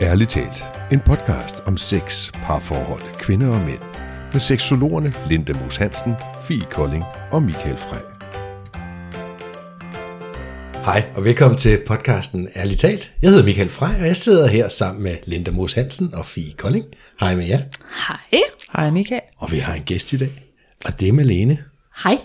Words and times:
Ærligt 0.00 0.30
talt. 0.30 0.64
En 0.92 1.00
podcast 1.00 1.60
om 1.66 1.76
sex, 1.76 2.32
parforhold, 2.32 3.14
kvinder 3.14 3.48
og 3.48 3.60
mænd. 3.60 3.80
Med 4.32 4.40
seksologerne 4.40 5.12
Linda 5.28 5.52
Moos 5.52 5.76
Hansen, 5.76 6.14
Fie 6.44 6.64
Kolding 6.70 7.04
og 7.30 7.42
Michael 7.42 7.78
Frey. 7.78 8.00
Hej 10.84 11.10
og 11.16 11.24
velkommen 11.24 11.58
til 11.58 11.82
podcasten 11.86 12.48
Ærligt 12.56 12.80
talt. 12.80 13.14
Jeg 13.22 13.30
hedder 13.30 13.44
Michael 13.44 13.68
Frey, 13.68 14.00
og 14.00 14.06
jeg 14.06 14.16
sidder 14.16 14.46
her 14.46 14.68
sammen 14.68 15.02
med 15.02 15.16
Linda 15.24 15.50
Moos 15.50 15.72
Hansen 15.72 16.14
og 16.14 16.26
Fie 16.26 16.52
Kolding. 16.52 16.84
Hej 17.20 17.36
med 17.36 17.46
jer. 17.46 17.60
Hej. 18.08 18.42
Hej 18.76 18.90
Michael. 18.90 19.20
Og 19.36 19.52
vi 19.52 19.58
har 19.58 19.74
en 19.74 19.82
gæst 19.82 20.12
i 20.12 20.16
dag, 20.16 20.42
og 20.86 21.00
det 21.00 21.08
er 21.08 21.12
Malene. 21.12 21.64
Hej. 22.04 22.18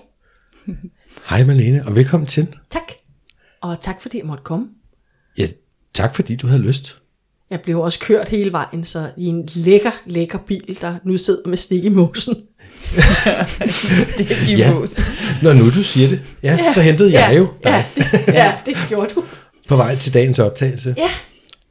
Hej 1.30 1.44
Malene, 1.44 1.86
og 1.86 1.96
velkommen 1.96 2.28
til. 2.28 2.56
Tak. 2.70 2.92
Og 3.62 3.82
tak 3.82 4.02
fordi 4.02 4.18
jeg 4.18 4.26
måtte 4.26 4.44
komme. 4.44 4.68
Ja, 5.38 5.48
tak 5.94 6.16
fordi 6.16 6.36
du 6.36 6.48
havde 6.48 6.62
lyst. 6.62 7.03
Jeg 7.54 7.62
blev 7.62 7.80
også 7.80 8.00
kørt 8.00 8.30
hele 8.30 8.52
vejen, 8.52 8.84
så 8.86 9.10
i 9.18 9.26
en 9.26 9.50
lækker, 9.56 9.92
lækker 10.06 10.38
bil, 10.38 10.78
der 10.82 10.96
nu 11.06 11.18
sidder 11.18 11.50
med 11.50 11.58
stik 11.58 11.84
i 11.86 11.90
mosen. 11.90 12.36
Det 14.18 14.32
er 14.32 14.48
i 14.48 14.56
Ja. 14.56 14.74
mosen. 14.74 15.04
Når 15.42 15.54
nu 15.54 15.66
du 15.70 15.84
siger 15.84 16.08
det, 16.08 16.22
ja, 16.44 16.58
ja 16.66 16.74
så 16.74 16.82
hentede 16.82 17.14
jeg 17.14 17.28
ja, 17.32 17.38
jo 17.38 17.48
dig 17.64 17.86
Ja, 17.98 18.04
det, 18.26 18.28
ja, 18.34 18.54
det 18.66 18.78
gjorde 18.90 19.14
du. 19.16 19.24
på 19.68 19.76
vej 19.76 19.96
til 19.96 20.14
dagens 20.14 20.40
optagelse. 20.40 20.96
Ja, 20.98 21.10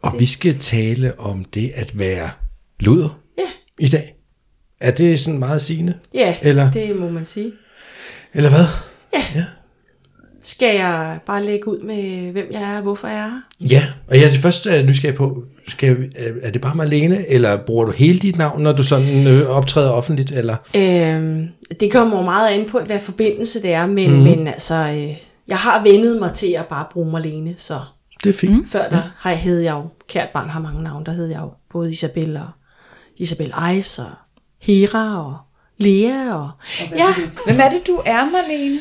Og 0.02 0.14
vi 0.18 0.26
skal 0.26 0.58
tale 0.58 1.20
om 1.20 1.44
det 1.44 1.72
at 1.74 1.98
være 1.98 2.30
luder 2.80 3.18
ja, 3.38 3.44
i 3.78 3.88
dag. 3.88 4.14
Er 4.80 4.90
det 4.90 5.20
sådan 5.20 5.38
meget 5.38 5.62
sigende? 5.62 5.94
ja 6.14 6.36
Eller- 6.42 6.70
det 6.70 6.96
må 6.96 7.08
man 7.08 7.24
sige. 7.24 7.52
Eller 8.34 8.50
hvad? 8.50 8.64
Skal 10.44 10.74
jeg 10.76 11.18
bare 11.26 11.44
lægge 11.46 11.68
ud 11.68 11.78
med, 11.82 12.32
hvem 12.32 12.46
jeg 12.52 12.62
er 12.62 12.76
og 12.76 12.82
hvorfor 12.82 13.08
jeg 13.08 13.18
er 13.18 13.30
her? 13.60 13.68
Ja, 13.68 13.84
og 14.08 14.16
jeg 14.20 14.24
er 14.24 14.40
først 14.40 14.66
er 14.66 14.82
nysgerrig 14.82 15.16
på, 15.16 15.44
skal, 15.68 15.96
er- 16.16 16.32
er 16.42 16.50
det 16.50 16.60
bare 16.60 16.74
Marlene, 16.74 17.28
eller 17.30 17.56
bruger 17.56 17.84
du 17.84 17.92
hele 17.92 18.18
dit 18.18 18.38
navn, 18.38 18.62
når 18.62 18.72
du 18.72 18.82
sådan 18.82 19.26
øh, 19.26 19.48
optræder 19.50 19.90
offentligt? 19.90 20.30
Eller? 20.30 20.56
Øhm, 20.76 21.48
det 21.80 21.92
kommer 21.92 22.16
jo 22.18 22.22
meget 22.24 22.50
an 22.50 22.64
på, 22.68 22.80
hvad 22.86 23.00
forbindelse 23.00 23.62
det 23.62 23.72
er, 23.72 23.86
men, 23.86 24.10
mm. 24.12 24.18
men 24.22 24.46
altså, 24.48 24.74
øh, 24.74 25.16
jeg 25.48 25.56
har 25.58 25.82
vendet 25.82 26.18
mig 26.20 26.32
til 26.32 26.52
at 26.58 26.66
bare 26.66 26.86
bruge 26.92 27.10
Marlene, 27.12 27.54
så 27.58 27.80
Det 28.24 28.34
er 28.34 28.38
fint. 28.38 28.52
Mm. 28.56 28.66
før 28.66 28.88
der 28.88 29.02
har 29.18 29.30
jeg 29.30 29.38
hed 29.38 29.60
jeg 29.60 29.72
jo, 29.72 29.84
kært 30.08 30.28
barn 30.28 30.48
har 30.48 30.60
mange 30.60 30.82
navne, 30.82 31.04
der 31.06 31.12
hed 31.12 31.26
jeg 31.26 31.40
jo 31.40 31.50
både 31.72 31.90
Isabel 31.90 32.36
og 32.36 32.46
Isabel 33.16 33.52
Eis 33.70 33.98
og 33.98 34.10
Hera 34.62 35.26
og 35.26 35.36
Lea 35.78 36.34
og... 36.34 36.50
Ja, 36.96 37.14
Hvem 37.46 37.60
er 37.60 37.68
det, 37.70 37.86
du 37.86 38.00
er, 38.06 38.24
Marlene? 38.30 38.78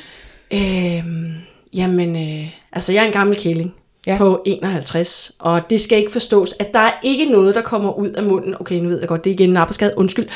øhm, 0.53 1.33
jamen, 1.73 2.15
øh, 2.15 2.47
altså 2.73 2.93
jeg 2.93 3.01
er 3.01 3.05
en 3.07 3.13
gammel 3.13 3.37
kælling 3.37 3.73
ja. 4.07 4.17
På 4.17 4.41
51, 4.45 5.31
og 5.39 5.61
det 5.69 5.81
skal 5.81 5.97
ikke 5.97 6.11
forstås, 6.11 6.53
at 6.59 6.73
der 6.73 6.79
er 6.79 6.91
ikke 7.03 7.25
noget, 7.25 7.55
der 7.55 7.61
kommer 7.61 7.93
ud 7.93 8.09
af 8.09 8.23
munden, 8.23 8.55
okay, 8.59 8.75
nu 8.79 8.89
ved 8.89 8.99
jeg 8.99 9.07
godt, 9.07 9.23
det 9.23 9.29
er 9.29 9.33
igen 9.33 9.49
en 9.49 9.57
arbejdsskade, 9.57 9.93
undskyld, 9.97 10.27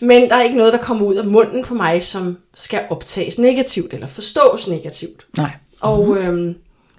men 0.00 0.28
der 0.30 0.36
er 0.36 0.42
ikke 0.42 0.56
noget, 0.56 0.72
der 0.72 0.78
kommer 0.78 1.06
ud 1.06 1.14
af 1.14 1.24
munden 1.26 1.64
på 1.64 1.74
mig, 1.74 2.04
som 2.04 2.36
skal 2.54 2.80
optages 2.90 3.38
negativt, 3.38 3.92
eller 3.94 4.06
forstås 4.06 4.68
negativt. 4.68 5.26
Nej. 5.36 5.50
Og 5.80 6.16
øhm, 6.16 6.54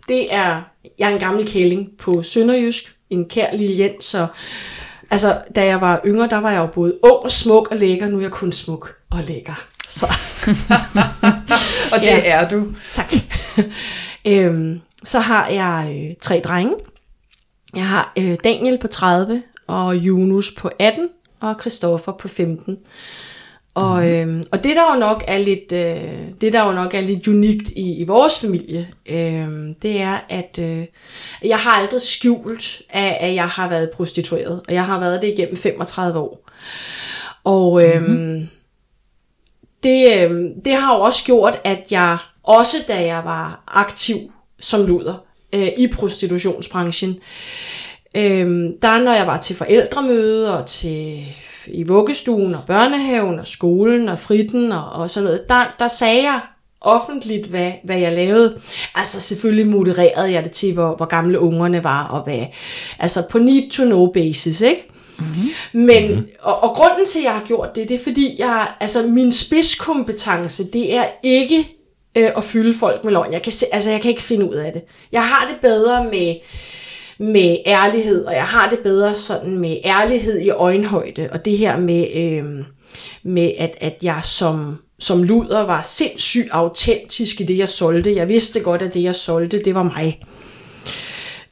det 0.07 0.33
er, 0.33 0.61
jeg 0.99 1.09
er 1.09 1.13
en 1.13 1.19
gammel 1.19 1.47
kælling 1.47 1.89
på 1.99 2.23
Sønderjysk, 2.23 2.95
en 3.09 3.25
kær 3.29 3.47
lille 3.53 3.83
Jens, 3.83 4.05
så 4.05 4.27
altså, 5.09 5.37
da 5.55 5.65
jeg 5.65 5.81
var 5.81 6.01
yngre, 6.05 6.27
der 6.27 6.37
var 6.37 6.51
jeg 6.51 6.59
jo 6.59 6.65
både 6.67 6.93
ung 7.03 7.13
og 7.23 7.31
smuk 7.31 7.67
og 7.71 7.77
lækker, 7.77 8.07
nu 8.07 8.17
er 8.17 8.21
jeg 8.21 8.31
kun 8.31 8.51
smuk 8.51 8.95
og 9.11 9.19
lækker. 9.27 9.65
Så 9.87 10.05
Og 11.93 11.99
det 11.99 12.05
Ja. 12.07 12.21
er 12.25 12.49
du. 12.49 12.63
tak. 12.93 13.13
øhm, 14.25 14.81
så 15.03 15.19
har 15.19 15.47
jeg 15.47 15.95
øh, 15.95 16.15
tre 16.21 16.41
drenge. 16.43 16.73
Jeg 17.75 17.87
har 17.87 18.13
øh, 18.19 18.37
Daniel 18.43 18.77
på 18.77 18.87
30, 18.87 19.43
og 19.67 19.95
Junus 19.95 20.51
på 20.51 20.69
18, 20.79 21.09
og 21.39 21.55
Christoffer 21.61 22.11
på 22.11 22.27
15. 22.27 22.77
Og, 23.77 24.11
øhm, 24.11 24.43
og 24.51 24.63
det 24.63 24.75
der 24.75 24.93
jo 24.93 24.99
nok 24.99 25.23
er 25.27 25.37
lidt, 25.37 25.71
øh, 25.71 26.31
det 26.41 26.53
der 26.53 26.65
jo 26.65 26.71
nok 26.71 26.93
er 26.93 27.01
lidt 27.01 27.27
unikt 27.27 27.69
i, 27.69 27.93
i 27.93 28.03
vores 28.03 28.39
familie, 28.39 28.87
øh, 29.09 29.75
det 29.81 30.01
er 30.01 30.19
at 30.29 30.59
øh, 30.61 30.85
jeg 31.43 31.57
har 31.57 31.71
aldrig 31.71 32.01
skjult 32.01 32.81
at, 32.89 33.17
at 33.19 33.35
jeg 33.35 33.47
har 33.47 33.69
været 33.69 33.89
prostitueret, 33.89 34.61
og 34.67 34.73
jeg 34.73 34.85
har 34.85 34.99
været 34.99 35.21
det 35.21 35.27
igennem 35.27 35.57
35 35.57 36.19
år. 36.19 36.49
Og 37.43 37.83
øhm, 37.83 38.03
mm-hmm. 38.03 38.47
det, 39.83 40.23
øhm, 40.23 40.61
det 40.65 40.75
har 40.75 40.95
jo 40.95 41.01
også 41.01 41.23
gjort, 41.23 41.61
at 41.63 41.87
jeg 41.91 42.17
også 42.43 42.77
da 42.87 43.05
jeg 43.05 43.21
var 43.25 43.63
aktiv 43.67 44.17
som 44.59 44.85
luder 44.85 45.23
øh, 45.53 45.67
i 45.77 45.87
prostitutionsbranchen, 45.87 47.19
Øhm, 48.17 48.79
der 48.81 49.03
når 49.03 49.13
jeg 49.13 49.27
var 49.27 49.37
til 49.37 49.55
forældremøde 49.55 50.57
og 50.57 50.65
til 50.65 51.25
i 51.67 51.83
vuggestuen 51.83 52.55
og 52.55 52.61
børnehaven 52.67 53.39
og 53.39 53.47
skolen 53.47 54.09
og 54.09 54.19
fritten 54.19 54.71
og, 54.71 54.89
og 54.89 55.09
sådan 55.09 55.25
noget, 55.25 55.49
der, 55.49 55.75
der 55.79 55.87
sagde 55.87 56.23
jeg 56.23 56.39
offentligt, 56.81 57.47
hvad, 57.47 57.71
hvad 57.83 57.99
jeg 57.99 58.13
lavede. 58.13 58.61
Altså 58.95 59.21
selvfølgelig 59.21 59.67
modererede 59.67 60.31
jeg 60.31 60.43
det 60.43 60.51
til, 60.51 60.73
hvor, 60.73 60.95
hvor 60.95 61.05
gamle 61.05 61.39
ungerne 61.39 61.83
var, 61.83 62.07
og 62.07 62.23
hvad, 62.23 62.45
altså 62.99 63.23
på 63.31 63.39
need 63.39 63.69
to 63.69 63.83
know 63.83 64.11
basis, 64.11 64.61
ikke? 64.61 64.87
Mm-hmm. 65.19 65.49
Men, 65.73 66.11
mm-hmm. 66.11 66.27
og, 66.41 66.63
og 66.63 66.75
grunden 66.75 67.05
til, 67.05 67.19
at 67.19 67.25
jeg 67.25 67.33
har 67.33 67.43
gjort 67.45 67.75
det, 67.75 67.89
det 67.89 67.95
er 67.95 68.03
fordi, 68.03 68.35
jeg, 68.39 68.67
altså 68.79 69.03
min 69.03 69.31
spidskompetence, 69.31 70.71
det 70.71 70.95
er 70.95 71.05
ikke 71.23 71.76
øh, 72.17 72.31
at 72.37 72.43
fylde 72.43 72.73
folk 72.73 73.03
med 73.03 73.11
løgn. 73.11 73.33
Jeg 73.33 73.41
kan, 73.41 73.51
se, 73.51 73.65
altså, 73.71 73.91
jeg 73.91 74.01
kan 74.01 74.09
ikke 74.09 74.21
finde 74.21 74.49
ud 74.49 74.55
af 74.55 74.73
det. 74.73 74.83
Jeg 75.11 75.27
har 75.27 75.47
det 75.47 75.57
bedre 75.61 76.03
med, 76.03 76.35
med 77.19 77.57
ærlighed, 77.65 78.25
og 78.25 78.33
jeg 78.33 78.43
har 78.43 78.69
det 78.69 78.79
bedre 78.79 79.13
sådan 79.13 79.57
med 79.57 79.77
ærlighed 79.85 80.41
i 80.41 80.49
øjenhøjde, 80.49 81.29
og 81.31 81.45
det 81.45 81.57
her 81.57 81.77
med, 81.79 82.07
øh, 82.15 82.65
med 83.23 83.51
at, 83.57 83.77
at 83.81 83.97
jeg 84.01 84.19
som, 84.23 84.77
som 84.99 85.23
luder 85.23 85.61
var 85.61 85.81
sindssygt 85.81 86.47
autentisk 86.51 87.41
i 87.41 87.43
det, 87.43 87.57
jeg 87.57 87.69
solgte. 87.69 88.15
Jeg 88.15 88.29
vidste 88.29 88.59
godt, 88.59 88.81
at 88.81 88.93
det, 88.93 89.03
jeg 89.03 89.15
solgte, 89.15 89.63
det 89.63 89.75
var 89.75 89.83
mig. 89.83 90.21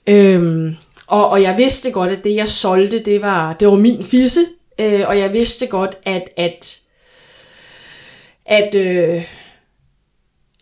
Øhm, 0.07 0.75
og, 1.07 1.29
og 1.29 1.41
jeg 1.41 1.57
vidste 1.57 1.91
godt, 1.91 2.11
at 2.11 2.23
det, 2.23 2.35
jeg 2.35 2.47
solgte, 2.47 2.99
det 2.99 3.21
var, 3.21 3.53
det 3.53 3.67
var 3.67 3.75
min 3.75 4.03
fisse, 4.03 4.39
øh, 4.81 5.01
og 5.07 5.19
jeg 5.19 5.33
vidste 5.33 5.67
godt, 5.67 5.97
at, 6.05 6.23
at, 6.37 6.79
at, 8.45 8.75
øh, 8.75 9.23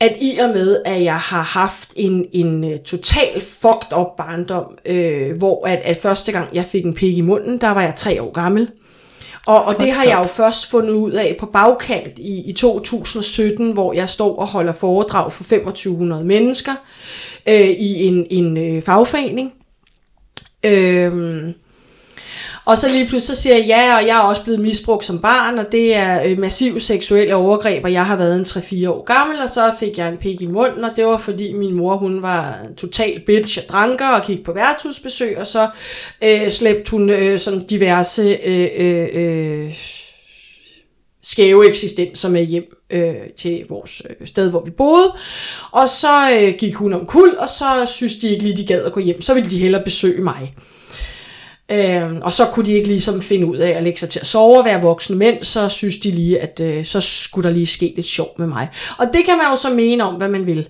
at 0.03 0.17
i 0.21 0.37
og 0.37 0.49
med, 0.49 0.81
at 0.85 1.03
jeg 1.03 1.19
har 1.19 1.41
haft 1.41 1.93
en, 1.95 2.25
en 2.31 2.63
uh, 2.63 2.77
total 2.85 3.41
fucked 3.41 3.97
up 3.97 4.07
barndom, 4.17 4.77
øh, 4.85 5.37
hvor 5.37 5.67
at, 5.67 5.79
at 5.83 5.97
første 5.97 6.31
gang 6.31 6.49
jeg 6.53 6.65
fik 6.65 6.85
en 6.85 6.93
pik 6.93 7.17
i 7.17 7.21
munden, 7.21 7.57
der 7.57 7.69
var 7.69 7.81
jeg 7.81 7.93
tre 7.95 8.21
år 8.21 8.31
gammel. 8.31 8.69
Og, 9.47 9.63
og 9.63 9.79
det 9.79 9.91
har 9.91 10.03
jeg 10.03 10.19
jo 10.21 10.27
først 10.27 10.69
fundet 10.69 10.93
ud 10.93 11.11
af 11.11 11.35
på 11.39 11.45
bagkant 11.45 12.19
i, 12.19 12.49
i 12.49 12.53
2017, 12.53 13.71
hvor 13.71 13.93
jeg 13.93 14.09
står 14.09 14.35
og 14.35 14.47
holder 14.47 14.73
foredrag 14.73 15.31
for 15.31 15.43
2500 15.43 16.23
mennesker 16.23 16.71
øh, 17.47 17.69
i 17.69 18.03
en, 18.03 18.27
en 18.29 18.57
øh, 18.57 18.83
fagforening. 18.83 19.53
Øhm, 20.65 21.53
og 22.66 22.78
så 22.78 22.90
lige 22.90 23.07
pludselig 23.07 23.38
så 23.38 23.41
siger 23.41 23.56
jeg, 23.56 23.66
ja, 23.68 23.97
og 23.97 24.07
jeg 24.07 24.18
er 24.18 24.22
også 24.22 24.44
blevet 24.44 24.59
misbrugt 24.59 25.06
som 25.06 25.19
barn, 25.19 25.59
og 25.59 25.72
det 25.72 25.96
er 25.96 26.24
øh, 26.24 26.40
massiv 26.40 26.79
seksuelle 26.79 27.35
overgreb, 27.35 27.84
og 27.84 27.91
jeg 27.94 28.06
har 28.06 28.16
været 28.16 28.35
en 28.35 28.46
3-4 28.85 28.90
år 28.90 29.03
gammel, 29.03 29.41
og 29.41 29.50
så 29.50 29.74
fik 29.79 29.97
jeg 29.97 30.09
en 30.09 30.18
pik 30.18 30.41
i 30.41 30.46
munden, 30.46 30.84
og 30.84 30.91
det 30.96 31.06
var 31.06 31.18
fordi 31.18 31.53
min 31.53 31.74
mor, 31.74 31.97
hun 31.97 32.22
var 32.22 32.59
total 32.78 33.22
bitch 33.25 33.59
og 33.63 33.69
dranker, 33.69 34.07
og 34.07 34.25
gik 34.25 34.44
på 34.44 34.53
værtshusbesøg, 34.53 35.38
og 35.38 35.47
så 35.47 35.69
øh, 36.24 36.50
slæbte 36.50 36.91
hun 36.91 37.09
øh, 37.09 37.40
sådan 37.40 37.68
diverse 37.68 38.38
øh, 38.46 38.68
øh, 38.78 39.07
øh, 39.13 39.74
skæve 41.24 41.69
eksistenser 41.69 42.30
med 42.30 42.45
hjem 42.45 42.78
øh, 42.90 43.16
til 43.38 43.66
vores 43.69 44.01
øh, 44.09 44.28
sted, 44.28 44.50
hvor 44.50 44.63
vi 44.66 44.72
boede. 44.72 45.13
Og 45.72 45.88
så 45.88 46.31
øh, 46.41 46.53
gik 46.57 46.75
hun 46.75 46.94
om 46.94 47.06
kul, 47.06 47.35
og 47.40 47.50
så 47.50 47.85
synes 47.85 48.16
de 48.16 48.30
ikke 48.30 48.44
lige, 48.44 48.57
de 48.57 48.68
gad 48.68 48.84
at 48.84 48.94
gå 48.94 49.00
hjem. 49.00 49.22
Så 49.22 49.34
ville 49.34 49.50
de 49.50 49.59
hellere 49.59 49.84
besøge 49.84 50.22
mig. 50.22 50.53
Øhm, 51.73 52.22
og 52.22 52.33
så 52.33 52.45
kunne 52.45 52.65
de 52.65 52.74
ikke 52.74 52.88
ligesom 52.88 53.21
finde 53.21 53.45
ud 53.45 53.57
af 53.57 53.69
at 53.69 53.83
lægge 53.83 54.00
sig 54.00 54.09
til 54.09 54.19
at 54.19 54.25
sove 54.25 54.59
og 54.59 54.65
være 54.65 54.81
voksne 54.81 55.15
mænd, 55.15 55.44
så 55.44 55.69
synes 55.69 55.97
de 55.97 56.12
lige, 56.12 56.39
at 56.39 56.59
øh, 56.59 56.86
så 56.86 57.01
skulle 57.01 57.47
der 57.47 57.53
lige 57.56 57.68
ske 57.68 57.94
lidt 57.95 58.07
sjov 58.07 58.36
med 58.38 58.47
mig. 58.47 58.69
Og 58.97 59.07
det 59.13 59.25
kan 59.25 59.38
man 59.38 59.47
jo 59.50 59.56
så 59.56 59.74
mene 59.74 60.03
om, 60.03 60.15
hvad 60.15 60.27
man 60.27 60.45
vil. 60.45 60.69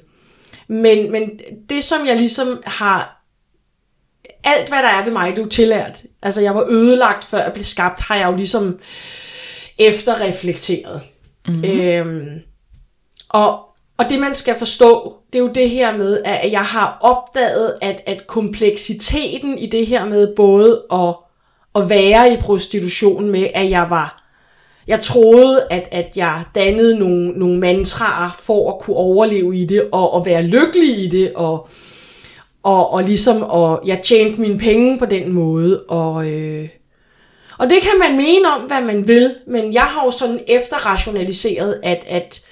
Men, 0.68 1.12
men 1.12 1.39
det, 1.69 1.83
som 1.83 2.07
jeg 2.07 2.18
ligesom 2.18 2.63
har... 2.66 3.19
Alt, 4.44 4.69
hvad 4.69 4.83
der 4.83 4.89
er 4.89 5.04
ved 5.04 5.12
mig, 5.12 5.31
det 5.31 5.39
er 5.39 5.44
jo 5.44 5.50
tillært. 5.50 6.04
Altså, 6.22 6.42
jeg 6.42 6.56
var 6.56 6.66
ødelagt, 6.69 7.25
før 7.25 7.44
jeg 7.44 7.54
blev 7.54 7.63
skabt, 7.63 8.00
har 8.00 8.16
jeg 8.16 8.27
jo 8.27 8.36
ligesom 8.36 8.80
efterreflekteret. 9.77 11.01
Mm-hmm. 11.48 11.80
Øhm, 11.80 12.39
og, 13.30 13.73
og 13.98 14.10
det, 14.10 14.19
man 14.19 14.36
skal 14.36 14.56
forstå, 14.56 15.16
det 15.34 15.40
er 15.40 15.44
jo 15.44 15.51
det 15.56 15.69
her 15.69 15.98
med, 15.98 16.22
at 16.25 16.51
jeg 16.51 16.66
har 16.66 16.98
opdaget, 17.01 17.74
at, 17.81 18.01
at 18.06 18.28
kompleksiteten 18.28 19.57
i 19.57 19.66
det 19.66 19.88
her 19.88 20.06
med 20.06 20.36
både 20.36 20.84
at, 20.94 21.16
at 21.75 21.90
være 21.90 22.34
i 22.34 22.38
prostitution 22.38 23.30
med, 23.30 23.48
at 23.54 23.69
jeg 23.69 23.88
var 23.90 24.24
jeg 24.88 25.01
troede, 25.01 25.68
at, 25.69 25.88
at 25.92 26.12
jeg 26.16 26.44
dannede 26.56 27.00
nogle, 27.00 27.31
nogle 27.31 27.60
mantraer 27.60 28.30
for 28.40 28.72
at 28.72 28.80
kunne 28.80 28.98
overleve 28.98 29.57
i 29.57 29.66
det, 29.66 29.90
og, 29.92 30.13
og 30.13 30.25
være 30.25 30.42
lykkelig 30.42 31.04
i 31.04 31.07
det, 31.07 31.34
og, 31.36 31.68
og, 32.63 32.94
og 32.94 33.04
ligesom, 33.04 33.44
og 33.44 33.81
jeg 33.86 34.01
tjente 34.01 34.42
mine 34.42 34.60
penge 34.60 35.00
på 35.00 35.06
den 35.06 35.31
måde, 35.31 35.84
og, 35.84 36.31
øh, 36.31 36.69
og 37.57 37.69
det 37.69 37.81
kan 37.81 38.00
man 38.00 38.18
mene 38.18 38.48
om, 38.48 38.62
hvad 38.62 38.81
man 38.81 39.07
vil, 39.07 39.36
men 39.48 39.74
jeg 39.74 39.84
har 39.84 40.06
jo 40.06 40.12
sådan 40.12 40.39
efterrationaliseret, 40.48 41.80
at, 41.84 42.04
at, 42.07 42.46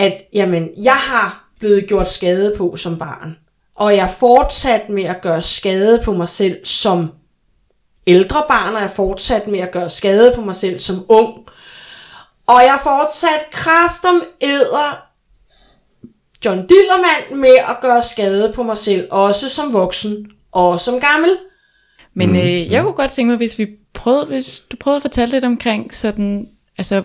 at 0.00 0.22
jamen, 0.32 0.68
jeg 0.82 0.96
har 0.96 1.50
blevet 1.58 1.88
gjort 1.88 2.08
skade 2.08 2.54
på 2.56 2.76
som 2.76 2.98
barn, 2.98 3.36
og 3.74 3.96
jeg 3.96 4.04
er 4.04 4.12
fortsat 4.12 4.88
med 4.88 5.04
at 5.04 5.20
gøre 5.20 5.42
skade 5.42 6.00
på 6.04 6.12
mig 6.12 6.28
selv 6.28 6.64
som 6.64 7.12
ældre 8.06 8.42
barn, 8.48 8.74
og 8.74 8.80
jeg 8.80 8.88
er 8.88 8.92
fortsat 8.92 9.48
med 9.48 9.60
at 9.60 9.70
gøre 9.70 9.90
skade 9.90 10.32
på 10.34 10.40
mig 10.40 10.54
selv 10.54 10.78
som 10.78 10.96
ung, 11.08 11.34
og 12.46 12.60
jeg 12.60 12.74
er 12.74 12.82
fortsat 12.82 13.50
kraft 13.52 14.04
om 14.04 14.22
æder 14.40 15.10
John 16.44 16.66
Dillermand 16.66 17.40
med 17.40 17.56
at 17.68 17.76
gøre 17.80 18.02
skade 18.02 18.52
på 18.52 18.62
mig 18.62 18.76
selv, 18.76 19.08
også 19.10 19.48
som 19.48 19.72
voksen 19.72 20.30
og 20.52 20.80
som 20.80 21.00
gammel. 21.00 21.38
Men 22.14 22.28
mm, 22.28 22.36
øh, 22.36 22.72
jeg 22.72 22.82
kunne 22.82 22.92
godt 22.92 23.10
tænke 23.10 23.28
mig, 23.28 23.36
hvis 23.36 23.58
vi 23.58 23.66
prøvede, 23.94 24.26
hvis 24.26 24.60
du 24.60 24.76
prøvede 24.76 24.96
at 24.96 25.02
fortælle 25.02 25.32
lidt 25.32 25.44
omkring 25.44 25.94
sådan, 25.94 26.48
altså, 26.78 27.02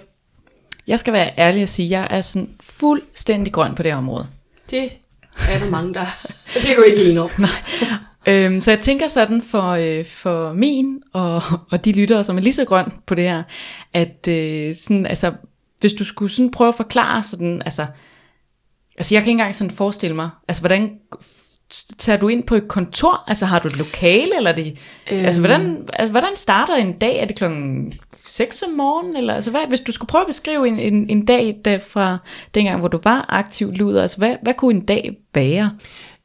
jeg 0.87 0.99
skal 0.99 1.13
være 1.13 1.31
ærlig 1.37 1.63
og 1.63 1.69
sige, 1.69 1.89
jeg 1.89 2.07
er 2.09 2.21
sådan 2.21 2.49
fuldstændig 2.59 3.53
grøn 3.53 3.75
på 3.75 3.83
det 3.83 3.93
område. 3.93 4.27
Det 4.69 4.83
er 5.49 5.59
der 5.59 5.69
mange, 5.69 5.93
der 5.93 6.05
Det 6.53 6.71
er 6.71 6.75
du 6.75 6.81
ikke 6.81 7.09
enig 7.09 7.21
om. 7.21 7.29
Øhm, 8.27 8.61
så 8.61 8.71
jeg 8.71 8.79
tænker 8.79 9.07
sådan 9.07 9.41
for, 9.41 9.69
øh, 9.69 10.05
for 10.05 10.53
min 10.53 11.01
og, 11.13 11.41
og 11.71 11.85
de 11.85 11.91
lyttere, 11.91 12.23
som 12.23 12.37
er 12.37 12.41
lige 12.41 12.53
så 12.53 12.65
grøn 12.65 12.85
på 13.05 13.15
det 13.15 13.23
her, 13.23 13.43
at 13.93 14.27
øh, 14.27 14.75
sådan, 14.75 15.05
altså, 15.05 15.33
hvis 15.79 15.93
du 15.93 16.03
skulle 16.03 16.31
sådan 16.31 16.51
prøve 16.51 16.67
at 16.67 16.75
forklare 16.75 17.23
sådan, 17.23 17.61
altså, 17.65 17.85
altså 18.97 19.15
jeg 19.15 19.21
kan 19.21 19.29
ikke 19.29 19.31
engang 19.31 19.55
sådan 19.55 19.71
forestille 19.71 20.15
mig, 20.15 20.29
altså 20.47 20.61
hvordan 20.61 20.89
tager 21.97 22.17
du 22.17 22.27
ind 22.27 22.43
på 22.43 22.55
et 22.55 22.67
kontor? 22.67 23.23
Altså 23.27 23.45
har 23.45 23.59
du 23.59 23.67
et 23.67 23.77
lokale, 23.77 24.37
eller 24.37 24.51
er 24.51 24.55
det, 24.55 24.77
øhm. 25.11 25.25
altså, 25.25 25.41
hvordan, 25.41 25.87
altså 25.93 26.11
hvordan 26.11 26.35
starter 26.35 26.75
en 26.75 26.93
dag? 26.93 27.19
Er 27.19 27.25
det 27.25 27.35
klokken 27.35 27.93
6 28.27 28.61
om 28.61 28.71
morgenen? 28.71 29.15
Eller, 29.15 29.33
altså, 29.33 29.51
hvad, 29.51 29.61
hvis 29.67 29.79
du 29.79 29.91
skulle 29.91 30.07
prøve 30.07 30.21
at 30.21 30.27
beskrive 30.27 30.67
en, 30.67 30.79
en, 30.79 31.09
en 31.09 31.25
dag 31.25 31.61
der 31.65 31.79
fra 31.79 32.17
dengang, 32.55 32.79
hvor 32.79 32.87
du 32.87 32.99
var 33.03 33.25
aktiv 33.29 33.71
luder, 33.71 34.01
altså 34.01 34.17
hvad, 34.17 34.35
hvad 34.43 34.53
kunne 34.53 34.75
en 34.75 34.85
dag 34.85 35.17
være? 35.33 35.71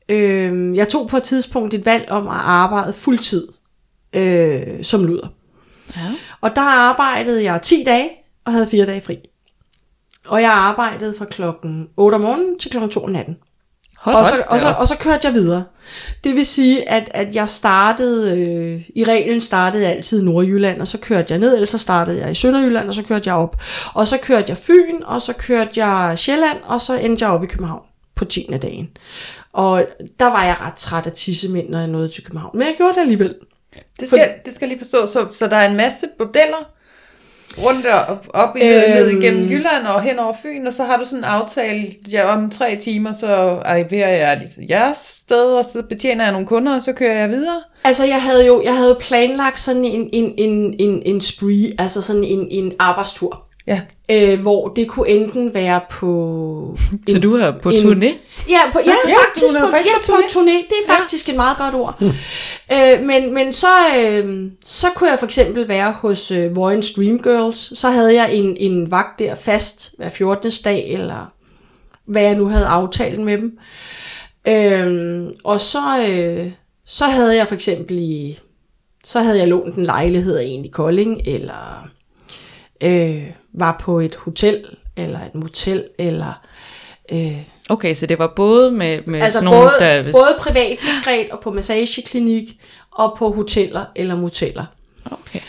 Øh, 0.08 0.76
jeg 0.76 0.88
tog 0.88 1.08
på 1.08 1.16
et 1.16 1.22
tidspunkt 1.22 1.74
et 1.74 1.86
valg 1.86 2.10
om 2.10 2.28
at 2.28 2.34
arbejde 2.36 2.92
fuldtid 2.92 3.48
øh, 4.12 4.82
som 4.82 5.04
luder. 5.04 5.28
Ja. 5.96 6.14
Og 6.40 6.56
der 6.56 6.62
arbejdede 6.62 7.44
jeg 7.44 7.62
10 7.62 7.84
dage 7.86 8.10
og 8.44 8.52
havde 8.52 8.66
4 8.66 8.86
dage 8.86 9.00
fri. 9.00 9.18
Og 10.26 10.42
jeg 10.42 10.50
arbejdede 10.50 11.14
fra 11.18 11.24
klokken 11.24 11.88
8 11.96 12.14
om 12.14 12.20
morgenen 12.20 12.58
til 12.58 12.70
klokken 12.70 12.90
2 12.90 13.04
om 13.04 13.10
natten. 13.10 13.36
Hold 14.00 14.16
Og 14.16 14.26
så, 14.26 14.42
og, 14.46 14.60
så, 14.60 14.74
og 14.78 14.88
så 14.88 14.96
kørte 14.96 15.26
jeg 15.26 15.34
videre. 15.34 15.64
Det 16.24 16.36
vil 16.36 16.46
sige, 16.46 16.90
at, 16.90 17.10
at 17.14 17.34
jeg 17.34 17.48
startede, 17.48 18.40
øh, 18.40 18.82
i 18.94 19.04
reglen 19.04 19.40
startede 19.40 19.82
jeg 19.82 19.92
altid 19.92 20.22
i 20.22 20.24
Nordjylland, 20.24 20.80
og 20.80 20.88
så 20.88 20.98
kørte 20.98 21.32
jeg 21.32 21.38
ned, 21.38 21.54
eller 21.54 21.66
så 21.66 21.78
startede 21.78 22.20
jeg 22.20 22.30
i 22.30 22.34
Sønderjylland, 22.34 22.88
og 22.88 22.94
så 22.94 23.02
kørte 23.02 23.28
jeg 23.28 23.36
op. 23.36 23.56
Og 23.94 24.06
så 24.06 24.18
kørte 24.22 24.44
jeg 24.48 24.58
Fyn, 24.58 25.02
og 25.04 25.22
så 25.22 25.32
kørte 25.32 25.84
jeg 25.84 26.18
Sjælland, 26.18 26.58
og 26.64 26.80
så 26.80 26.94
endte 26.94 27.24
jeg 27.24 27.32
op 27.32 27.44
i 27.44 27.46
København 27.46 27.82
på 28.14 28.24
10. 28.24 28.46
dagen. 28.62 28.90
Og 29.52 29.86
der 30.20 30.26
var 30.26 30.44
jeg 30.44 30.56
ret 30.60 30.74
træt 30.74 31.06
af 31.06 31.12
tissemænd, 31.12 31.68
når 31.68 31.78
jeg 31.78 31.88
nåede 31.88 32.08
til 32.08 32.24
København. 32.24 32.58
Men 32.58 32.66
jeg 32.66 32.74
gjorde 32.76 32.94
det 32.94 33.00
alligevel. 33.00 33.34
Det 34.00 34.08
skal, 34.08 34.30
det 34.44 34.54
skal 34.54 34.68
lige 34.68 34.78
forstå. 34.78 35.06
Så, 35.06 35.26
så 35.32 35.46
der 35.46 35.56
er 35.56 35.68
en 35.68 35.76
masse 35.76 36.06
bordeller 36.18 36.70
rundt 37.58 37.86
op, 37.86 38.26
op 38.34 38.56
i, 38.56 38.60
øhm, 38.60 38.94
ned 38.94 39.08
igennem 39.08 39.48
Jylland 39.48 39.86
og 39.86 40.02
hen 40.02 40.18
over 40.18 40.32
Fyn, 40.42 40.66
og 40.66 40.72
så 40.72 40.84
har 40.84 40.96
du 40.96 41.04
sådan 41.04 41.18
en 41.18 41.24
aftale, 41.24 41.88
ja, 42.12 42.34
om 42.34 42.50
tre 42.50 42.76
timer, 42.76 43.12
så 43.12 43.60
arriverer 43.64 44.08
jeg 44.08 44.48
jeres 44.70 44.98
sted, 44.98 45.54
og 45.54 45.64
så 45.64 45.82
betjener 45.82 46.24
jeg 46.24 46.32
nogle 46.32 46.46
kunder, 46.46 46.74
og 46.74 46.82
så 46.82 46.92
kører 46.92 47.18
jeg 47.18 47.30
videre. 47.30 47.62
Altså, 47.84 48.04
jeg 48.04 48.22
havde 48.22 48.46
jo 48.46 48.62
jeg 48.64 48.76
havde 48.76 48.96
planlagt 49.00 49.58
sådan 49.58 49.84
en, 49.84 50.08
en, 50.12 50.34
en, 50.38 50.74
en, 50.78 51.02
en 51.06 51.20
spree, 51.20 51.72
altså 51.78 52.02
sådan 52.02 52.24
en, 52.24 52.48
en 52.50 52.72
arbejdstur. 52.78 53.49
Ja. 53.66 53.80
Øh, 54.10 54.40
hvor 54.40 54.68
det 54.68 54.88
kunne 54.88 55.08
enten 55.08 55.54
være 55.54 55.80
på... 55.90 56.76
Så 57.08 57.18
du 57.18 57.36
er 57.36 57.58
på 57.62 57.70
en- 57.70 57.76
turné? 57.78 58.06
Ja, 58.48 58.60
på, 58.72 58.78
ja, 58.86 58.92
Ja, 59.08 59.14
faktisk, 59.26 59.54
på, 59.60 59.66
faktisk 59.70 59.94
ja, 60.08 60.12
på 60.12 60.12
på 60.12 60.22
turné. 60.40 60.52
Det 60.68 60.74
er 60.88 60.92
faktisk 60.98 61.28
et 61.28 61.36
meget 61.36 61.56
godt 61.56 61.74
ord. 61.74 62.02
Øh, 62.72 63.06
men 63.06 63.34
men 63.34 63.52
så, 63.52 63.66
øh, 64.00 64.50
så 64.64 64.86
kunne 64.94 65.10
jeg 65.10 65.18
for 65.18 65.26
eksempel 65.26 65.68
være 65.68 65.92
hos 65.92 66.30
øh, 66.30 66.56
Vojens 66.56 66.92
Dream 66.92 67.22
Girls. 67.22 67.78
Så 67.78 67.90
havde 67.90 68.14
jeg 68.14 68.34
en, 68.34 68.56
en 68.60 68.90
vagt 68.90 69.18
der 69.18 69.34
fast 69.34 69.94
hver 69.98 70.08
14. 70.08 70.50
dag, 70.64 70.88
eller 70.88 71.32
hvad 72.06 72.22
jeg 72.22 72.34
nu 72.34 72.48
havde 72.48 72.66
aftalt 72.66 73.20
med 73.20 73.38
dem. 73.38 73.58
Øh, 74.48 75.26
og 75.44 75.60
så, 75.60 76.06
øh, 76.08 76.50
så 76.86 77.04
havde 77.04 77.36
jeg 77.36 77.48
for 77.48 77.54
eksempel 77.54 77.98
i... 77.98 78.38
Så 79.04 79.20
havde 79.20 79.38
jeg 79.38 79.48
lånt 79.48 79.74
en 79.76 79.84
lejlighed 79.84 80.36
af 80.36 80.44
en 80.46 80.64
i 80.64 80.68
Kolding, 80.68 81.20
eller 81.26 81.88
øh, 82.84 83.22
var 83.54 83.80
på 83.80 84.00
et 84.00 84.14
hotel, 84.14 84.64
eller 84.96 85.18
et 85.18 85.34
motel, 85.34 85.84
eller... 85.98 86.40
Øh, 87.12 87.42
Okay, 87.70 87.94
så 87.94 88.06
det 88.06 88.18
var 88.18 88.32
både 88.36 88.72
med, 88.72 89.00
med 89.06 89.20
Altså 89.20 89.38
sådan 89.38 89.44
nogle, 89.44 89.70
både, 89.70 89.90
der... 89.90 90.02
både 90.02 90.36
privat 90.38 90.78
diskret 90.82 91.30
og 91.30 91.40
på 91.40 91.50
massageklinik 91.50 92.60
og 92.90 93.16
på 93.18 93.30
hoteller 93.32 93.84
eller 93.96 94.16
moteller. 94.16 94.64
Okay. 95.10 95.40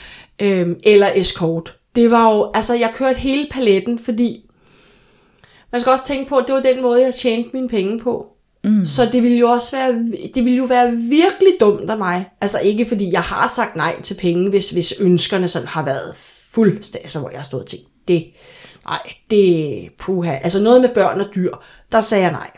Øhm, 0.42 0.80
eller 0.84 1.12
escort. 1.16 1.76
Det 1.96 2.12
var 2.12 2.32
jo, 2.32 2.52
altså 2.54 2.74
jeg 2.74 2.92
kørte 2.94 3.20
hele 3.20 3.48
paletten, 3.52 4.00
fordi 4.00 4.46
man 5.72 5.82
skal 5.82 5.92
også 5.92 6.06
tænke 6.06 6.30
på, 6.30 6.38
at 6.38 6.44
det 6.48 6.56
var 6.56 6.62
den 6.62 6.82
måde, 6.82 7.02
jeg 7.02 7.14
tjente 7.14 7.50
mine 7.54 7.70
penge 7.70 8.00
på. 8.00 8.28
Mm. 8.64 8.86
Så 8.86 9.10
det 9.12 9.24
ville 9.24 9.38
jo 9.38 9.50
også 9.50 9.72
være, 9.72 9.92
det 10.36 10.46
ville 10.46 10.58
jo 10.58 10.64
være 10.64 10.92
virkelig 10.92 11.54
dumt 11.60 11.90
af 11.90 11.98
mig. 11.98 12.30
Altså 12.42 12.60
ikke 12.60 12.86
fordi 12.86 13.10
jeg 13.12 13.22
har 13.22 13.48
sagt 13.48 13.76
nej 13.76 14.02
til 14.02 14.14
penge, 14.14 14.50
hvis, 14.50 14.70
hvis 14.70 14.94
ønskerne 15.00 15.48
sådan 15.48 15.68
har 15.68 15.86
været 15.86 16.16
fuldstændig, 16.52 17.06
altså 17.06 17.20
hvor 17.20 17.30
jeg 17.30 17.40
har 17.40 17.44
stået 17.44 17.64
og 17.64 17.70
tænkt, 17.70 17.88
det, 18.08 18.34
nej, 18.86 19.00
det, 19.30 19.90
puha. 20.00 20.36
Altså 20.36 20.62
noget 20.62 20.82
med 20.82 20.90
børn 20.94 21.22
og 21.22 21.28
dyr, 21.36 21.52
der 21.92 22.02
sagde 22.02 22.24
jeg 22.24 22.32
nej. 22.32 22.52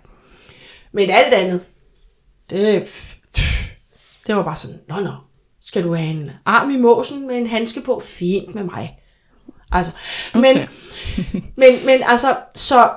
Men 0.91 1.09
alt 1.09 1.33
andet, 1.33 1.61
det, 2.49 2.87
det 4.27 4.35
var 4.35 4.43
bare 4.43 4.55
sådan, 4.55 4.79
nå 4.89 4.99
nå, 4.99 5.11
skal 5.61 5.83
du 5.83 5.93
have 5.93 6.09
en 6.09 6.31
arm 6.45 6.69
i 6.69 6.77
måsen 6.77 7.27
med 7.27 7.37
en 7.37 7.47
handske 7.47 7.81
på? 7.81 8.01
Fint 8.05 8.55
med 8.55 8.63
mig. 8.63 8.99
Altså, 9.71 9.91
men, 10.33 10.43
Okay. 10.43 10.67
men, 11.57 11.85
men 11.85 12.01
altså, 12.05 12.35
så, 12.55 12.89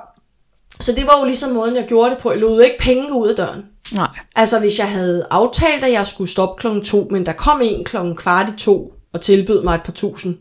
så 0.79 0.91
det 0.91 1.07
var 1.07 1.19
jo 1.19 1.25
ligesom 1.25 1.51
måden, 1.51 1.75
jeg 1.75 1.85
gjorde 1.87 2.09
det 2.09 2.17
på. 2.17 2.31
Jeg 2.31 2.39
lod 2.39 2.61
ikke 2.61 2.77
penge 2.79 3.13
ud 3.13 3.27
af 3.27 3.35
døren. 3.35 3.65
Nej. 3.93 4.07
Altså, 4.35 4.59
hvis 4.59 4.79
jeg 4.79 4.91
havde 4.91 5.27
aftalt, 5.31 5.83
at 5.83 5.91
jeg 5.91 6.07
skulle 6.07 6.29
stoppe 6.29 6.59
klokken 6.59 6.83
to, 6.83 7.07
men 7.11 7.25
der 7.25 7.33
kom 7.33 7.61
en 7.63 7.85
klokken 7.85 8.15
kvart 8.15 8.49
i 8.49 8.57
to 8.57 8.93
og 9.13 9.21
tilbød 9.21 9.63
mig 9.63 9.75
et 9.75 9.83
par 9.83 9.91
tusind 9.91 10.37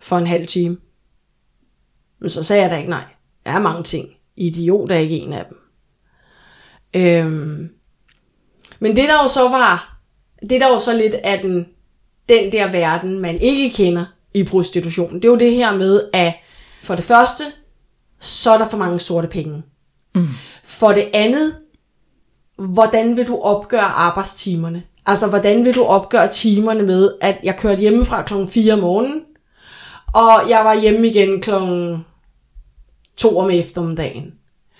for 0.00 0.18
en 0.18 0.26
halv 0.26 0.46
time, 0.46 0.76
men 2.20 2.30
så 2.30 2.42
sagde 2.42 2.62
jeg 2.62 2.70
da 2.70 2.76
ikke 2.76 2.90
nej. 2.90 3.04
Der 3.46 3.52
er 3.52 3.60
mange 3.60 3.82
ting. 3.82 4.08
Idiot 4.36 4.92
er 4.92 4.96
ikke 4.96 5.18
en 5.18 5.32
af 5.32 5.44
dem. 5.44 5.58
Øhm, 6.96 7.70
men 8.80 8.96
det 8.96 9.08
der 9.08 9.22
jo 9.22 9.28
så 9.28 9.48
var, 9.48 10.00
det 10.42 10.60
der 10.60 10.68
jo 10.68 10.78
så 10.78 10.96
lidt 10.96 11.14
af 11.14 11.40
den, 11.40 11.68
den 12.28 12.52
der 12.52 12.72
verden, 12.72 13.18
man 13.18 13.40
ikke 13.40 13.76
kender 13.76 14.04
i 14.34 14.44
prostitution, 14.44 15.14
det 15.14 15.24
er 15.24 15.28
jo 15.28 15.36
det 15.36 15.54
her 15.54 15.76
med, 15.76 16.02
at 16.12 16.34
for 16.82 16.94
det 16.94 17.04
første, 17.04 17.44
så 18.20 18.50
er 18.50 18.58
der 18.58 18.68
for 18.68 18.76
mange 18.76 18.98
sorte 18.98 19.28
penge. 19.28 19.62
Mm. 20.14 20.28
For 20.64 20.88
det 20.88 21.08
andet, 21.14 21.54
hvordan 22.56 23.16
vil 23.16 23.26
du 23.26 23.40
opgøre 23.40 23.80
arbejdstimerne? 23.80 24.82
Altså, 25.06 25.28
hvordan 25.28 25.64
vil 25.64 25.74
du 25.74 25.84
opgøre 25.84 26.28
timerne 26.28 26.82
med, 26.82 27.12
at 27.20 27.38
jeg 27.42 27.56
kørte 27.56 27.80
hjemmefra 27.80 28.22
klokken 28.22 28.48
4 28.48 28.72
om 28.72 28.78
morgenen, 28.78 29.22
og 30.14 30.50
jeg 30.50 30.64
var 30.64 30.80
hjemme 30.80 31.06
igen 31.08 31.42
klokken 31.42 32.06
2 33.16 33.38
om 33.38 33.50
eftermiddagen. 33.50 34.34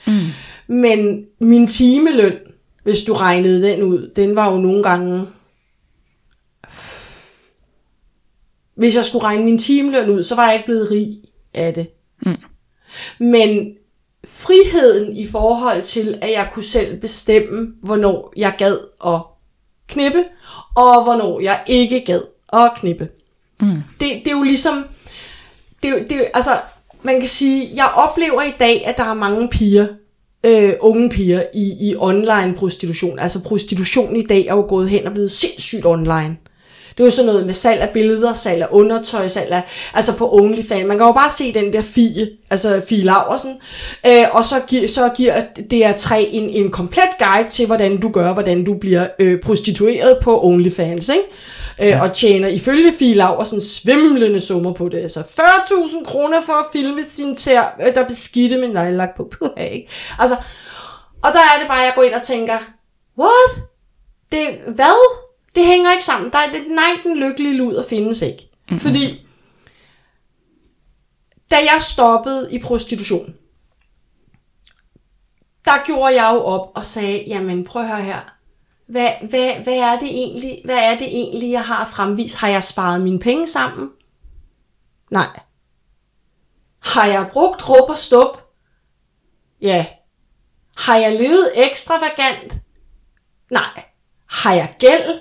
Mm. 0.07 0.27
Men 0.67 1.27
min 1.39 1.67
timeløn, 1.67 2.39
hvis 2.83 3.03
du 3.03 3.13
regnede 3.13 3.63
den 3.63 3.83
ud, 3.83 4.13
den 4.17 4.37
var 4.37 4.53
jo 4.53 4.59
nogle 4.59 4.83
gange... 4.83 5.27
Hvis 8.75 8.97
jeg 8.97 9.05
skulle 9.05 9.25
regne 9.25 9.45
min 9.45 9.59
timeløn 9.59 10.11
ud, 10.11 10.23
så 10.23 10.35
var 10.35 10.47
jeg 10.47 10.55
ikke 10.55 10.67
blevet 10.67 10.91
rig 10.91 11.23
af 11.55 11.75
det. 11.75 11.91
Mm. 12.27 12.37
Men 13.19 13.75
friheden 14.25 15.17
i 15.17 15.27
forhold 15.27 15.83
til, 15.83 16.19
at 16.23 16.31
jeg 16.31 16.51
kunne 16.53 16.65
selv 16.65 17.01
bestemme, 17.01 17.75
hvornår 17.83 18.33
jeg 18.37 18.55
gad 18.59 18.79
at 19.07 19.21
knippe, 19.89 20.25
og 20.77 21.05
hvornår 21.05 21.41
jeg 21.41 21.63
ikke 21.67 22.05
gad 22.07 22.23
at 22.53 22.73
knippe. 22.77 23.09
Mm. 23.61 23.83
Det, 24.01 24.23
det 24.25 24.27
er 24.27 24.37
jo 24.37 24.43
ligesom, 24.43 24.85
det, 25.83 26.07
det, 26.11 26.25
altså, 26.35 26.51
man 27.03 27.21
kan 27.21 27.29
sige, 27.29 27.71
jeg 27.77 27.91
oplever 27.97 28.43
i 28.43 28.53
dag, 28.61 28.87
at 28.87 28.99
der 28.99 29.05
er 29.05 29.15
mange 29.15 29.49
piger, 29.49 29.87
øh, 30.47 30.73
unge 30.81 31.11
piger 31.11 31.43
i, 31.55 31.91
i 31.91 31.95
online 31.97 32.55
prostitution. 32.59 33.19
Altså 33.19 33.43
prostitution 33.45 34.17
i 34.17 34.23
dag 34.23 34.47
er 34.47 34.55
jo 34.55 34.67
gået 34.69 34.89
hen 34.91 35.07
og 35.07 35.13
blevet 35.13 35.31
sindssygt 35.31 35.87
online. 35.87 36.37
Det 36.91 37.01
er 37.01 37.05
jo 37.05 37.11
sådan 37.11 37.27
noget 37.27 37.47
med 37.47 37.55
salg 37.55 37.81
af 37.81 37.91
billeder, 37.91 38.33
salg 38.33 38.63
af 38.63 38.67
undertøj, 38.71 39.29
salg 39.29 39.53
af, 39.53 39.63
altså 39.95 40.17
på 40.17 40.35
OnlyFans. 40.35 40.87
Man 40.87 40.99
kan 40.99 41.07
jo 41.07 41.13
bare 41.13 41.31
se 41.31 41.55
den 41.55 41.73
der 41.73 41.83
Fie, 41.83 42.29
altså 42.51 42.83
Fie 42.89 43.03
Laversen, 43.05 43.57
øh, 44.07 44.25
og 44.33 44.45
så, 44.45 44.61
gi- 44.69 44.89
så 44.89 45.09
giver 45.17 45.41
DR3 45.73 46.15
en, 46.17 46.51
en 46.51 46.71
komplet 46.71 47.09
guide 47.19 47.49
til, 47.49 47.67
hvordan 47.67 48.01
du 48.01 48.09
gør, 48.09 48.33
hvordan 48.33 48.65
du 48.65 48.75
bliver 48.75 49.07
øh, 49.19 49.41
prostitueret 49.41 50.19
på 50.23 50.45
OnlyFans, 50.45 51.09
ikke? 51.09 51.23
Ja. 51.79 52.03
og 52.03 52.13
tjener 52.13 52.49
ifølge 52.49 52.93
Fie 52.99 53.15
Laversen 53.15 53.61
svimlende 53.61 54.41
summer 54.41 54.73
på 54.73 54.89
det. 54.89 54.99
Altså 54.99 55.21
40.000 55.21 56.05
kroner 56.05 56.43
for 56.47 56.53
at 56.53 56.65
filme 56.73 57.01
sin 57.13 57.37
tær, 57.37 57.77
øh, 57.87 57.95
der 57.95 58.05
beskidte 58.09 58.57
med 58.57 58.69
nejlak 58.69 59.09
på. 59.17 59.31
Puh, 59.39 59.49
ikke? 59.73 59.89
Altså, 60.19 60.37
og 61.23 61.31
der 61.33 61.39
er 61.39 61.59
det 61.59 61.69
bare, 61.69 61.79
at 61.81 61.85
jeg 61.85 61.93
går 61.97 62.03
ind 62.03 62.15
og 62.15 62.23
tænker, 62.23 62.59
what? 63.19 63.65
Det, 64.33 64.75
hvad? 64.75 65.30
Det 65.55 65.67
hænger 65.67 65.93
ikke 65.93 66.05
sammen. 66.05 66.33
Der 66.33 66.39
er 66.39 66.53
det, 66.53 66.65
nej, 66.69 66.91
den 67.03 67.17
lykkelige 67.17 67.55
luder 67.57 67.85
findes 67.89 68.23
ikke. 68.23 68.51
Mm-hmm. 68.53 68.81
Fordi, 68.81 69.27
da 71.51 71.57
jeg 71.57 71.77
stoppede 71.81 72.55
i 72.55 72.59
prostitution, 72.59 73.35
der 75.65 75.85
gjorde 75.87 76.23
jeg 76.23 76.31
jo 76.35 76.41
op 76.41 76.71
og 76.75 76.85
sagde, 76.85 77.25
jamen 77.27 77.65
prøv 77.65 77.83
at 77.83 77.89
høre 77.89 78.03
her, 78.03 78.21
hvad, 78.87 79.11
hvad, 79.29 79.55
hvad, 79.55 79.75
er 79.75 79.99
det 79.99 80.09
egentlig, 80.09 80.61
hvad 80.65 80.79
er 80.79 80.99
det 80.99 81.07
egentlig, 81.07 81.51
jeg 81.51 81.65
har 81.65 81.85
fremvist? 81.85 82.37
Har 82.37 82.49
jeg 82.49 82.65
sparet 82.65 83.01
mine 83.01 83.19
penge 83.19 83.47
sammen? 83.49 83.91
Nej. 85.11 85.41
Har 86.79 87.07
jeg 87.07 87.29
brugt 87.33 87.69
råb 87.69 87.91
og 87.91 87.99
stup? 87.99 88.43
Ja. 89.61 89.87
Har 90.77 90.97
jeg 90.97 91.13
levet 91.13 91.53
ekstravagant? 91.55 92.57
Nej. 93.51 93.85
Har 94.27 94.55
jeg 94.55 94.75
gæld? 94.79 95.21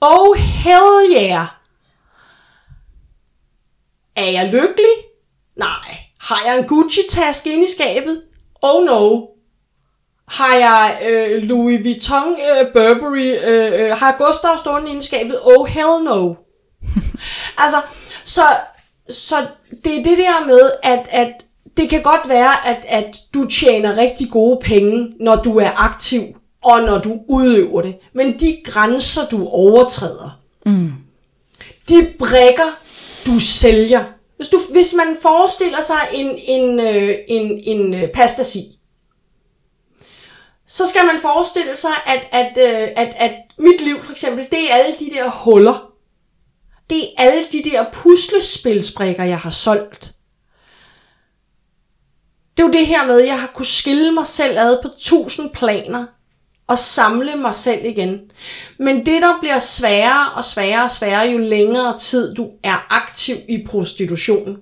Oh 0.00 0.36
hell 0.36 1.16
yeah! 1.16 1.46
Er 4.16 4.30
jeg 4.30 4.46
lykkelig? 4.46 4.94
Nej. 5.56 5.96
Har 6.20 6.42
jeg 6.46 6.58
en 6.58 6.64
Gucci-taske 6.64 7.52
inde 7.52 7.64
i 7.64 7.70
skabet? 7.76 8.22
Oh 8.62 8.84
no. 8.84 9.20
Har 10.28 10.54
jeg 10.54 10.98
øh, 11.08 11.42
Louis 11.42 11.84
Vuitton 11.84 12.32
øh, 12.32 12.72
Burberry? 12.72 13.34
Øh, 13.44 13.80
øh, 13.80 13.96
har 13.96 14.06
jeg 14.06 14.16
Gustav 14.18 14.58
stående 14.58 14.90
inde 14.90 14.98
i 14.98 15.04
skabet? 15.04 15.40
Oh 15.42 15.66
hell 15.66 16.04
no. 16.04 16.34
altså, 17.62 17.76
så, 18.24 18.42
så 19.08 19.46
det 19.84 19.98
er 19.98 20.02
det 20.02 20.18
der 20.18 20.46
med, 20.46 20.70
at, 20.82 21.08
at 21.10 21.32
det 21.76 21.90
kan 21.90 22.02
godt 22.02 22.28
være, 22.28 22.66
at, 22.66 22.84
at 22.88 23.16
du 23.34 23.44
tjener 23.44 23.96
rigtig 23.96 24.30
gode 24.30 24.60
penge, 24.62 25.12
når 25.20 25.36
du 25.36 25.58
er 25.58 25.70
aktiv, 25.76 26.22
og 26.64 26.82
når 26.82 26.98
du 26.98 27.20
udøver 27.28 27.82
det. 27.82 27.96
Men 28.12 28.40
de 28.40 28.60
grænser, 28.64 29.28
du 29.28 29.48
overtræder, 29.48 30.40
mm. 30.66 30.92
de 31.88 32.12
brækker, 32.18 32.80
du 33.26 33.40
sælger. 33.40 34.04
Hvis, 34.36 34.48
du, 34.48 34.60
hvis 34.72 34.94
man 34.94 35.16
forestiller 35.22 35.80
sig 35.80 36.00
en, 36.12 36.38
en, 36.38 36.80
øh, 36.80 37.14
en, 37.28 37.60
en, 37.64 37.94
en 37.94 38.08
pastasi, 38.14 38.78
så 40.66 40.86
skal 40.86 41.06
man 41.06 41.18
forestille 41.20 41.76
sig, 41.76 41.92
at, 42.06 42.26
at, 42.32 42.58
øh, 42.58 42.88
at, 42.96 43.14
at 43.16 43.32
mit 43.58 43.80
liv 43.80 44.00
for 44.00 44.12
eksempel, 44.12 44.46
det 44.50 44.70
er 44.70 44.74
alle 44.74 44.96
de 44.98 45.10
der 45.10 45.30
huller. 45.30 45.90
Det 46.90 47.02
er 47.04 47.08
alle 47.16 47.46
de 47.52 47.62
der 47.70 47.84
puslespilsbrikker, 47.92 49.24
jeg 49.24 49.38
har 49.38 49.50
solgt. 49.50 50.14
Det 52.56 52.62
er 52.62 52.66
jo 52.66 52.72
det 52.72 52.86
her 52.86 53.06
med, 53.06 53.20
at 53.20 53.26
jeg 53.26 53.40
har 53.40 53.50
kunne 53.54 53.66
skille 53.66 54.12
mig 54.12 54.26
selv 54.26 54.58
ad 54.58 54.78
på 54.82 54.88
tusind 54.98 55.50
planer 55.50 56.06
og 56.66 56.78
samle 56.78 57.36
mig 57.36 57.54
selv 57.54 57.86
igen. 57.86 58.20
Men 58.78 58.96
det, 59.06 59.22
der 59.22 59.38
bliver 59.40 59.58
sværere 59.58 60.30
og 60.36 60.44
sværere 60.44 60.84
og 60.84 60.90
sværere, 60.90 61.30
jo 61.30 61.38
længere 61.38 61.98
tid 61.98 62.34
du 62.34 62.50
er 62.62 62.86
aktiv 62.90 63.36
i 63.48 63.66
prostitution, 63.66 64.58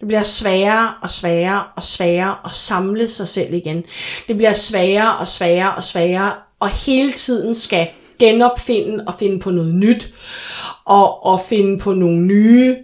det 0.00 0.08
bliver 0.08 0.22
sværere 0.22 0.94
og 1.02 1.10
sværere 1.10 1.64
og 1.76 1.82
sværere 1.82 2.36
at 2.44 2.52
samle 2.52 3.08
sig 3.08 3.28
selv 3.28 3.54
igen. 3.54 3.84
Det 4.28 4.36
bliver 4.36 4.52
sværere 4.52 5.16
og 5.16 5.28
sværere 5.28 5.74
og 5.74 5.84
sværere 5.84 6.32
og 6.60 6.70
hele 6.70 7.12
tiden 7.12 7.54
skal 7.54 7.88
genopfinde 8.18 9.04
og 9.06 9.14
finde 9.18 9.40
på 9.40 9.50
noget 9.50 9.74
nyt 9.74 10.14
og, 10.84 11.26
og 11.26 11.40
finde 11.48 11.78
på 11.78 11.92
nogle 11.92 12.20
nye 12.20 12.76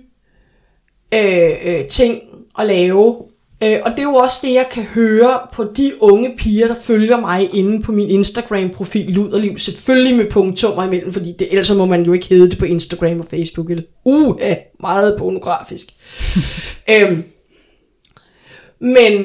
øh, 1.14 1.50
øh, 1.64 1.84
ting 1.88 2.20
at 2.58 2.66
lave. 2.66 3.16
Øh, 3.64 3.78
og 3.84 3.90
det 3.90 3.98
er 3.98 4.02
jo 4.02 4.14
også 4.14 4.36
det, 4.42 4.54
jeg 4.54 4.66
kan 4.70 4.84
høre 4.84 5.40
på 5.52 5.64
de 5.64 5.92
unge 6.00 6.34
piger, 6.36 6.66
der 6.66 6.74
følger 6.74 7.20
mig 7.20 7.54
inde 7.54 7.82
på 7.82 7.92
min 7.92 8.10
Instagram-profil 8.10 9.10
Luderliv. 9.10 9.58
Selvfølgelig 9.58 10.16
med 10.16 10.30
punktummer 10.30 10.84
imellem, 10.84 11.12
fordi 11.12 11.32
det, 11.32 11.48
ellers 11.50 11.74
må 11.74 11.86
man 11.86 12.02
jo 12.02 12.12
ikke 12.12 12.28
hedde 12.28 12.50
det 12.50 12.58
på 12.58 12.64
Instagram 12.64 13.20
og 13.20 13.26
Facebook. 13.30 13.70
Eller, 13.70 13.84
uh, 14.04 14.40
meget 14.80 15.16
pornografisk. 15.18 15.86
øhm, 16.92 17.22
men 18.80 19.24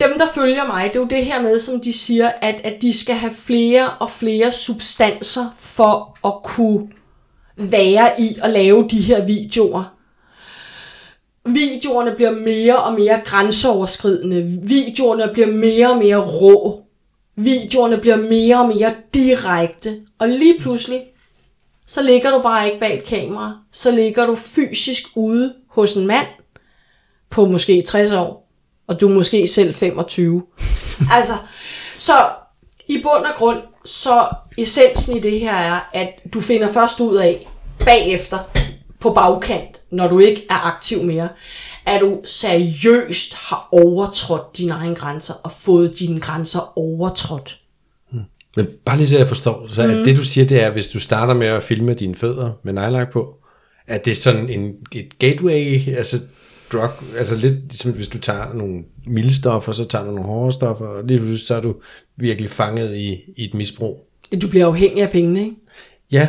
dem, 0.00 0.10
der 0.18 0.26
følger 0.34 0.66
mig, 0.66 0.84
det 0.88 0.96
er 0.96 1.00
jo 1.00 1.06
det 1.06 1.24
her 1.24 1.42
med, 1.42 1.58
som 1.58 1.80
de 1.80 1.92
siger, 1.92 2.30
at, 2.42 2.60
at 2.64 2.82
de 2.82 2.92
skal 2.92 3.14
have 3.14 3.32
flere 3.32 3.90
og 3.90 4.10
flere 4.10 4.52
substanser 4.52 5.54
for 5.56 6.18
at 6.26 6.34
kunne 6.44 6.88
være 7.56 8.20
i 8.20 8.36
at 8.42 8.50
lave 8.50 8.88
de 8.90 9.00
her 9.00 9.26
videoer. 9.26 9.95
Videoerne 11.46 12.12
bliver 12.16 12.30
mere 12.30 12.76
og 12.76 12.92
mere 12.92 13.20
grænseoverskridende. 13.24 14.42
Videoerne 14.62 15.30
bliver 15.32 15.48
mere 15.48 15.90
og 15.90 15.98
mere 15.98 16.16
rå. 16.16 16.82
Videoerne 17.36 17.98
bliver 17.98 18.16
mere 18.16 18.60
og 18.60 18.68
mere 18.68 18.94
direkte. 19.14 20.00
Og 20.18 20.28
lige 20.28 20.58
pludselig, 20.60 21.02
så 21.86 22.02
ligger 22.02 22.30
du 22.30 22.42
bare 22.42 22.66
ikke 22.66 22.80
bag 22.80 22.96
et 22.96 23.04
kamera. 23.04 23.58
Så 23.72 23.90
ligger 23.90 24.26
du 24.26 24.34
fysisk 24.34 25.02
ude 25.14 25.54
hos 25.68 25.92
en 25.92 26.06
mand 26.06 26.26
på 27.30 27.44
måske 27.44 27.82
60 27.82 28.12
år. 28.12 28.48
Og 28.86 29.00
du 29.00 29.08
er 29.08 29.14
måske 29.14 29.46
selv 29.46 29.74
25. 29.74 30.42
altså, 31.16 31.32
så 31.98 32.12
i 32.88 33.02
bund 33.02 33.24
og 33.24 33.34
grund, 33.36 33.58
så 33.84 34.28
essensen 34.58 35.16
i 35.16 35.20
det 35.20 35.40
her 35.40 35.54
er, 35.54 35.90
at 35.94 36.08
du 36.32 36.40
finder 36.40 36.72
først 36.72 37.00
ud 37.00 37.16
af, 37.16 37.48
bagefter, 37.84 38.38
på 39.00 39.10
bagkant, 39.10 39.82
når 39.90 40.08
du 40.08 40.18
ikke 40.18 40.46
er 40.50 40.74
aktiv 40.74 41.02
mere, 41.02 41.28
at 41.86 42.00
du 42.00 42.20
seriøst 42.24 43.34
har 43.34 43.68
overtrådt 43.72 44.58
dine 44.58 44.72
egne 44.72 44.94
grænser 44.94 45.34
og 45.34 45.52
fået 45.52 45.98
dine 45.98 46.20
grænser 46.20 46.78
overtrådt. 46.78 47.60
Men 48.56 48.66
bare 48.84 48.96
lige 48.96 49.08
så 49.08 49.18
jeg 49.18 49.28
forstår, 49.28 49.66
så 49.70 49.82
mm. 49.82 50.04
det 50.04 50.16
du 50.16 50.22
siger, 50.22 50.46
det 50.46 50.62
er, 50.62 50.70
hvis 50.70 50.88
du 50.88 51.00
starter 51.00 51.34
med 51.34 51.46
at 51.46 51.62
filme 51.62 51.94
dine 51.94 52.14
fødder 52.14 52.52
med 52.62 52.72
nejlak 52.72 53.12
på, 53.12 53.34
at 53.86 54.04
det 54.04 54.10
er 54.10 54.14
sådan 54.14 54.48
en, 54.48 54.74
et 54.92 55.18
gateway, 55.18 55.88
altså 55.96 56.16
drug, 56.72 56.90
altså 57.18 57.36
lidt 57.36 57.54
ligesom 57.54 57.92
hvis 57.92 58.08
du 58.08 58.18
tager 58.18 58.54
nogle 58.54 58.84
milde 59.06 59.34
stoffer, 59.34 59.72
så 59.72 59.84
tager 59.84 60.04
du 60.04 60.10
nogle 60.10 60.26
hårde 60.28 60.52
stoffer, 60.52 60.86
og 60.86 61.04
lige 61.04 61.18
pludselig 61.18 61.46
så 61.46 61.54
er 61.54 61.60
du 61.60 61.74
virkelig 62.16 62.50
fanget 62.50 62.96
i, 62.96 63.20
i 63.36 63.44
et 63.44 63.54
misbrug. 63.54 64.08
Du 64.42 64.48
bliver 64.48 64.66
afhængig 64.66 65.02
af 65.02 65.10
pengene, 65.10 65.40
ikke? 65.40 65.56
Ja, 66.12 66.28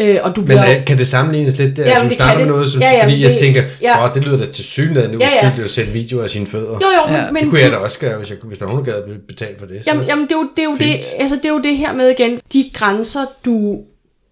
Øh, 0.00 0.18
og 0.22 0.36
du 0.36 0.40
men 0.40 0.46
bliver... 0.46 0.62
er, 0.62 0.84
kan 0.84 0.98
det 0.98 1.08
sammenlignes 1.08 1.58
lidt 1.58 1.76
der? 1.76 1.86
Ja, 1.86 1.94
men 1.94 2.02
du 2.02 2.08
det 2.08 2.14
starter 2.14 2.32
kan 2.32 2.38
med 2.38 2.46
det. 2.46 2.54
noget, 2.54 2.72
som, 2.72 2.80
Ja, 2.80 2.90
ja, 2.90 3.02
fordi 3.04 3.22
jeg 3.22 3.30
det- 3.30 3.38
tænker, 3.38 3.62
ja. 3.82 4.04
åh, 4.08 4.14
det 4.14 4.24
lyder 4.24 4.36
da 4.36 4.46
til 4.52 4.64
synligheden 4.64 5.20
Ja, 5.20 5.28
ja. 5.42 5.46
uskyldigt 5.48 5.64
at 5.64 5.70
sætte 5.70 5.92
videoer 5.92 6.22
af 6.24 6.30
sine 6.30 6.46
fødder. 6.46 6.72
Jo, 6.72 6.86
jo, 7.08 7.14
Ja. 7.14 7.30
men... 7.30 7.42
Det 7.42 7.50
kunne 7.50 7.60
jeg 7.60 7.70
da 7.70 7.76
også 7.76 7.98
gøre, 7.98 8.18
hvis, 8.18 8.30
jeg, 8.30 8.38
hvis 8.42 8.58
der 8.58 8.64
var 8.64 8.72
nogen, 8.72 8.86
der 8.86 8.92
gad 8.92 9.02
at 9.02 9.20
betale 9.28 9.54
for 9.58 9.66
det. 9.66 9.80
Så. 9.84 9.90
Jamen, 9.90 10.06
jamen 10.06 10.24
det, 10.24 10.32
er 10.32 10.36
jo, 10.36 10.48
det, 10.56 10.62
er 10.62 10.66
jo 10.66 10.76
det, 10.76 11.00
altså, 11.18 11.36
det 11.36 11.44
er 11.44 11.48
jo 11.48 11.60
det 11.62 11.76
her 11.76 11.92
med 11.92 12.08
igen, 12.08 12.40
de 12.52 12.70
grænser, 12.74 13.20
du 13.44 13.78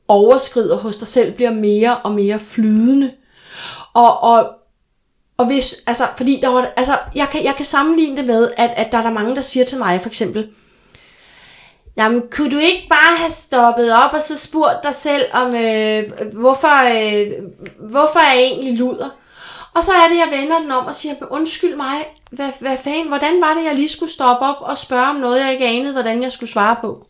overskrider 0.09 0.77
hos 0.77 0.97
dig 0.97 1.07
selv, 1.09 1.33
bliver 1.33 1.53
mere 1.53 1.97
og 1.97 2.13
mere 2.13 2.39
flydende. 2.39 3.11
Og, 3.95 4.23
og, 4.25 4.47
og 5.39 5.47
hvis, 5.47 5.75
altså, 5.87 6.05
fordi 6.17 6.39
der 6.43 6.49
var, 6.49 6.73
altså, 6.77 6.93
jeg 7.15 7.27
kan, 7.33 7.45
jeg 7.45 7.55
kan 7.57 7.65
sammenligne 7.67 8.17
det 8.17 8.27
med, 8.27 8.49
at, 8.57 8.71
at 8.77 8.93
der 8.93 8.99
er 8.99 9.03
der 9.03 9.11
mange, 9.13 9.35
der 9.37 9.41
siger 9.41 9.65
til 9.65 9.79
mig, 9.79 10.01
for 10.01 10.09
eksempel, 10.09 10.47
Jamen, 11.97 12.23
kunne 12.31 12.51
du 12.51 12.59
ikke 12.59 12.87
bare 12.89 13.17
have 13.17 13.33
stoppet 13.33 13.93
op 14.05 14.13
og 14.13 14.23
så 14.23 14.39
spurgt 14.39 14.85
dig 14.85 14.95
selv 14.95 15.25
om, 15.33 15.47
øh, 15.47 16.33
hvorfor, 16.33 16.77
øh, 16.85 17.33
hvorfor 17.91 18.19
er 18.19 18.33
jeg 18.33 18.45
egentlig 18.45 18.79
luder? 18.79 19.09
Og 19.75 19.85
så 19.85 19.93
er 19.93 20.09
det, 20.09 20.17
jeg 20.17 20.41
vender 20.41 20.59
den 20.59 20.71
om 20.71 20.87
og 20.87 20.95
siger, 20.95 21.15
undskyld 21.31 21.77
mig, 21.77 22.07
hvad, 22.31 22.49
hvad 22.61 22.79
fanden, 22.79 23.09
hvordan 23.09 23.41
var 23.41 23.55
det, 23.55 23.65
jeg 23.65 23.75
lige 23.75 23.89
skulle 23.89 24.13
stoppe 24.13 24.47
op 24.47 24.57
og 24.61 24.79
spørge 24.79 25.09
om 25.09 25.17
noget, 25.17 25.41
jeg 25.41 25.53
ikke 25.53 25.67
anede, 25.67 25.93
hvordan 25.93 26.23
jeg 26.23 26.33
skulle 26.33 26.51
svare 26.51 26.77
på? 26.81 27.07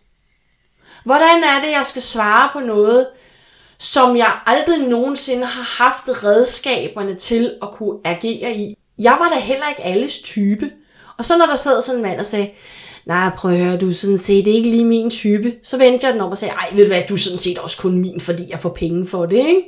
Hvordan 1.04 1.44
er 1.44 1.60
det, 1.64 1.70
jeg 1.70 1.86
skal 1.86 2.02
svare 2.02 2.48
på 2.52 2.60
noget, 2.60 3.06
som 3.78 4.16
jeg 4.16 4.38
aldrig 4.46 4.78
nogensinde 4.78 5.46
har 5.46 5.84
haft 5.84 6.24
redskaberne 6.24 7.14
til 7.14 7.54
at 7.62 7.70
kunne 7.72 7.98
agere 8.04 8.54
i? 8.54 8.74
Jeg 8.98 9.16
var 9.20 9.28
da 9.28 9.38
heller 9.38 9.68
ikke 9.68 9.84
alles 9.84 10.18
type. 10.18 10.70
Og 11.18 11.24
så 11.24 11.38
når 11.38 11.46
der 11.46 11.56
sad 11.56 11.80
sådan 11.80 11.98
en 11.98 12.02
mand 12.02 12.18
og 12.18 12.26
sagde, 12.26 12.50
nej, 13.06 13.30
prøv 13.36 13.52
at 13.52 13.58
høre, 13.58 13.76
du 13.76 13.88
er 13.88 13.92
sådan 13.92 14.18
set 14.18 14.46
ikke 14.46 14.70
lige 14.70 14.84
min 14.84 15.10
type, 15.10 15.54
så 15.62 15.78
vendte 15.78 16.06
jeg 16.06 16.14
den 16.14 16.22
op 16.22 16.30
og 16.30 16.38
sagde, 16.38 16.54
ej, 16.54 16.68
ved 16.72 16.84
du 16.84 16.92
hvad, 16.92 17.02
du 17.08 17.14
er 17.14 17.18
sådan 17.18 17.38
set 17.38 17.58
også 17.58 17.78
kun 17.78 17.98
min, 17.98 18.20
fordi 18.20 18.42
jeg 18.50 18.58
får 18.58 18.68
penge 18.68 19.06
for 19.06 19.26
det, 19.26 19.36
ikke? 19.36 19.62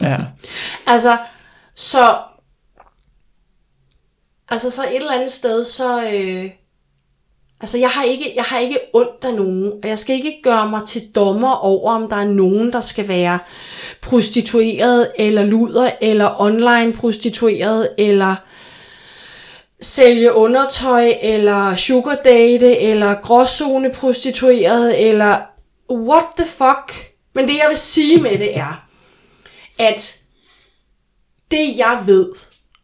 Ja. 0.00 0.18
Altså, 0.86 1.18
så... 1.74 2.18
Altså, 4.48 4.70
så 4.70 4.82
et 4.82 4.96
eller 4.96 5.12
andet 5.12 5.32
sted, 5.32 5.64
så... 5.64 6.02
Øh, 6.12 6.50
Altså, 7.62 7.78
jeg 7.78 7.90
har, 7.90 8.02
ikke, 8.02 8.32
jeg 8.36 8.44
har 8.44 8.58
ikke 8.58 8.78
ondt 8.92 9.24
af 9.24 9.34
nogen, 9.34 9.72
og 9.82 9.88
jeg 9.88 9.98
skal 9.98 10.16
ikke 10.16 10.40
gøre 10.42 10.70
mig 10.70 10.82
til 10.86 11.02
dommer 11.14 11.52
over, 11.52 11.92
om 11.92 12.08
der 12.08 12.16
er 12.16 12.24
nogen, 12.24 12.72
der 12.72 12.80
skal 12.80 13.08
være 13.08 13.38
prostitueret, 14.02 15.10
eller 15.18 15.44
luder, 15.44 15.90
eller 16.00 16.40
online 16.40 16.92
prostitueret, 16.92 17.88
eller 17.98 18.36
sælge 19.82 20.34
undertøj, 20.34 21.12
eller 21.22 21.76
sugar 21.76 22.14
date, 22.24 22.78
eller 22.78 23.14
gråzone 23.22 23.90
prostitueret, 23.90 25.08
eller 25.08 25.38
what 25.90 26.24
the 26.36 26.46
fuck. 26.46 27.12
Men 27.34 27.48
det, 27.48 27.54
jeg 27.54 27.66
vil 27.68 27.76
sige 27.76 28.20
med 28.20 28.38
det 28.38 28.56
er, 28.56 28.86
at 29.78 30.16
det, 31.50 31.78
jeg 31.78 32.02
ved, 32.06 32.32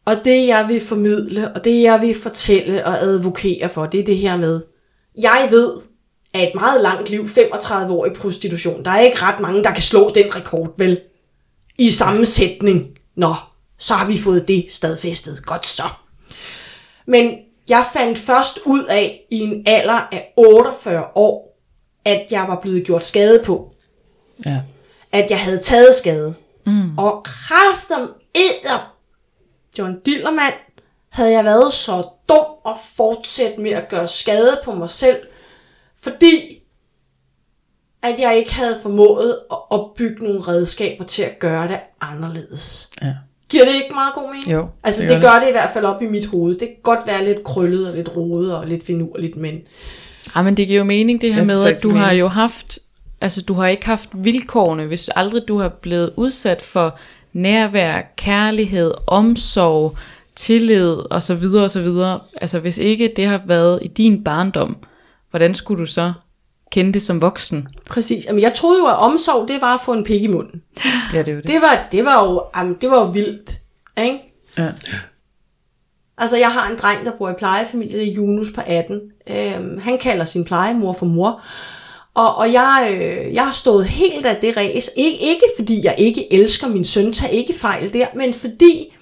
og 0.04 0.16
det, 0.24 0.46
jeg 0.46 0.68
vil 0.68 0.80
formidle, 0.80 1.54
og 1.54 1.64
det, 1.64 1.82
jeg 1.82 2.00
vil 2.00 2.20
fortælle 2.20 2.86
og 2.86 3.02
advokere 3.02 3.68
for, 3.68 3.86
det 3.86 4.00
er 4.00 4.04
det 4.04 4.16
her 4.16 4.36
med, 4.36 4.60
jeg 5.20 5.48
ved, 5.50 5.72
at 6.34 6.42
et 6.42 6.54
meget 6.54 6.82
langt 6.82 7.10
liv, 7.10 7.28
35 7.28 7.92
år 7.92 8.06
i 8.06 8.10
prostitution, 8.10 8.84
der 8.84 8.90
er 8.90 9.00
ikke 9.00 9.22
ret 9.22 9.40
mange, 9.40 9.64
der 9.64 9.72
kan 9.72 9.82
slå 9.82 10.12
den 10.14 10.36
rekord, 10.36 10.74
vel? 10.78 11.00
I 11.78 11.90
samme 11.90 12.26
sætning. 12.26 12.86
Nå, 13.16 13.34
så 13.78 13.94
har 13.94 14.08
vi 14.08 14.18
fået 14.18 14.48
det 14.48 14.66
stadfæstet. 14.68 15.46
Godt 15.46 15.66
så. 15.66 15.82
Men 17.06 17.38
jeg 17.68 17.84
fandt 17.92 18.18
først 18.18 18.58
ud 18.66 18.84
af 18.84 19.26
i 19.30 19.40
en 19.40 19.62
alder 19.66 20.08
af 20.12 20.32
48 20.36 21.04
år, 21.14 21.58
at 22.04 22.26
jeg 22.30 22.44
var 22.48 22.60
blevet 22.60 22.86
gjort 22.86 23.04
skade 23.04 23.42
på. 23.44 23.74
Ja. 24.46 24.62
At 25.12 25.30
jeg 25.30 25.40
havde 25.40 25.58
taget 25.58 25.94
skade. 25.94 26.34
Mm. 26.66 26.98
Og 26.98 27.22
kraften 27.24 28.08
æder 28.34 28.96
John 29.78 30.00
Dillermand 30.00 30.54
havde 31.08 31.30
jeg 31.30 31.44
været 31.44 31.72
så 31.72 32.08
dum 32.28 32.46
at 32.66 32.76
fortsætte 32.96 33.60
med 33.60 33.70
at 33.70 33.88
gøre 33.88 34.08
skade 34.08 34.60
på 34.64 34.74
mig 34.74 34.90
selv, 34.90 35.26
fordi 35.98 36.62
at 38.02 38.20
jeg 38.20 38.36
ikke 38.36 38.54
havde 38.54 38.78
formået 38.82 39.40
at 39.50 39.58
opbygge 39.70 40.24
nogle 40.24 40.40
redskaber 40.40 41.04
til 41.04 41.22
at 41.22 41.38
gøre 41.38 41.68
det 41.68 41.80
anderledes. 42.00 42.90
Ja. 43.02 43.14
Giver 43.48 43.64
det 43.64 43.74
ikke 43.74 43.94
meget 43.94 44.14
god 44.14 44.28
mening? 44.30 44.52
Jo, 44.52 44.68
Altså 44.84 45.02
det 45.02 45.10
det, 45.10 45.22
gør 45.22 45.28
gør 45.28 45.34
det. 45.34 45.42
det 45.42 45.48
i 45.48 45.52
hvert 45.52 45.70
fald 45.72 45.84
op 45.84 46.02
i 46.02 46.06
mit 46.06 46.26
hoved. 46.26 46.52
Det 46.52 46.68
kan 46.68 46.76
godt 46.82 47.06
være 47.06 47.24
lidt 47.24 47.44
krøllet 47.44 47.88
og 47.90 47.96
lidt 47.96 48.16
rodet 48.16 48.56
og 48.56 48.66
lidt 48.66 48.84
finurligt, 48.86 49.36
men 49.36 49.54
Ja, 50.36 50.42
men 50.42 50.56
det 50.56 50.66
giver 50.66 50.78
jo 50.78 50.84
mening 50.84 51.20
det 51.20 51.30
her 51.30 51.36
Jeg 51.40 51.46
med, 51.46 51.64
at 51.64 51.82
du 51.82 51.90
har 51.94 52.12
jo 52.12 52.26
haft, 52.28 52.78
altså 53.20 53.42
du 53.42 53.54
har 53.54 53.66
ikke 53.66 53.86
haft 53.86 54.08
vilkårene, 54.14 54.84
hvis 54.86 55.10
aldrig 55.16 55.42
du 55.48 55.58
har 55.58 55.68
blevet 55.68 56.12
udsat 56.16 56.62
for 56.62 56.98
nærvær, 57.32 58.02
kærlighed, 58.16 58.92
omsorg, 59.06 59.96
tillid 60.36 60.92
og 61.10 61.22
så 61.22 61.34
videre 61.34 61.64
og 61.64 61.70
så 61.70 61.80
videre. 61.80 62.20
Altså 62.40 62.58
hvis 62.58 62.78
ikke 62.78 63.12
det 63.16 63.26
har 63.26 63.40
været 63.46 63.78
i 63.82 63.88
din 63.88 64.24
barndom, 64.24 64.76
hvordan 65.30 65.54
skulle 65.54 65.80
du 65.80 65.86
så 65.86 66.12
kende 66.72 66.92
det 66.92 67.02
som 67.02 67.20
voksen? 67.20 67.68
præcis. 67.90 68.24
Jamen, 68.24 68.42
jeg 68.42 68.54
troede 68.54 68.78
jo, 68.78 68.86
at 68.86 68.96
omsorg, 68.96 69.48
det 69.48 69.60
var 69.60 69.74
at 69.74 69.80
få 69.80 69.92
en 69.92 70.04
pik 70.04 70.22
i 70.22 70.26
munden. 70.26 70.62
ja, 71.14 71.22
det 71.22 71.32
jo 71.32 71.36
det. 71.36 71.46
Det 71.46 71.60
var, 71.62 71.86
det 71.92 72.04
var 72.04 72.24
jo, 72.24 72.42
jamen, 72.56 72.76
det 72.80 72.90
var 72.90 72.98
jo 72.98 73.04
vildt. 73.10 73.50
Ikke? 74.02 74.18
Ja. 74.58 74.70
Altså, 76.18 76.36
jeg 76.36 76.52
har 76.52 76.70
en 76.70 76.76
dreng, 76.78 77.04
der 77.04 77.12
bor 77.18 77.30
i 77.30 77.34
plejefamilie, 77.38 77.98
det 77.98 78.08
er 78.08 78.12
Junus 78.12 78.50
på 78.54 78.60
18. 78.66 79.00
Øhm, 79.30 79.78
han 79.78 79.98
kalder 79.98 80.24
sin 80.24 80.44
plejemor 80.44 80.92
for 80.92 81.06
mor. 81.06 81.42
Og, 82.14 82.36
og 82.36 82.52
jeg, 82.52 82.88
øh, 82.92 83.34
jeg 83.34 83.44
har 83.44 83.52
stået 83.52 83.86
helt 83.86 84.26
af 84.26 84.36
det 84.36 84.56
ræs. 84.56 84.88
Ik- 84.88 85.24
ikke 85.26 85.44
fordi 85.58 85.80
jeg 85.84 85.94
ikke 85.98 86.32
elsker 86.32 86.68
min 86.68 86.84
søn, 86.84 87.12
tag 87.12 87.32
ikke 87.32 87.54
fejl 87.54 87.92
der, 87.92 88.06
men 88.14 88.34
fordi, 88.34 88.96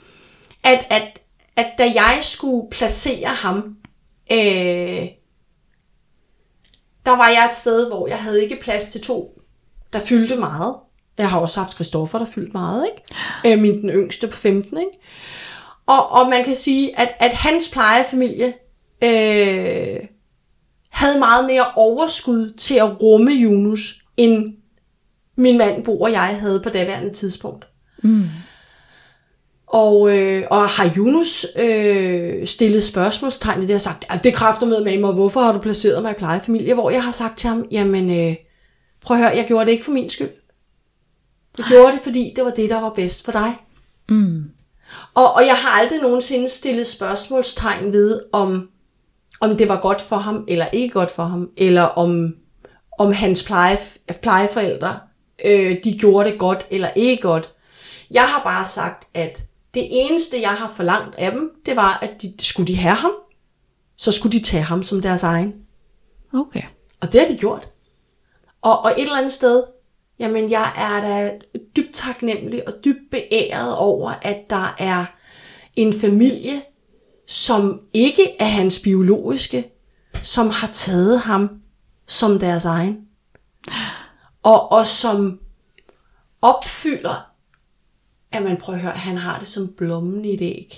at, 0.64 0.86
at, 0.90 1.20
at 1.56 1.66
da 1.78 1.84
jeg 1.94 2.18
skulle 2.20 2.70
placere 2.70 3.28
ham, 3.28 3.76
øh, 4.32 5.08
der 7.06 7.16
var 7.16 7.28
jeg 7.28 7.44
et 7.44 7.56
sted, 7.56 7.88
hvor 7.88 8.08
jeg 8.08 8.18
havde 8.18 8.42
ikke 8.42 8.58
plads 8.62 8.88
til 8.88 9.00
to, 9.00 9.40
der 9.92 9.98
fyldte 9.98 10.36
meget. 10.36 10.74
Jeg 11.18 11.30
har 11.30 11.38
også 11.38 11.60
haft 11.60 11.74
Christoffer, 11.74 12.18
der 12.18 12.26
fyldte 12.26 12.52
meget, 12.52 12.86
ikke? 12.86 13.54
Øh, 13.56 13.62
min 13.62 13.82
den 13.82 13.90
yngste 13.90 14.26
på 14.26 14.36
15, 14.36 14.78
ikke? 14.78 14.90
Og, 15.86 16.10
og 16.10 16.30
man 16.30 16.44
kan 16.44 16.54
sige, 16.54 16.98
at, 16.98 17.14
at 17.20 17.32
hans 17.32 17.68
plejefamilie 17.68 18.54
øh, 19.04 20.00
havde 20.90 21.18
meget 21.18 21.44
mere 21.46 21.72
overskud 21.76 22.50
til 22.50 22.74
at 22.74 23.02
rumme 23.02 23.32
Junus, 23.32 24.04
end 24.16 24.54
min 25.36 25.58
mand 25.58 25.84
Bo 25.84 26.00
og 26.00 26.12
jeg 26.12 26.38
havde 26.40 26.60
på 26.60 26.68
daværende 26.68 27.12
tidspunkt. 27.12 27.66
Mm. 28.02 28.24
Og, 29.74 30.18
øh, 30.18 30.42
og 30.50 30.68
har 30.68 30.92
Junus 30.96 31.46
øh, 31.58 32.46
stillet 32.46 32.82
spørgsmålstegn 32.82 33.60
ved 33.60 33.68
det 33.68 33.74
og 33.74 33.80
sagt, 33.80 34.04
at 34.10 34.24
det 34.24 34.34
kræfter 34.34 34.66
med 34.66 34.84
mig, 34.84 35.04
og 35.04 35.14
hvorfor 35.14 35.40
har 35.40 35.52
du 35.52 35.58
placeret 35.58 36.02
mig 36.02 36.10
i 36.10 36.14
plejefamilie? 36.14 36.74
Hvor 36.74 36.90
jeg 36.90 37.04
har 37.04 37.10
sagt 37.10 37.38
til 37.38 37.48
ham, 37.48 37.64
jamen 37.70 38.10
øh, 38.10 38.36
prøv 39.00 39.16
at 39.16 39.22
høre, 39.22 39.36
jeg 39.36 39.44
gjorde 39.46 39.64
det 39.64 39.72
ikke 39.72 39.84
for 39.84 39.92
min 39.92 40.10
skyld. 40.10 40.30
Jeg 41.58 41.66
gjorde 41.68 41.92
det, 41.92 42.00
fordi 42.00 42.32
det 42.36 42.44
var 42.44 42.50
det, 42.50 42.70
der 42.70 42.80
var 42.80 42.90
bedst 42.90 43.24
for 43.24 43.32
dig. 43.32 43.56
Og, 45.14 45.34
og 45.34 45.46
jeg 45.46 45.54
har 45.56 45.80
aldrig 45.80 46.00
nogensinde 46.00 46.48
stillet 46.48 46.86
spørgsmålstegn 46.86 47.92
ved, 47.92 48.20
om, 48.32 48.68
om 49.40 49.56
det 49.56 49.68
var 49.68 49.80
godt 49.80 50.02
for 50.02 50.16
ham, 50.16 50.44
eller 50.48 50.66
ikke 50.72 50.92
godt 50.92 51.10
for 51.10 51.24
ham, 51.24 51.50
eller 51.56 51.82
om, 51.82 52.34
om 52.98 53.12
hans 53.12 53.44
pleje, 53.44 53.78
plejeforældre, 54.22 54.98
øh, 55.44 55.76
de 55.84 55.98
gjorde 55.98 56.30
det 56.30 56.38
godt 56.38 56.66
eller 56.70 56.88
ikke 56.96 57.22
godt. 57.22 57.50
Jeg 58.10 58.22
har 58.22 58.42
bare 58.44 58.66
sagt, 58.66 59.08
at 59.14 59.44
det 59.74 59.88
eneste, 59.90 60.40
jeg 60.40 60.50
har 60.50 60.68
forlangt 60.68 61.14
af 61.14 61.30
dem, 61.30 61.52
det 61.66 61.76
var, 61.76 61.98
at 62.02 62.22
de, 62.22 62.34
skulle 62.40 62.66
de 62.66 62.76
have 62.76 62.94
ham, 62.94 63.12
så 63.96 64.12
skulle 64.12 64.38
de 64.38 64.44
tage 64.44 64.62
ham 64.62 64.82
som 64.82 65.00
deres 65.02 65.22
egen. 65.22 65.54
Okay. 66.34 66.62
Og 67.00 67.12
det 67.12 67.20
har 67.20 67.28
de 67.28 67.36
gjort. 67.36 67.68
Og, 68.62 68.84
og 68.84 68.90
et 68.90 69.02
eller 69.02 69.16
andet 69.16 69.32
sted, 69.32 69.62
jamen 70.18 70.50
jeg 70.50 70.72
er 70.76 71.00
da 71.00 71.38
dybt 71.76 71.94
taknemmelig 71.94 72.68
og 72.68 72.74
dybt 72.84 73.10
beæret 73.10 73.76
over, 73.76 74.12
at 74.22 74.50
der 74.50 74.74
er 74.78 75.04
en 75.76 75.92
familie, 75.92 76.62
som 77.26 77.80
ikke 77.92 78.36
er 78.40 78.44
hans 78.44 78.80
biologiske, 78.80 79.70
som 80.22 80.50
har 80.50 80.68
taget 80.72 81.20
ham 81.20 81.50
som 82.06 82.38
deres 82.38 82.64
egen. 82.64 83.08
Og, 84.42 84.72
og 84.72 84.86
som 84.86 85.40
opfylder, 86.42 87.33
at 88.36 88.42
man 88.42 88.56
prøver 88.56 88.76
at 88.76 88.82
høre, 88.82 88.92
han 88.92 89.16
har 89.16 89.38
det 89.38 89.48
som 89.48 89.74
blommen 89.76 90.24
i 90.24 90.34
et 90.34 90.42
æg. 90.42 90.76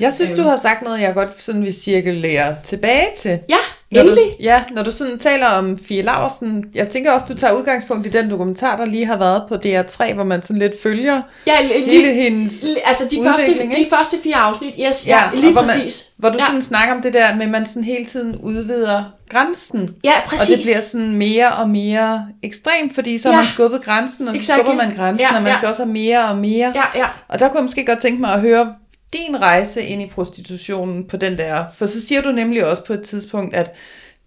Jeg 0.00 0.12
synes, 0.12 0.30
du 0.30 0.42
har 0.42 0.56
sagt 0.56 0.82
noget, 0.82 1.00
jeg 1.00 1.14
godt 1.14 1.40
sådan 1.40 1.62
vil 1.62 1.74
cirkulere 1.74 2.56
tilbage 2.64 3.08
til. 3.16 3.40
Ja, 3.48 3.64
Når 3.92 4.02
du, 4.02 4.08
endelig. 4.08 4.36
ja, 4.40 4.62
når 4.74 4.82
du 4.82 4.90
sådan 4.90 5.18
taler 5.18 5.46
om 5.46 5.78
Fie 5.88 6.02
Laversen, 6.02 6.64
jeg 6.74 6.88
tænker 6.88 7.12
også, 7.12 7.26
du 7.28 7.34
tager 7.34 7.52
udgangspunkt 7.52 8.06
i 8.06 8.10
den 8.10 8.30
dokumentar, 8.30 8.76
der 8.76 8.84
lige 8.84 9.06
har 9.06 9.16
været 9.16 9.42
på 9.48 9.54
DR3, 9.54 10.14
hvor 10.14 10.24
man 10.24 10.42
sådan 10.42 10.58
lidt 10.58 10.82
følger 10.82 11.22
Ja, 11.46 11.56
li- 11.56 11.84
hele 11.90 12.12
hendes 12.12 12.66
altså 12.84 13.04
de 13.10 13.18
første, 13.24 13.42
udvikling, 13.42 13.72
de 13.72 13.78
ikke? 13.78 13.90
første 13.96 14.16
fire 14.22 14.36
afsnit, 14.36 14.74
yes, 14.88 15.06
ja, 15.06 15.26
og 15.32 15.36
lige 15.36 15.52
hvor 15.52 15.60
præcis. 15.62 16.06
Man, 16.18 16.20
hvor 16.22 16.28
du 16.30 16.38
ja. 16.42 16.46
sådan 16.46 16.62
snakker 16.62 16.94
om 16.94 17.02
det 17.02 17.14
der 17.14 17.34
med, 17.34 17.42
at 17.44 17.50
man 17.50 17.66
sådan 17.66 17.84
hele 17.84 18.04
tiden 18.04 18.36
udvider 18.36 19.04
grænsen. 19.30 19.88
Ja, 20.04 20.12
Og 20.24 20.28
præcis. 20.30 20.48
det 20.48 20.58
bliver 20.64 20.80
sådan 20.80 21.10
mere 21.16 21.52
og 21.52 21.70
mere 21.70 22.26
ekstremt, 22.42 22.94
fordi 22.94 23.18
så 23.18 23.28
har 23.28 23.36
Ja. 23.36 23.42
man 23.42 23.48
skubbet 23.48 23.82
grænsen, 23.84 24.28
og 24.28 24.34
så 24.34 24.40
Exactly. 24.40 24.64
skubber 24.64 24.84
man 24.84 24.94
grænsen, 24.96 25.26
Ja, 25.30 25.36
og 25.36 25.42
man 25.42 25.52
ja. 25.52 25.56
skal 25.56 25.68
også 25.68 25.82
have 25.84 25.92
mere 25.92 26.24
og 26.28 26.36
mere. 26.38 26.72
Ja, 26.74 27.00
ja. 27.00 27.06
Og 27.28 27.38
der 27.40 27.48
kunne 27.48 27.56
jeg 27.56 27.64
måske 27.64 27.86
godt 27.86 27.98
tænke 27.98 28.20
mig 28.20 28.32
at 28.32 28.40
høre 28.40 28.74
din 29.12 29.40
rejse 29.40 29.82
ind 29.82 30.02
i 30.02 30.06
prostitutionen 30.06 31.04
på 31.08 31.16
den 31.16 31.38
der. 31.38 31.64
For 31.76 31.86
så 31.86 32.06
siger 32.06 32.22
du 32.22 32.32
nemlig 32.32 32.66
også 32.66 32.84
på 32.84 32.92
et 32.92 33.02
tidspunkt, 33.02 33.54
at 33.56 33.74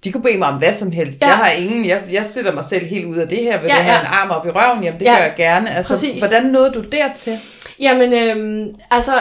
de 0.04 0.12
kunne 0.12 0.24
bede 0.24 0.38
mig 0.38 0.48
om 0.48 0.58
hvad 0.58 0.74
som 0.74 0.92
helst. 0.92 1.22
Ja. 1.22 1.28
Jeg 1.28 1.36
har 1.36 1.52
ingen, 1.52 1.86
jeg, 1.86 2.02
jeg 2.12 2.26
sætter 2.26 2.54
mig 2.54 2.64
selv 2.66 2.86
helt 2.88 3.06
ud 3.06 3.16
af 3.18 3.28
det 3.28 3.38
her, 3.38 3.62
vil 3.62 3.68
Ja, 3.68 3.76
ja, 3.76 3.82
have 3.82 3.96
ja. 3.96 4.02
en 4.02 4.08
arm 4.08 4.30
op 4.30 4.46
i 4.46 4.50
røven, 4.50 4.84
jamen 4.84 5.00
det 5.00 5.06
Ja. 5.06 5.16
gør 5.16 5.24
jeg 5.24 5.34
gerne. 5.38 5.76
Altså, 5.76 5.94
Præcis. 5.94 6.22
hvordan 6.24 6.44
nåede 6.46 6.72
du 6.72 6.82
dertil? 6.82 7.34
Jamen, 7.80 8.14
øhm, 8.14 8.74
altså, 8.92 9.12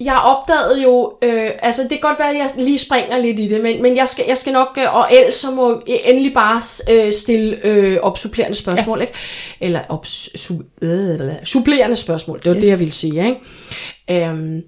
jeg 0.00 0.16
opdagede 0.24 0.82
jo, 0.82 1.12
øh, 1.22 1.50
altså 1.62 1.82
det 1.82 1.90
kan 1.90 2.00
godt 2.00 2.18
være, 2.18 2.30
at 2.30 2.36
jeg 2.36 2.48
lige 2.56 2.78
springer 2.78 3.18
lidt 3.18 3.40
i 3.40 3.48
det, 3.48 3.60
men, 3.62 3.82
men 3.82 3.96
jeg, 3.96 4.08
skal, 4.08 4.24
jeg 4.28 4.36
skal 4.36 4.52
nok, 4.52 4.78
øh, 4.78 4.96
og 4.96 5.08
ellers 5.12 5.36
så 5.36 5.50
må 5.50 5.82
jeg 5.88 6.00
endelig 6.04 6.34
bare 6.34 6.62
øh, 6.92 7.12
stille 7.12 7.66
øh, 7.66 7.98
opsupplerende 8.02 8.56
spørgsmål, 8.56 8.98
ja. 8.98 9.02
ikke? 9.02 9.14
Eller 9.60 9.80
op, 9.88 10.06
su, 10.06 10.54
øh, 10.82 11.20
supplerende 11.44 11.96
spørgsmål, 11.96 12.38
det 12.38 12.46
var 12.46 12.54
yes. 12.54 12.62
det, 12.62 12.70
jeg 12.70 12.78
ville 12.78 12.92
sige, 12.92 13.26
ikke? 13.26 14.26
Øhm, 14.26 14.62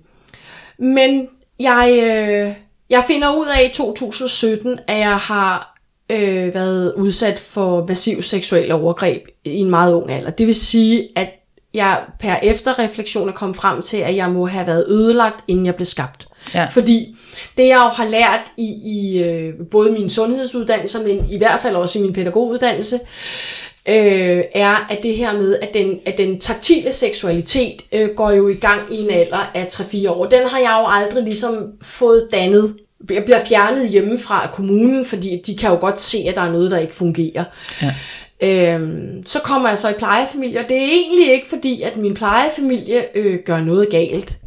men 0.78 1.28
jeg, 1.60 1.90
øh, 2.02 2.54
jeg 2.90 3.04
finder 3.06 3.36
ud 3.36 3.46
af 3.46 3.70
i 3.70 3.74
2017, 3.74 4.78
at 4.86 4.98
jeg 4.98 5.16
har 5.16 5.78
øh, 6.12 6.54
været 6.54 6.94
udsat 6.94 7.38
for 7.38 7.84
massiv 7.88 8.22
seksuel 8.22 8.72
overgreb 8.72 9.22
i 9.44 9.56
en 9.56 9.70
meget 9.70 9.94
ung 9.94 10.10
alder. 10.10 10.30
Det 10.30 10.46
vil 10.46 10.54
sige, 10.54 11.08
at 11.16 11.28
jeg 11.74 12.00
per 12.18 12.36
efterreflektion 12.42 13.28
er 13.28 13.32
kommet 13.32 13.56
frem 13.56 13.82
til, 13.82 13.96
at 13.96 14.16
jeg 14.16 14.30
må 14.30 14.46
have 14.46 14.66
været 14.66 14.84
ødelagt, 14.88 15.44
inden 15.48 15.66
jeg 15.66 15.74
blev 15.74 15.86
skabt. 15.86 16.28
Ja. 16.54 16.64
Fordi 16.64 17.16
det 17.56 17.66
jeg 17.66 17.76
jo 17.76 17.88
har 17.88 18.08
lært 18.08 18.40
i, 18.56 18.74
i 18.84 19.22
øh, 19.22 19.54
både 19.70 19.92
min 19.92 20.10
sundhedsuddannelse, 20.10 20.98
men 20.98 21.30
i 21.30 21.38
hvert 21.38 21.60
fald 21.60 21.76
også 21.76 21.98
i 21.98 22.02
min 22.02 22.12
pædagoguddannelse, 22.12 22.96
øh, 22.96 23.65
er 23.86 24.86
at 24.90 24.98
det 25.02 25.16
her 25.16 25.32
med, 25.32 25.58
at 25.62 25.74
den, 25.74 26.00
at 26.06 26.18
den 26.18 26.40
taktile 26.40 26.92
seksualitet 26.92 27.82
øh, 27.92 28.10
går 28.10 28.30
jo 28.30 28.48
i 28.48 28.54
gang 28.54 28.94
i 28.94 29.00
en 29.00 29.10
alder 29.10 29.50
af 29.54 29.64
3-4 29.64 30.10
år. 30.10 30.26
Den 30.26 30.48
har 30.48 30.58
jeg 30.58 30.78
jo 30.82 30.86
aldrig 30.88 31.24
ligesom 31.24 31.72
fået 31.82 32.28
dannet 32.32 32.74
bliver 33.06 33.44
fjernet 33.48 33.88
hjemmefra 33.88 34.42
af 34.42 34.50
kommunen, 34.50 35.04
fordi 35.04 35.42
de 35.46 35.56
kan 35.56 35.70
jo 35.70 35.76
godt 35.76 36.00
se, 36.00 36.18
at 36.28 36.34
der 36.34 36.40
er 36.40 36.52
noget, 36.52 36.70
der 36.70 36.78
ikke 36.78 36.94
fungerer. 36.94 37.44
Ja. 37.82 37.94
Øhm, 38.40 39.22
så 39.26 39.38
kommer 39.38 39.68
jeg 39.68 39.78
så 39.78 39.88
i 39.88 39.92
plejefamilie, 39.92 40.60
og 40.60 40.68
det 40.68 40.76
er 40.76 40.86
egentlig 40.86 41.32
ikke 41.32 41.48
fordi, 41.48 41.82
at 41.82 41.96
min 41.96 42.14
plejefamilie 42.14 43.18
øh, 43.18 43.38
gør 43.44 43.60
noget 43.60 43.90
galt. 43.90 44.38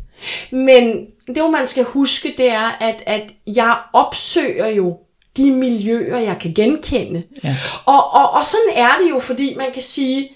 Men 0.51 1.05
det, 1.27 1.51
man 1.51 1.67
skal 1.67 1.83
huske, 1.83 2.33
det 2.37 2.51
er, 2.51 2.77
at, 2.81 3.03
at 3.05 3.33
jeg 3.55 3.77
opsøger 3.93 4.67
jo 4.67 4.97
de 5.39 5.51
miljøer, 5.51 6.17
jeg 6.17 6.37
kan 6.41 6.53
genkende. 6.53 7.23
Ja. 7.43 7.55
Og, 7.85 8.13
og, 8.13 8.31
og 8.31 8.45
sådan 8.45 8.71
er 8.75 8.89
det 9.03 9.09
jo, 9.09 9.19
fordi 9.19 9.55
man 9.57 9.71
kan 9.73 9.81
sige, 9.81 10.31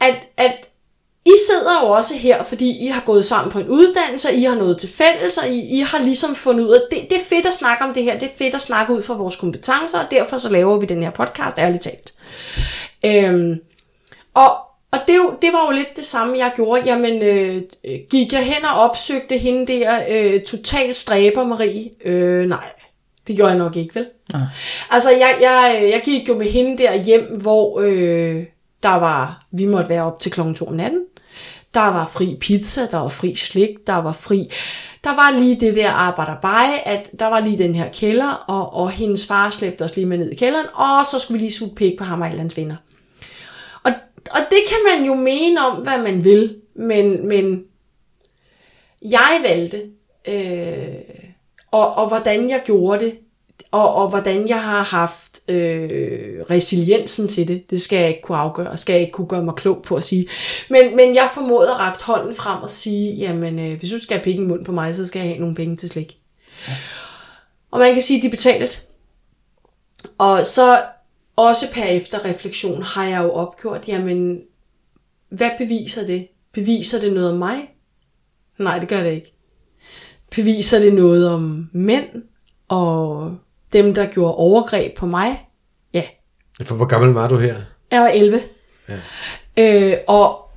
at, 0.00 0.14
at 0.36 0.68
I 1.24 1.32
sidder 1.48 1.80
jo 1.82 1.88
også 1.88 2.14
her, 2.16 2.42
fordi 2.42 2.84
I 2.84 2.86
har 2.86 3.02
gået 3.06 3.24
sammen 3.24 3.52
på 3.52 3.58
en 3.58 3.68
uddannelse, 3.68 4.32
I 4.32 4.42
har 4.42 4.54
noget 4.54 4.78
til 4.78 4.88
fælles, 4.88 5.38
og 5.38 5.48
I, 5.48 5.78
I 5.78 5.80
har 5.80 5.98
ligesom 5.98 6.34
fundet 6.34 6.64
ud 6.64 6.72
af, 6.72 6.80
det, 6.90 7.10
det 7.10 7.20
er 7.20 7.24
fedt 7.24 7.46
at 7.46 7.54
snakke 7.54 7.84
om 7.84 7.94
det 7.94 8.02
her, 8.02 8.18
det 8.18 8.28
er 8.28 8.38
fedt 8.38 8.54
at 8.54 8.62
snakke 8.62 8.92
ud 8.92 9.02
fra 9.02 9.14
vores 9.14 9.36
kompetencer, 9.36 9.98
og 9.98 10.10
derfor 10.10 10.38
så 10.38 10.48
laver 10.48 10.80
vi 10.80 10.86
den 10.86 11.02
her 11.02 11.10
podcast, 11.10 11.58
ærligt 11.58 11.82
talt. 11.82 12.14
Øhm, 13.04 13.60
og, 14.34 14.56
og 14.92 14.98
det, 15.08 15.20
det 15.42 15.52
var 15.52 15.66
jo 15.66 15.70
lidt 15.70 15.96
det 15.96 16.04
samme, 16.04 16.38
jeg 16.38 16.52
gjorde. 16.56 16.82
Jamen, 16.86 17.22
øh, 17.22 17.62
gik 18.10 18.32
jeg 18.32 18.44
hen 18.44 18.64
og 18.64 18.74
opsøgte 18.74 19.38
hende 19.38 19.66
der 19.72 20.00
øh, 20.10 20.42
total 20.42 20.94
stræber 20.94 21.44
Marie? 21.44 21.90
Øh, 22.04 22.48
nej, 22.48 22.72
det 23.28 23.36
gjorde 23.36 23.50
jeg 23.50 23.58
nok 23.58 23.76
ikke, 23.76 23.94
vel? 23.94 24.06
Ja. 24.34 24.38
Altså, 24.90 25.10
jeg, 25.10 25.36
jeg, 25.40 25.88
jeg 25.92 26.02
gik 26.04 26.28
jo 26.28 26.38
med 26.38 26.46
hende 26.46 26.78
der 26.78 26.94
hjem, 27.04 27.40
hvor 27.40 27.80
øh, 27.80 28.44
der 28.82 28.94
var, 28.94 29.46
vi 29.50 29.66
måtte 29.66 29.88
være 29.88 30.02
op 30.02 30.20
til 30.20 30.32
klokken 30.32 30.54
2 30.54 30.66
om 30.66 30.74
natten. 30.74 31.00
Der 31.74 31.80
var 31.80 32.06
fri 32.06 32.36
pizza, 32.40 32.86
der 32.90 32.98
var 32.98 33.08
fri 33.08 33.34
slik, 33.34 33.86
der 33.86 33.96
var 33.96 34.12
fri... 34.12 34.48
Der 35.04 35.14
var 35.14 35.30
lige 35.30 35.60
det 35.60 35.74
der 35.74 35.90
arbejderbej, 35.90 36.82
at 36.86 37.10
der 37.18 37.26
var 37.26 37.40
lige 37.40 37.58
den 37.58 37.74
her 37.74 37.88
kælder, 37.92 38.30
og, 38.30 38.74
og 38.74 38.90
hendes 38.90 39.26
far 39.26 39.50
slæbte 39.50 39.82
os 39.82 39.96
lige 39.96 40.06
med 40.06 40.18
ned 40.18 40.30
i 40.30 40.34
kælderen, 40.34 40.66
og 40.74 41.06
så 41.06 41.18
skulle 41.18 41.38
vi 41.38 41.44
lige 41.44 41.52
suge 41.52 41.74
pæk 41.76 41.98
på 41.98 42.04
ham 42.04 42.20
og 42.20 42.26
alle 42.26 42.38
hans 42.38 42.56
venner. 42.56 42.76
Og, 43.82 43.92
og 44.30 44.40
det 44.50 44.58
kan 44.68 44.78
man 44.88 45.06
jo 45.06 45.14
mene 45.14 45.66
om, 45.66 45.82
hvad 45.82 45.98
man 45.98 46.24
vil, 46.24 46.56
men, 46.74 47.28
men 47.28 47.64
jeg 49.02 49.40
valgte, 49.42 49.82
øh, 50.28 51.27
og, 51.70 51.94
og 51.94 52.08
hvordan 52.08 52.50
jeg 52.50 52.62
gjorde 52.64 53.04
det, 53.04 53.18
og, 53.70 53.94
og 53.94 54.08
hvordan 54.08 54.48
jeg 54.48 54.62
har 54.62 54.82
haft 54.82 55.40
øh, 55.50 55.90
resiliensen 56.50 57.28
til 57.28 57.48
det, 57.48 57.70
det 57.70 57.82
skal 57.82 57.98
jeg 57.98 58.08
ikke 58.08 58.22
kunne 58.22 58.38
afgøre, 58.38 58.76
skal 58.76 58.92
jeg 58.92 59.00
ikke 59.00 59.12
kunne 59.12 59.26
gøre 59.26 59.42
mig 59.42 59.54
klog 59.54 59.82
på 59.82 59.96
at 59.96 60.04
sige. 60.04 60.28
Men, 60.70 60.96
men 60.96 61.14
jeg 61.14 61.30
formåede 61.34 61.70
at 61.70 61.78
række 61.78 62.04
hånden 62.04 62.34
frem 62.34 62.62
og 62.62 62.70
sige, 62.70 63.14
jamen 63.14 63.58
øh, 63.58 63.78
hvis 63.78 63.90
du 63.90 63.98
skal 63.98 64.16
have 64.16 64.24
penge 64.24 64.42
i 64.42 64.46
mund 64.46 64.64
på 64.64 64.72
mig, 64.72 64.94
så 64.94 65.06
skal 65.06 65.20
jeg 65.20 65.28
have 65.28 65.40
nogle 65.40 65.54
penge 65.54 65.76
til 65.76 65.88
slik. 65.88 66.18
Ja. 66.68 66.74
Og 67.70 67.78
man 67.78 67.92
kan 67.92 68.02
sige, 68.02 68.16
at 68.16 68.22
de 68.22 68.30
betalt. 68.30 68.88
Og 70.18 70.46
så 70.46 70.82
også 71.36 71.72
per 71.72 71.84
efter 71.84 72.24
refleksion 72.24 72.82
har 72.82 73.04
jeg 73.04 73.22
jo 73.22 73.32
opgjort, 73.32 73.88
jamen 73.88 74.42
hvad 75.28 75.50
beviser 75.58 76.06
det? 76.06 76.28
Beviser 76.52 77.00
det 77.00 77.12
noget 77.12 77.30
om 77.30 77.38
mig? 77.38 77.56
Nej, 78.58 78.78
det 78.78 78.88
gør 78.88 79.02
det 79.02 79.12
ikke. 79.12 79.37
Beviser 80.36 80.80
det 80.80 80.94
noget 80.94 81.30
om 81.30 81.68
mænd 81.72 82.06
og 82.68 83.32
dem, 83.72 83.94
der 83.94 84.06
gjorde 84.06 84.34
overgreb 84.34 84.96
på 84.96 85.06
mig. 85.06 85.48
Ja. 85.94 86.02
For 86.62 86.74
hvor 86.74 86.84
gammel 86.84 87.10
var 87.10 87.28
du 87.28 87.36
her? 87.36 87.54
Jeg 87.90 88.00
var 88.00 88.08
11. 88.08 88.40
Ja. 88.88 89.90
Øh, 89.90 89.96
og, 90.08 90.50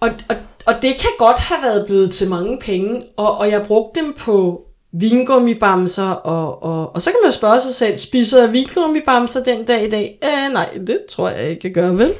og, 0.00 0.10
og, 0.28 0.36
og 0.66 0.74
det 0.82 0.96
kan 1.00 1.10
godt 1.18 1.38
have 1.38 1.62
været 1.62 1.86
blevet 1.86 2.10
til 2.10 2.28
mange 2.28 2.58
penge, 2.58 3.04
og, 3.16 3.38
og 3.38 3.50
jeg 3.50 3.66
brugte 3.66 4.00
dem 4.00 4.14
på 4.18 4.66
vingummibamser, 4.92 6.10
og, 6.10 6.62
og, 6.62 6.94
og 6.94 7.02
så 7.02 7.10
kan 7.10 7.18
man 7.24 7.32
spørge 7.32 7.60
sig 7.60 7.74
selv, 7.74 7.98
spiser 7.98 8.40
jeg 8.40 8.52
vingummibamser 8.52 9.44
den 9.44 9.64
dag 9.64 9.86
i 9.86 9.90
dag? 9.90 10.18
Øh, 10.24 10.52
nej, 10.52 10.78
det 10.86 10.98
tror 11.10 11.28
jeg 11.28 11.48
ikke, 11.48 11.60
jeg 11.64 11.74
gør, 11.74 11.92
vel? 11.92 12.14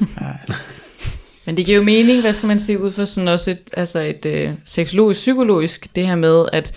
Men 1.51 1.57
det 1.57 1.67
giver 1.67 1.79
jo 1.79 1.85
mening, 1.85 2.21
hvad 2.21 2.33
skal 2.33 2.47
man 2.47 2.61
sige, 2.61 2.81
ud 2.81 2.93
fra 2.93 3.07
sådan 3.07 3.29
også 3.29 3.51
et, 3.51 3.71
altså 3.73 3.99
et 3.99 4.27
øh, 4.27 4.53
seksologisk, 4.65 5.21
psykologisk, 5.21 5.97
det 5.97 6.07
her 6.07 6.15
med, 6.15 6.47
at 6.53 6.75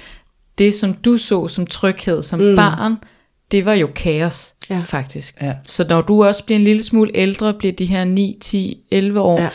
det, 0.57 0.73
som 0.73 0.93
du 0.93 1.17
så 1.17 1.47
som 1.47 1.67
tryghed 1.67 2.23
som 2.23 2.39
mm. 2.39 2.55
barn, 2.55 2.95
det 3.51 3.65
var 3.65 3.73
jo 3.73 3.89
kaos, 3.95 4.53
ja. 4.69 4.81
faktisk. 4.85 5.41
Ja. 5.41 5.53
Så 5.67 5.85
når 5.89 6.01
du 6.01 6.23
også 6.23 6.45
bliver 6.45 6.59
en 6.59 6.63
lille 6.63 6.83
smule 6.83 7.11
ældre, 7.15 7.53
bliver 7.53 7.73
de 7.73 7.85
her 7.85 8.03
9, 8.03 8.37
10, 8.41 8.77
11 8.91 9.19
år, 9.19 9.41
ja. 9.41 9.49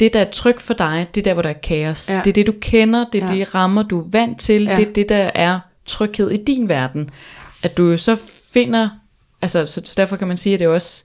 det 0.00 0.12
der 0.12 0.20
er 0.20 0.30
tryg 0.30 0.60
for 0.60 0.74
dig, 0.74 1.08
det 1.14 1.20
er 1.20 1.24
der, 1.24 1.32
hvor 1.32 1.42
der 1.42 1.50
er 1.50 1.60
kaos. 1.62 2.10
Ja. 2.10 2.20
Det 2.24 2.30
er 2.30 2.32
det, 2.32 2.46
du 2.46 2.54
kender, 2.60 3.04
det 3.12 3.22
er 3.22 3.32
ja. 3.32 3.38
de 3.38 3.44
rammer, 3.44 3.82
du 3.82 4.00
er 4.00 4.08
vant 4.10 4.40
til, 4.40 4.64
ja. 4.64 4.76
det 4.76 4.88
er 4.88 4.92
det, 4.92 5.08
der 5.08 5.30
er 5.34 5.60
tryghed 5.86 6.30
i 6.30 6.44
din 6.44 6.68
verden. 6.68 7.10
At 7.62 7.76
du 7.76 7.90
jo 7.90 7.96
så 7.96 8.16
finder, 8.52 8.88
altså 9.42 9.66
så, 9.66 9.82
så 9.84 9.94
derfor 9.96 10.16
kan 10.16 10.28
man 10.28 10.36
sige, 10.36 10.54
at 10.54 10.60
det 10.60 10.66
er 10.66 10.70
også, 10.70 11.04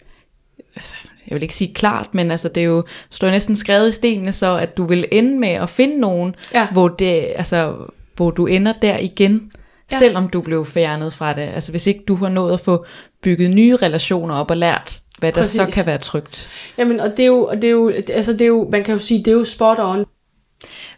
altså, 0.76 0.96
jeg 1.28 1.36
vil 1.36 1.44
ikke 1.44 1.56
sige 1.56 1.74
klart, 1.74 2.14
men 2.14 2.32
altså 2.32 2.48
det 2.48 2.62
er 2.62 2.68
jo, 2.68 2.84
står 3.10 3.30
næsten 3.30 3.56
skrevet 3.56 3.90
i 3.90 3.92
stenene 3.92 4.34
så, 4.34 4.58
at 4.58 4.78
du 4.78 4.86
vil 4.86 5.06
ende 5.12 5.40
med 5.40 5.50
at 5.50 5.70
finde 5.70 6.00
nogen, 6.00 6.36
ja. 6.54 6.68
hvor, 6.72 6.88
det, 6.88 7.34
altså, 7.36 7.76
hvor 8.16 8.32
du 8.32 8.46
ender 8.46 8.74
der 8.82 8.98
igen 8.98 9.52
ja. 9.92 9.98
selvom 9.98 10.30
du 10.30 10.42
blev 10.42 10.66
fjernet 10.66 11.14
fra 11.14 11.34
det. 11.34 11.42
Altså 11.42 11.72
hvis 11.72 11.88
ikke 11.88 12.04
du 12.08 12.16
har 12.16 12.30
nået 12.30 12.54
at 12.54 12.60
få 12.60 12.86
bygget 13.22 13.52
nye 13.52 13.76
relationer 13.76 14.36
op 14.36 14.52
og 14.52 14.58
lært, 14.58 15.02
hvad 15.20 15.32
der 15.32 15.42
Præcis. 15.42 15.56
så 15.56 15.66
kan 15.74 15.86
være 15.86 15.98
trygt. 15.98 16.50
Jamen, 16.78 17.00
og 17.00 17.10
det 17.10 17.20
er 17.20 17.28
jo, 17.28 17.46
og 17.46 17.56
det 17.56 17.64
er 17.64 17.72
jo, 17.72 17.90
altså 17.90 18.34
det 18.34 18.42
er 18.42 18.48
jo, 18.48 18.70
man 18.72 18.84
kan 18.84 18.94
jo 18.94 19.00
sige, 19.00 19.18
det 19.18 19.28
er 19.28 19.36
jo 19.36 19.46
spot 19.46 19.80
on. 19.80 20.06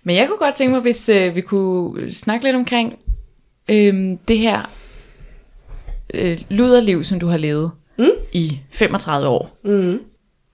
Men 0.03 0.15
jeg 0.15 0.27
kunne 0.27 0.37
godt 0.37 0.55
tænke 0.55 0.71
mig, 0.71 0.81
hvis 0.81 1.09
øh, 1.09 1.35
vi 1.35 1.41
kunne 1.41 2.13
snakke 2.13 2.45
lidt 2.45 2.55
omkring 2.55 2.99
øh, 3.69 4.17
det 4.27 4.37
her 4.37 4.69
øh, 6.13 6.41
luderliv, 6.49 7.03
som 7.03 7.19
du 7.19 7.27
har 7.27 7.37
levet 7.37 7.71
mm? 7.97 8.09
i 8.31 8.59
35 8.71 9.27
år. 9.27 9.57
Mm. 9.63 9.99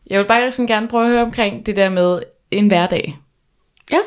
Jeg 0.10 0.20
vil 0.20 0.26
bare 0.26 0.52
sådan 0.52 0.68
gerne 0.68 0.88
prøve 0.88 1.04
at 1.04 1.10
høre 1.10 1.22
omkring 1.22 1.66
det 1.66 1.76
der 1.76 1.90
med 1.90 2.20
en 2.52 2.68
hverdag. 2.68 3.18
Ja. 3.92 4.00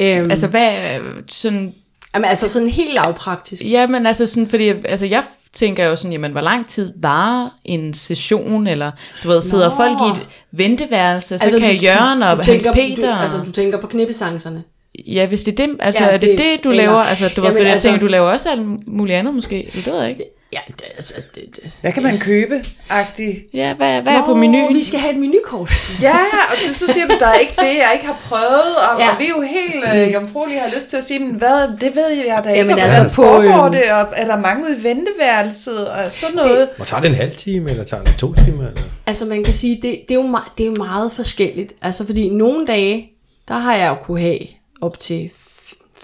Øhm, 0.00 0.30
altså 0.30 0.46
hvad, 0.46 0.98
sådan 1.28 1.74
Jamen 2.14 2.28
altså 2.28 2.48
sådan 2.48 2.68
helt 2.68 2.94
lavpraktisk. 2.94 3.64
Ja, 3.64 3.86
men 3.86 4.06
altså 4.06 4.26
sådan, 4.26 4.48
fordi 4.48 4.68
altså 4.68 5.06
jeg 5.06 5.24
tænker 5.52 5.84
jo 5.84 5.96
sådan, 5.96 6.12
jamen 6.12 6.32
hvor 6.32 6.40
lang 6.40 6.68
tid 6.68 6.92
var 6.96 7.54
en 7.64 7.94
session, 7.94 8.66
eller 8.66 8.90
du 9.22 9.28
ved, 9.28 9.42
sidder 9.42 9.68
Nå. 9.68 9.76
folk 9.76 9.98
i 10.00 10.20
et 10.20 10.28
venteværelse, 10.52 11.38
så 11.38 11.44
altså, 11.44 11.60
kan 11.60 11.78
du, 11.78 11.84
Jørgen 11.84 12.22
og 12.22 12.36
du, 12.36 12.42
du 12.42 12.50
Hans 12.50 12.66
Peter... 12.74 13.16
Du, 13.16 13.22
altså 13.22 13.38
du 13.46 13.52
tænker 13.52 13.80
på 13.80 13.86
knippesangserne. 13.86 14.62
Ja, 15.06 15.26
hvis 15.26 15.44
det 15.44 15.60
er 15.60 15.66
det, 15.66 15.76
altså 15.80 16.04
ja, 16.04 16.10
er 16.10 16.16
det 16.16 16.38
det, 16.38 16.64
du 16.64 16.70
eller, 16.70 16.84
laver? 16.84 16.98
Altså, 16.98 17.28
du 17.36 17.40
var, 17.40 17.48
fordi 17.48 17.64
altså, 17.64 17.88
jeg 17.88 17.92
tænker, 17.92 18.06
du 18.06 18.06
laver 18.06 18.30
også 18.30 18.50
alt 18.50 18.88
muligt 18.88 19.18
andet 19.18 19.34
måske, 19.34 19.66
eller 19.66 19.82
det 19.82 19.92
ved 19.92 20.00
jeg 20.00 20.10
ikke. 20.10 20.24
Ja, 20.52 20.58
det, 20.66 20.82
altså, 20.94 21.14
det, 21.34 21.56
det. 21.56 21.70
Hvad 21.80 21.92
kan 21.92 22.02
man 22.02 22.18
købe? 22.18 22.64
Agtig? 22.90 23.44
Ja, 23.54 23.74
hvad, 23.74 24.02
hvad 24.02 24.12
Nå, 24.12 24.18
er 24.18 24.24
på 24.24 24.34
menuen? 24.34 24.74
vi 24.74 24.84
skal 24.84 25.00
have 25.00 25.14
et 25.14 25.20
menukort. 25.20 25.72
ja, 26.02 26.18
og 26.50 26.56
du, 26.68 26.74
så 26.74 26.92
siger 26.92 27.08
du, 27.08 27.16
der 27.20 27.26
er 27.26 27.34
ikke 27.34 27.54
det, 27.58 27.66
jeg 27.66 27.90
ikke 27.94 28.06
har 28.06 28.18
prøvet, 28.22 28.76
og, 28.76 29.00
ja. 29.00 29.10
og 29.10 29.18
vi 29.18 29.24
er 29.24 29.28
jo 29.28 29.40
helt 29.40 29.84
øh, 29.94 30.12
jomfruelige 30.12 30.60
har 30.60 30.70
lyst 30.74 30.86
til 30.86 30.96
at 30.96 31.04
sige, 31.04 31.18
men 31.18 31.34
hvad, 31.34 31.78
det 31.80 31.96
ved 31.96 32.08
jeg 32.08 32.40
da 32.44 32.48
ikke, 32.48 32.60
Jamen, 32.60 32.78
altså, 32.78 33.02
på, 33.02 33.10
foregår 33.10 33.64
øh, 33.66 33.72
det, 33.72 33.82
og 33.92 34.12
er 34.16 34.26
der 34.26 34.36
mange 34.36 34.64
ude 34.64 34.78
i 34.78 34.82
venteværelset, 34.82 35.88
og 35.88 36.06
sådan 36.06 36.36
noget. 36.36 36.68
Det, 36.68 36.80
og 36.80 36.86
tager 36.86 37.00
det 37.00 37.08
en 37.08 37.16
halv 37.16 37.34
time, 37.36 37.70
eller 37.70 37.84
tager 37.84 38.04
det 38.04 38.14
to 38.18 38.34
timer? 38.34 38.68
Eller? 38.68 38.82
Altså 39.06 39.24
man 39.24 39.44
kan 39.44 39.54
sige, 39.54 39.74
det, 39.74 40.00
det, 40.08 40.14
er 40.14 40.22
jo, 40.22 40.38
det 40.58 40.64
er 40.64 40.68
jo 40.68 40.74
meget 40.78 41.12
forskelligt, 41.12 41.72
altså 41.82 42.06
fordi 42.06 42.28
nogle 42.28 42.66
dage, 42.66 43.10
der 43.48 43.54
har 43.54 43.74
jeg 43.74 43.88
jo 43.88 43.94
kunne 43.94 44.20
have 44.20 44.38
op 44.80 44.98
til 44.98 45.30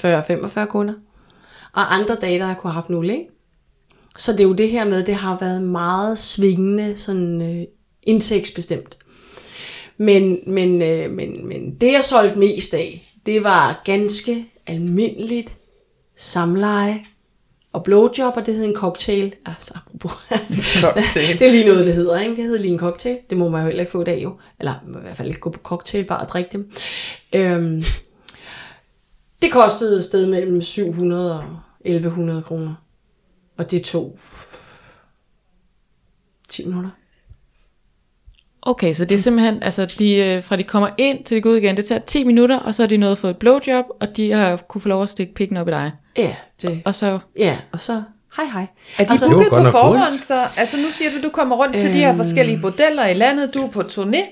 40-45 0.05 0.65
kunder, 0.65 0.95
og 1.73 1.95
andre 1.95 2.17
dage, 2.21 2.39
der 2.39 2.45
har 2.45 2.51
jeg 2.51 2.59
kunne 2.59 2.71
have 2.71 2.75
haft 2.75 2.91
0, 2.91 3.11
ikke? 3.11 3.38
Så 4.19 4.33
det 4.33 4.41
er 4.41 4.45
jo 4.45 4.53
det 4.53 4.69
her 4.69 4.85
med, 4.85 5.03
det 5.03 5.15
har 5.15 5.39
været 5.41 5.63
meget 5.63 6.19
svingende, 6.19 6.95
sådan 6.97 7.43
øh, 7.43 7.65
indtægtsbestemt. 8.03 8.99
Men, 9.97 10.39
men, 10.47 10.83
øh, 10.83 11.11
men, 11.11 11.49
men 11.49 11.75
det 11.75 11.93
jeg 11.93 12.05
solgte 12.05 12.39
mest 12.39 12.75
af, 12.75 13.13
det 13.27 13.45
var 13.45 13.83
ganske 13.85 14.47
almindeligt 14.67 15.53
samleje 16.17 17.05
og 17.73 17.83
blowjob, 17.83 18.37
og 18.37 18.47
det 18.47 18.55
hed 18.55 18.65
en 18.65 18.75
cocktail. 18.75 19.35
Altså, 19.47 19.75
cocktail. 20.81 21.39
det 21.39 21.47
er 21.47 21.51
lige 21.51 21.67
noget, 21.67 21.87
det 21.87 21.95
hedder, 21.95 22.21
ikke? 22.21 22.37
Det 22.37 22.45
hedder 22.45 22.61
lige 22.61 22.73
en 22.73 22.79
cocktail. 22.79 23.19
Det 23.31 23.39
må 23.39 23.49
man 23.49 23.61
jo 23.61 23.67
heller 23.67 23.81
ikke 23.81 23.93
få 23.93 24.01
i 24.01 24.05
dag, 24.05 24.23
jo. 24.23 24.37
Eller 24.61 24.73
i 24.73 25.01
hvert 25.03 25.17
fald 25.17 25.29
ikke 25.29 25.41
gå 25.41 25.51
på 25.51 25.61
cocktailbar 25.63 26.17
og 26.17 26.29
drikke 26.29 26.51
dem. 26.53 26.71
Øhm, 27.35 27.85
det 29.43 29.53
kostede 29.53 29.99
et 29.99 30.05
sted 30.05 30.27
mellem 30.27 30.63
700 30.63 31.39
og 31.39 31.45
1100 31.81 32.43
kroner. 32.43 32.75
Og 33.59 33.71
det 33.71 33.83
tog 33.83 34.19
10 36.49 36.67
minutter. 36.67 36.91
Okay, 38.63 38.93
så 38.93 39.05
det 39.05 39.15
er 39.15 39.19
simpelthen, 39.19 39.63
altså 39.63 39.87
de, 39.99 40.15
øh, 40.17 40.43
fra 40.43 40.57
de 40.57 40.65
kommer 40.65 40.89
ind 40.99 41.25
til 41.25 41.37
de 41.37 41.41
går 41.41 41.51
ud 41.51 41.57
igen, 41.57 41.77
det 41.77 41.85
tager 41.85 41.99
10 41.99 42.25
minutter, 42.25 42.59
og 42.59 42.75
så 42.75 42.83
er 42.83 42.87
de 42.87 42.97
nået 42.97 43.19
for 43.19 43.31
et 43.31 43.37
blowjob, 43.37 43.85
og 44.01 44.17
de 44.17 44.31
har 44.31 44.57
kunne 44.57 44.81
få 44.81 44.89
lov 44.89 45.03
at 45.03 45.09
stikke 45.09 45.35
pikken 45.35 45.57
op 45.57 45.69
i 45.69 45.71
dig. 45.71 45.93
Ja, 46.17 46.35
det. 46.63 46.83
Og 46.85 46.95
så... 46.95 47.19
Ja, 47.39 47.59
og 47.73 47.81
så 47.81 48.03
hej 48.37 48.47
hej. 48.53 48.67
Er 48.99 49.05
de 49.05 49.11
altså, 49.11 49.29
booket 49.29 49.51
på 49.51 49.71
forhånd, 49.71 50.19
så, 50.19 50.35
altså 50.57 50.77
nu 50.77 50.91
siger 50.91 51.11
du, 51.11 51.23
du 51.23 51.31
kommer 51.31 51.57
rundt 51.57 51.77
til 51.77 51.93
de 51.93 51.99
her 51.99 52.17
forskellige 52.17 52.59
bordeller 52.63 53.07
i 53.07 53.15
landet, 53.15 53.55
du 53.55 53.67
er 53.67 53.71
på 53.71 53.81
turné, 53.81 54.23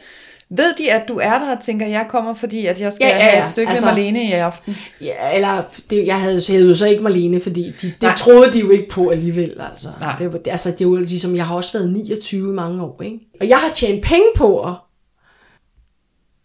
Ved 0.50 0.74
de, 0.78 0.92
at 0.92 1.08
du 1.08 1.18
er 1.22 1.38
der 1.38 1.56
og 1.56 1.62
tænker, 1.62 1.86
jeg 1.86 2.06
kommer, 2.08 2.34
fordi 2.34 2.66
at 2.66 2.80
jeg 2.80 2.92
skal 2.92 3.06
Ja, 3.06 3.16
ja, 3.16 3.24
ja, 3.24 3.30
have 3.30 3.44
et 3.44 3.50
stykke 3.50 3.70
Altså- 3.70 3.84
med 3.86 3.92
Marlene 3.94 4.24
i 4.24 4.32
aften? 4.32 4.76
Ja, 5.00 5.34
eller 5.34 5.62
det, 5.90 6.06
jeg 6.06 6.20
havde, 6.20 6.42
havde 6.48 6.68
jo 6.68 6.74
så 6.74 6.86
ikke 6.86 7.02
Marlene, 7.02 7.40
fordi 7.40 7.62
de, 7.70 7.86
det 7.86 8.02
Nej. 8.02 8.14
troede 8.16 8.52
de 8.52 8.60
jo 8.60 8.70
ikke 8.70 8.88
på 8.88 9.08
alligevel. 9.08 9.60
Altså. 9.70 9.88
Nej. 10.00 10.16
Det, 10.16 10.46
altså, 10.48 10.70
det 10.70 10.80
er 10.80 10.84
jo 10.84 10.96
ligesom, 10.96 11.36
jeg 11.36 11.46
har 11.46 11.54
også 11.54 11.72
været 11.72 11.92
29 11.92 12.50
i 12.50 12.52
mange 12.54 12.82
år, 12.84 13.02
ikke? 13.02 13.18
Og 13.40 13.48
jeg 13.48 13.58
har 13.58 13.70
tjent 13.74 14.04
penge 14.04 14.26
på 14.36 14.60
at 14.68 14.74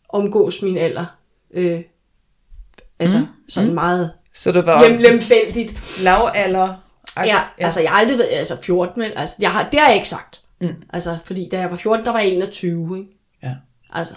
omgås 0.10 0.62
min 0.62 0.78
alder. 0.78 1.06
Øh, 1.54 1.82
altså, 3.00 3.18
mm. 3.18 3.26
sådan 3.50 3.70
mm. 3.70 3.76
meget 3.76 4.12
Så 4.36 4.52
det 4.52 4.66
var 4.66 4.88
lem, 4.88 4.98
lemfældigt. 4.98 6.02
lavalder. 6.04 6.74
Ja, 7.18 7.26
ja, 7.26 7.40
altså 7.58 7.80
jeg 7.82 7.90
har 7.92 7.98
aldrig 8.00 8.18
været, 8.18 8.30
altså 8.32 8.62
14, 8.62 9.02
men 9.02 9.12
altså, 9.16 9.36
jeg 9.40 9.52
har, 9.52 9.70
det 9.72 9.80
har 9.80 9.88
jeg 9.88 9.96
ikke 9.96 10.08
sagt. 10.10 10.42
Mm. 10.62 10.76
Altså, 10.94 11.18
fordi 11.26 11.50
da 11.52 11.60
jeg 11.60 11.72
var 11.72 11.78
14, 11.78 12.06
der 12.06 12.12
var 12.12 12.20
jeg 12.20 12.30
21, 12.30 12.98
ikke? 12.98 13.10
Ja. 13.44 13.54
Altså, 13.92 14.16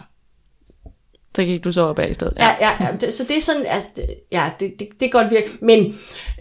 Så 1.37 1.45
gik 1.45 1.65
du 1.65 1.73
så 1.73 1.81
op 1.81 1.99
af 1.99 2.11
i 2.11 2.15
stedet. 2.15 2.35
Ja, 2.37 2.57
ja, 2.61 2.71
ja 2.81 2.97
det, 3.01 3.13
så 3.13 3.25
det 3.25 3.37
er 3.37 3.41
sådan, 3.41 3.67
altså, 3.67 3.89
ja, 4.33 4.51
det, 4.61 4.75
det, 4.79 4.89
det 5.01 5.01
kan 5.01 5.11
godt 5.11 5.31
virke, 5.31 5.51
men 5.61 5.95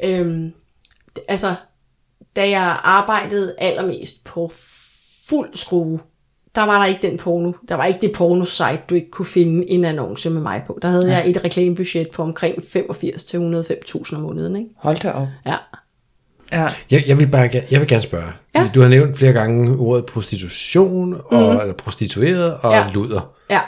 øhm, 0.04 0.54
altså, 1.28 1.56
da 2.36 2.50
jeg 2.50 2.80
arbejdede 2.84 3.56
allermest 3.58 4.24
på 4.24 4.52
fuld 5.28 5.50
skrue, 5.56 6.00
der 6.56 6.62
var 6.62 6.80
der 6.80 6.86
ikke 6.86 7.10
den 7.10 7.18
porno, 7.18 7.52
der 7.70 7.76
var 7.76 7.86
ikke 7.86 8.02
det 8.02 8.12
porno-site, 8.12 8.82
du 8.90 8.96
ikke 8.96 9.12
kunne 9.12 9.26
finde 9.26 9.70
en 9.70 9.86
annonce 9.86 10.30
med 10.30 10.42
mig 10.42 10.64
på. 10.68 10.80
Der 10.82 10.88
havde 10.88 11.08
ja. 11.08 11.18
jeg 11.18 11.30
et 11.30 11.44
reklamebudget 11.44 12.10
på 12.12 12.24
omkring 12.24 12.64
85 12.64 13.24
til 13.24 13.38
105.000 13.38 14.16
om 14.16 14.22
måneden, 14.22 14.56
ikke? 14.56 14.70
Hold 14.78 14.98
da 14.98 15.12
op. 15.12 15.28
Ja. 15.46 15.56
Ja. 16.54 16.68
Jeg, 16.92 17.04
jeg, 17.08 17.20
vil 17.20 17.28
bare, 17.28 17.50
jeg 17.72 17.80
vil 17.80 17.88
gerne 17.88 18.04
spørge. 18.04 18.32
Ja. 18.56 18.70
Du 18.76 18.82
har 18.82 18.88
nævnt 18.88 19.18
flere 19.18 19.34
gange 19.34 19.76
ordet 19.78 20.06
prostitution, 20.06 21.14
og, 21.14 21.42
Mhm. 21.54 21.62
eller 21.62 21.74
prostitueret 21.78 22.58
og 22.64 22.74
Ja. 22.74 22.86
luder. 22.94 23.34
Ja. 23.52 23.60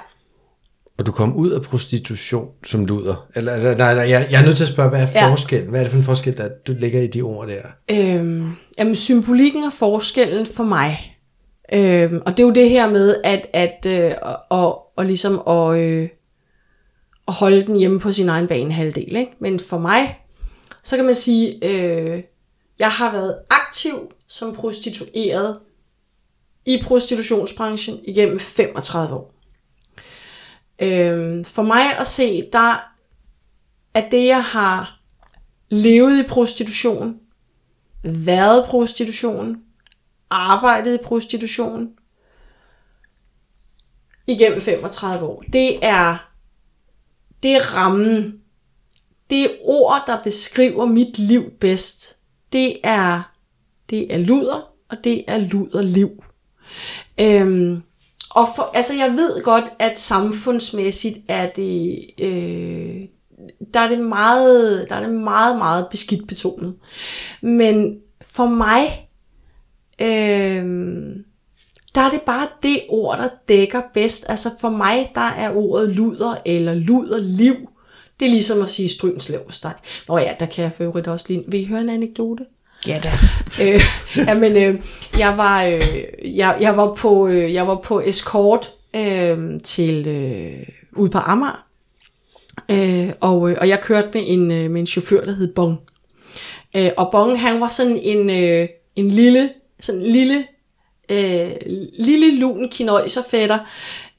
Og 1.00 1.06
du 1.06 1.12
kom 1.12 1.34
ud 1.36 1.50
af 1.50 1.62
prostitution 1.62 2.48
som 2.66 2.86
luder. 2.86 3.28
Eller, 3.36 3.54
eller 3.54 3.78
nej, 3.78 3.96
nej, 3.96 4.10
jeg, 4.10 4.28
jeg 4.32 4.42
er 4.42 4.46
nødt 4.46 4.58
til 4.58 4.64
at 4.64 4.70
spørge, 4.70 4.90
hvad 4.90 5.02
er 5.02 5.08
Ja. 5.16 5.30
forskellen? 5.30 5.70
Hvad 5.70 5.80
er 5.80 5.84
det 5.84 5.92
for 5.92 5.98
en 6.00 6.06
forskel, 6.06 6.38
der 6.38 6.50
du 6.68 6.74
ligger 6.80 7.02
i 7.02 7.08
de 7.08 7.22
ord 7.22 7.48
der? 7.48 7.62
Øhm, 7.92 8.52
jamen, 8.80 8.96
symbolikken 8.96 9.64
er 9.64 9.70
forskellen 9.70 10.46
for 10.46 10.64
mig. 10.64 11.18
Øhm, 11.74 12.22
og 12.26 12.32
det 12.32 12.40
er 12.40 12.48
jo 12.48 12.54
det 12.54 12.70
her 12.70 12.90
med, 12.90 13.16
at, 13.24 13.48
at 13.54 13.86
øh, 13.88 14.12
og, 14.22 14.38
og, 14.50 14.82
og 14.98 15.06
ligesom 15.06 15.42
at, 15.48 15.78
øh, 15.80 16.10
at 17.28 17.34
holde 17.34 17.66
den 17.66 17.76
hjemme 17.78 18.00
på 18.00 18.12
sin 18.12 18.30
egen 18.30 18.48
banehalvdel. 18.48 19.16
Ikke? 19.16 19.32
Men 19.42 19.60
for 19.60 19.78
mig, 19.78 20.20
så 20.84 20.96
kan 20.96 21.06
man 21.06 21.16
sige, 21.16 21.54
øh, 21.64 22.22
jeg 22.80 22.92
har 22.92 23.12
været 23.12 23.40
aktiv 23.50 24.12
som 24.28 24.56
prostitueret 24.56 25.60
i 26.66 26.82
prostitutionsbranchen 26.84 28.00
igennem 28.04 28.40
35 28.40 29.16
år. 29.16 29.34
Øhm, 30.82 31.46
for 31.46 31.64
mig 31.64 31.98
at 31.98 32.08
se, 32.08 32.50
der 32.54 32.78
er 33.94 34.10
det, 34.10 34.26
jeg 34.26 34.44
har 34.44 35.02
levet 35.70 36.24
i 36.24 36.28
prostitution, 36.28 37.20
været 38.04 38.66
prostitution, 38.66 39.58
arbejdet 40.30 40.94
i 40.94 41.04
prostitution 41.04 41.90
igennem 44.28 44.62
35 44.62 45.26
år. 45.26 45.44
Det 45.54 45.86
er, 45.86 46.32
det 47.44 47.52
er 47.52 47.76
rammen. 47.76 48.42
Det 49.30 49.46
er 49.46 49.50
ord, 49.62 50.04
der 50.08 50.24
beskriver 50.24 50.86
mit 50.86 51.20
liv 51.20 51.52
bedst. 51.60 52.15
Det 52.56 52.78
er, 52.84 53.34
det 53.90 54.14
er 54.14 54.18
luder, 54.18 54.72
og 54.90 54.98
det 55.04 55.24
er 55.28 55.38
luderliv. 55.38 56.10
Øhm, 57.22 57.82
og 58.30 58.48
for, 58.56 58.72
altså 58.74 58.94
jeg 58.94 59.12
ved 59.12 59.44
godt, 59.44 59.66
at 59.80 60.00
samfundsmæssigt 60.00 61.18
er 61.28 61.50
det, 61.50 62.06
øh, 62.22 63.02
der 63.74 63.80
er 63.80 63.88
det 63.88 64.00
meget, 64.00 64.90
der 64.90 64.96
er 64.96 65.00
det 65.00 65.14
meget, 65.14 65.58
meget 65.58 65.88
beskidt 65.92 66.28
betonet. 66.28 66.76
Men 67.42 68.00
for 68.22 68.46
mig, 68.46 69.10
øh, 70.02 70.66
der 71.96 72.02
er 72.02 72.10
det 72.10 72.22
bare 72.22 72.48
det 72.64 72.80
ord, 72.90 73.18
der 73.18 73.28
dækker 73.50 73.82
bedst. 73.94 74.26
Altså 74.30 74.50
for 74.62 74.70
mig, 74.70 75.12
der 75.16 75.22
er 75.22 75.56
ordet 75.56 75.96
luder 75.96 76.36
eller 76.46 76.74
luderliv. 76.74 77.56
Det 78.20 78.26
er 78.26 78.30
ligesom 78.30 78.62
at 78.62 78.70
sige 78.70 78.90
strygens 78.90 79.30
leverpostej. 79.30 79.74
Nå 80.08 80.18
ja, 80.18 80.32
der 80.40 80.46
kan 80.46 80.64
jeg 80.64 80.72
for 80.72 80.84
øvrigt 80.84 81.08
også 81.08 81.26
lige... 81.30 81.44
Vil 81.48 81.62
I 81.62 81.66
høre 81.66 81.82
en 81.82 81.90
anekdote? 81.90 82.46
Ja 82.88 83.00
da. 83.04 83.12
øh, 83.64 83.82
jamen, 84.28 84.58
øh, 84.58 84.82
jeg 85.18 85.38
var, 85.38 85.64
øh, 85.64 86.38
jeg, 86.38 86.58
jeg 86.62 86.78
var 86.78 86.94
på, 86.94 87.28
øh, 87.28 87.54
jeg 87.54 87.68
var 87.68 87.76
på 87.76 88.00
escort 88.00 88.74
øh, 88.96 89.60
til 89.64 90.08
øh, 90.08 90.68
ude 90.96 91.10
på 91.10 91.18
Amager, 91.18 91.66
øh, 92.72 93.10
og, 93.20 93.50
øh, 93.50 93.58
og 93.62 93.68
jeg 93.68 93.82
kørte 93.82 94.10
med 94.14 94.24
en 94.26 94.52
øh, 94.52 94.72
med 94.72 94.80
en 94.80 94.88
chauffør 94.88 95.26
der 95.26 95.32
hed 95.32 95.54
Bong. 95.54 95.80
Øh, 96.76 96.90
og 96.98 97.12
Bong 97.12 97.42
han 97.42 97.62
var 97.62 97.68
sådan 97.68 97.98
en 98.04 98.30
øh, 98.30 98.68
en 98.96 99.08
lille 99.08 99.50
sådan 99.80 100.02
en 100.02 100.12
lille 100.12 100.46
øh, 101.12 101.52
lille 102.00 102.36
lun 102.36 102.70
kinøjserfætter. 102.70 103.60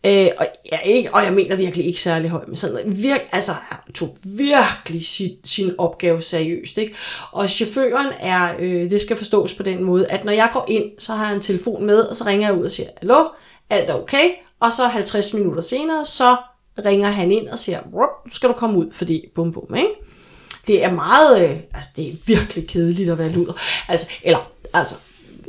Øh, 0.07 0.29
og, 0.38 0.47
jeg 0.73 0.81
ikke, 0.85 1.14
og 1.14 1.25
jeg 1.25 1.33
mener 1.33 1.57
virkelig 1.57 1.87
ikke 1.87 2.01
særlig 2.01 2.31
høj, 2.31 2.45
men 2.47 2.57
sådan 2.57 3.03
virk, 3.03 3.21
altså, 3.33 3.53
han 3.53 3.92
tog 3.95 4.16
virkelig 4.25 5.07
sin, 5.07 5.31
sin 5.45 5.75
opgave 5.79 6.23
seriøst. 6.23 6.79
Ikke? 6.79 6.95
Og 7.33 7.51
chaufføren 7.51 8.12
er, 8.21 8.55
øh, 8.59 8.90
det 8.90 9.03
skal 9.03 9.16
forstås 9.16 9.55
på 9.55 9.62
den 9.62 9.85
måde, 9.85 10.07
at 10.07 10.25
når 10.25 10.33
jeg 10.33 10.51
går 10.53 10.64
ind, 10.69 10.85
så 10.99 11.14
har 11.14 11.27
jeg 11.27 11.35
en 11.35 11.40
telefon 11.40 11.87
med, 11.87 12.01
og 12.01 12.16
så 12.16 12.25
ringer 12.25 12.49
jeg 12.49 12.59
ud 12.59 12.64
og 12.64 12.71
siger, 12.71 12.88
hallo, 12.99 13.29
alt 13.71 13.90
er 13.90 13.95
okay, 13.95 14.29
og 14.61 14.73
så 14.73 14.87
50 14.87 15.35
minutter 15.35 15.61
senere, 15.61 16.05
så 16.05 16.37
ringer 16.85 17.11
han 17.11 17.33
ind 17.33 17.49
og 17.49 17.59
siger, 17.59 17.81
nu 17.92 18.33
skal 18.33 18.49
du 18.49 18.55
komme 18.55 18.79
ud, 18.79 18.87
fordi 18.92 19.25
bum 19.35 19.53
bum, 19.53 19.75
ikke? 19.75 19.88
Det 20.66 20.85
er 20.85 20.92
meget, 20.92 21.45
øh, 21.45 21.57
altså 21.75 21.90
det 21.97 22.09
er 22.09 22.12
virkelig 22.27 22.69
kedeligt 22.69 23.11
at 23.11 23.19
være 23.19 23.29
luder. 23.29 23.53
Altså, 23.88 24.07
eller, 24.23 24.53
altså, 24.75 24.95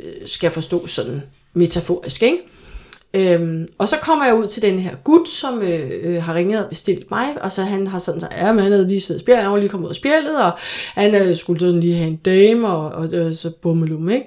øh, 0.00 0.28
skal 0.28 0.46
jeg 0.46 0.52
forstå 0.52 0.86
sådan 0.86 1.22
metaforisk, 1.54 2.22
ikke? 2.22 2.38
Øhm, 3.14 3.68
og 3.78 3.88
så 3.88 3.96
kommer 3.96 4.24
jeg 4.24 4.34
ud 4.34 4.46
til 4.46 4.62
den 4.62 4.78
her 4.78 4.96
gut, 5.04 5.28
som 5.28 5.62
øh, 5.62 5.90
øh, 6.02 6.22
har 6.22 6.34
ringet 6.34 6.62
og 6.62 6.68
bestilt 6.68 7.10
mig, 7.10 7.26
og 7.42 7.52
så 7.52 7.62
han 7.62 7.86
har 7.86 7.98
sådan 7.98 8.20
sagt, 8.20 8.34
ja, 8.36 8.52
men 8.52 8.62
han 8.62 8.72
havde 8.72 8.88
lige 8.88 9.00
siddet 9.00 9.20
spjældet, 9.20 9.42
han 9.42 9.52
var 9.52 9.58
lige 9.58 9.68
kommet 9.68 9.86
ud 9.86 9.90
af 9.90 9.96
spjældet, 9.96 10.44
og 10.44 10.52
han 10.94 11.14
øh, 11.14 11.36
skulle 11.36 11.60
sådan 11.60 11.80
lige 11.80 11.96
have 11.96 12.08
en 12.08 12.16
dame, 12.16 12.68
og, 12.68 12.90
og 12.90 13.08
øh, 13.12 13.36
så 13.36 13.50
bummelum, 13.62 14.08
ikke? 14.08 14.26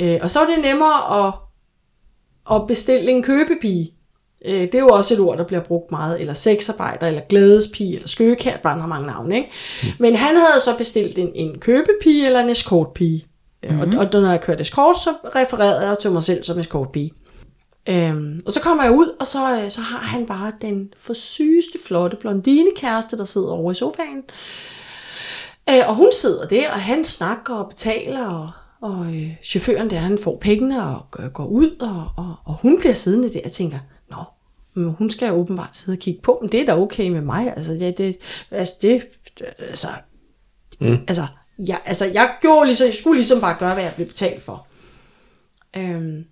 Øh, 0.00 0.18
og 0.22 0.30
så 0.30 0.38
var 0.38 0.46
det 0.46 0.58
nemmere 0.62 1.26
at, 1.26 1.34
at 2.50 2.66
bestille 2.66 3.10
en 3.10 3.22
købepige. 3.22 3.92
Øh, 4.46 4.60
det 4.60 4.74
er 4.74 4.78
jo 4.78 4.88
også 4.88 5.14
et 5.14 5.20
ord, 5.20 5.38
der 5.38 5.44
bliver 5.44 5.62
brugt 5.62 5.90
meget, 5.90 6.20
eller 6.20 6.34
sexarbejder, 6.34 7.06
eller 7.06 7.20
glædespige, 7.28 7.94
eller 7.94 8.08
skøgekært, 8.08 8.60
bare 8.60 8.80
har 8.80 8.86
mange 8.86 9.06
navne, 9.06 9.36
ikke? 9.36 9.48
Mm. 9.82 9.88
Men 9.98 10.16
han 10.16 10.36
havde 10.36 10.60
så 10.60 10.76
bestilt 10.78 11.18
en, 11.18 11.30
en 11.34 11.58
købepige 11.58 12.26
eller 12.26 12.40
en 12.40 12.50
escortpige. 12.50 13.26
Mm-hmm. 13.62 13.98
Og, 13.98 14.06
og 14.14 14.20
når 14.20 14.30
jeg 14.30 14.40
kørte 14.40 14.62
escort, 14.62 14.96
så 14.96 15.10
refererede 15.36 15.88
jeg 15.88 15.98
til 15.98 16.10
mig 16.10 16.22
selv 16.22 16.44
som 16.44 16.58
escortpige. 16.58 17.12
Øhm, 17.88 18.42
og 18.46 18.52
så 18.52 18.60
kommer 18.60 18.84
jeg 18.84 18.92
ud, 18.92 19.16
og 19.20 19.26
så, 19.26 19.62
øh, 19.62 19.70
så 19.70 19.80
har 19.80 19.98
han 19.98 20.26
bare 20.26 20.52
den 20.60 20.92
for 20.96 21.12
sygeste, 21.12 21.78
flotte 21.86 22.16
blondinekæreste, 22.16 23.18
der 23.18 23.24
sidder 23.24 23.50
over 23.50 23.72
i 23.72 23.74
sofaen. 23.74 24.22
Øh, 25.70 25.88
og 25.88 25.94
hun 25.94 26.12
sidder 26.12 26.46
der, 26.46 26.70
og 26.70 26.80
han 26.80 27.04
snakker 27.04 27.54
og 27.54 27.68
betaler, 27.68 28.26
og, 28.26 28.50
og 28.80 29.14
øh, 29.14 29.34
chaufføren 29.44 29.90
der, 29.90 29.98
han 29.98 30.18
får 30.18 30.38
pengene 30.40 30.84
og 30.86 31.06
øh, 31.18 31.30
går 31.30 31.46
ud, 31.46 31.70
og, 31.80 32.10
og, 32.16 32.34
og 32.44 32.54
hun 32.54 32.78
bliver 32.78 32.94
siddende 32.94 33.28
der 33.28 33.40
og 33.44 33.52
tænker, 33.52 33.78
nå, 34.10 34.24
men 34.74 34.90
hun 34.90 35.10
skal 35.10 35.28
jo 35.28 35.34
åbenbart 35.34 35.76
sidde 35.76 35.96
og 35.96 36.00
kigge 36.00 36.20
på, 36.22 36.38
men 36.42 36.52
det 36.52 36.60
er 36.60 36.66
da 36.66 36.76
okay 36.76 37.08
med 37.08 37.20
mig, 37.20 37.52
altså 37.56 37.72
det, 37.72 37.98
det, 37.98 38.16
altså, 38.50 38.74
det 38.82 39.02
altså, 39.58 39.88
mm. 40.80 40.98
altså, 41.08 41.26
ja, 41.58 41.76
altså 41.84 42.04
jeg 42.04 42.34
gjorde 42.40 42.66
ligesom, 42.66 42.86
jeg 42.86 42.94
skulle 42.94 43.18
ligesom 43.18 43.40
bare 43.40 43.56
gøre, 43.58 43.74
hvad 43.74 43.84
jeg 43.84 43.92
blev 43.96 44.06
betalt 44.06 44.42
for. 44.42 44.66
Øhm, 45.76 46.24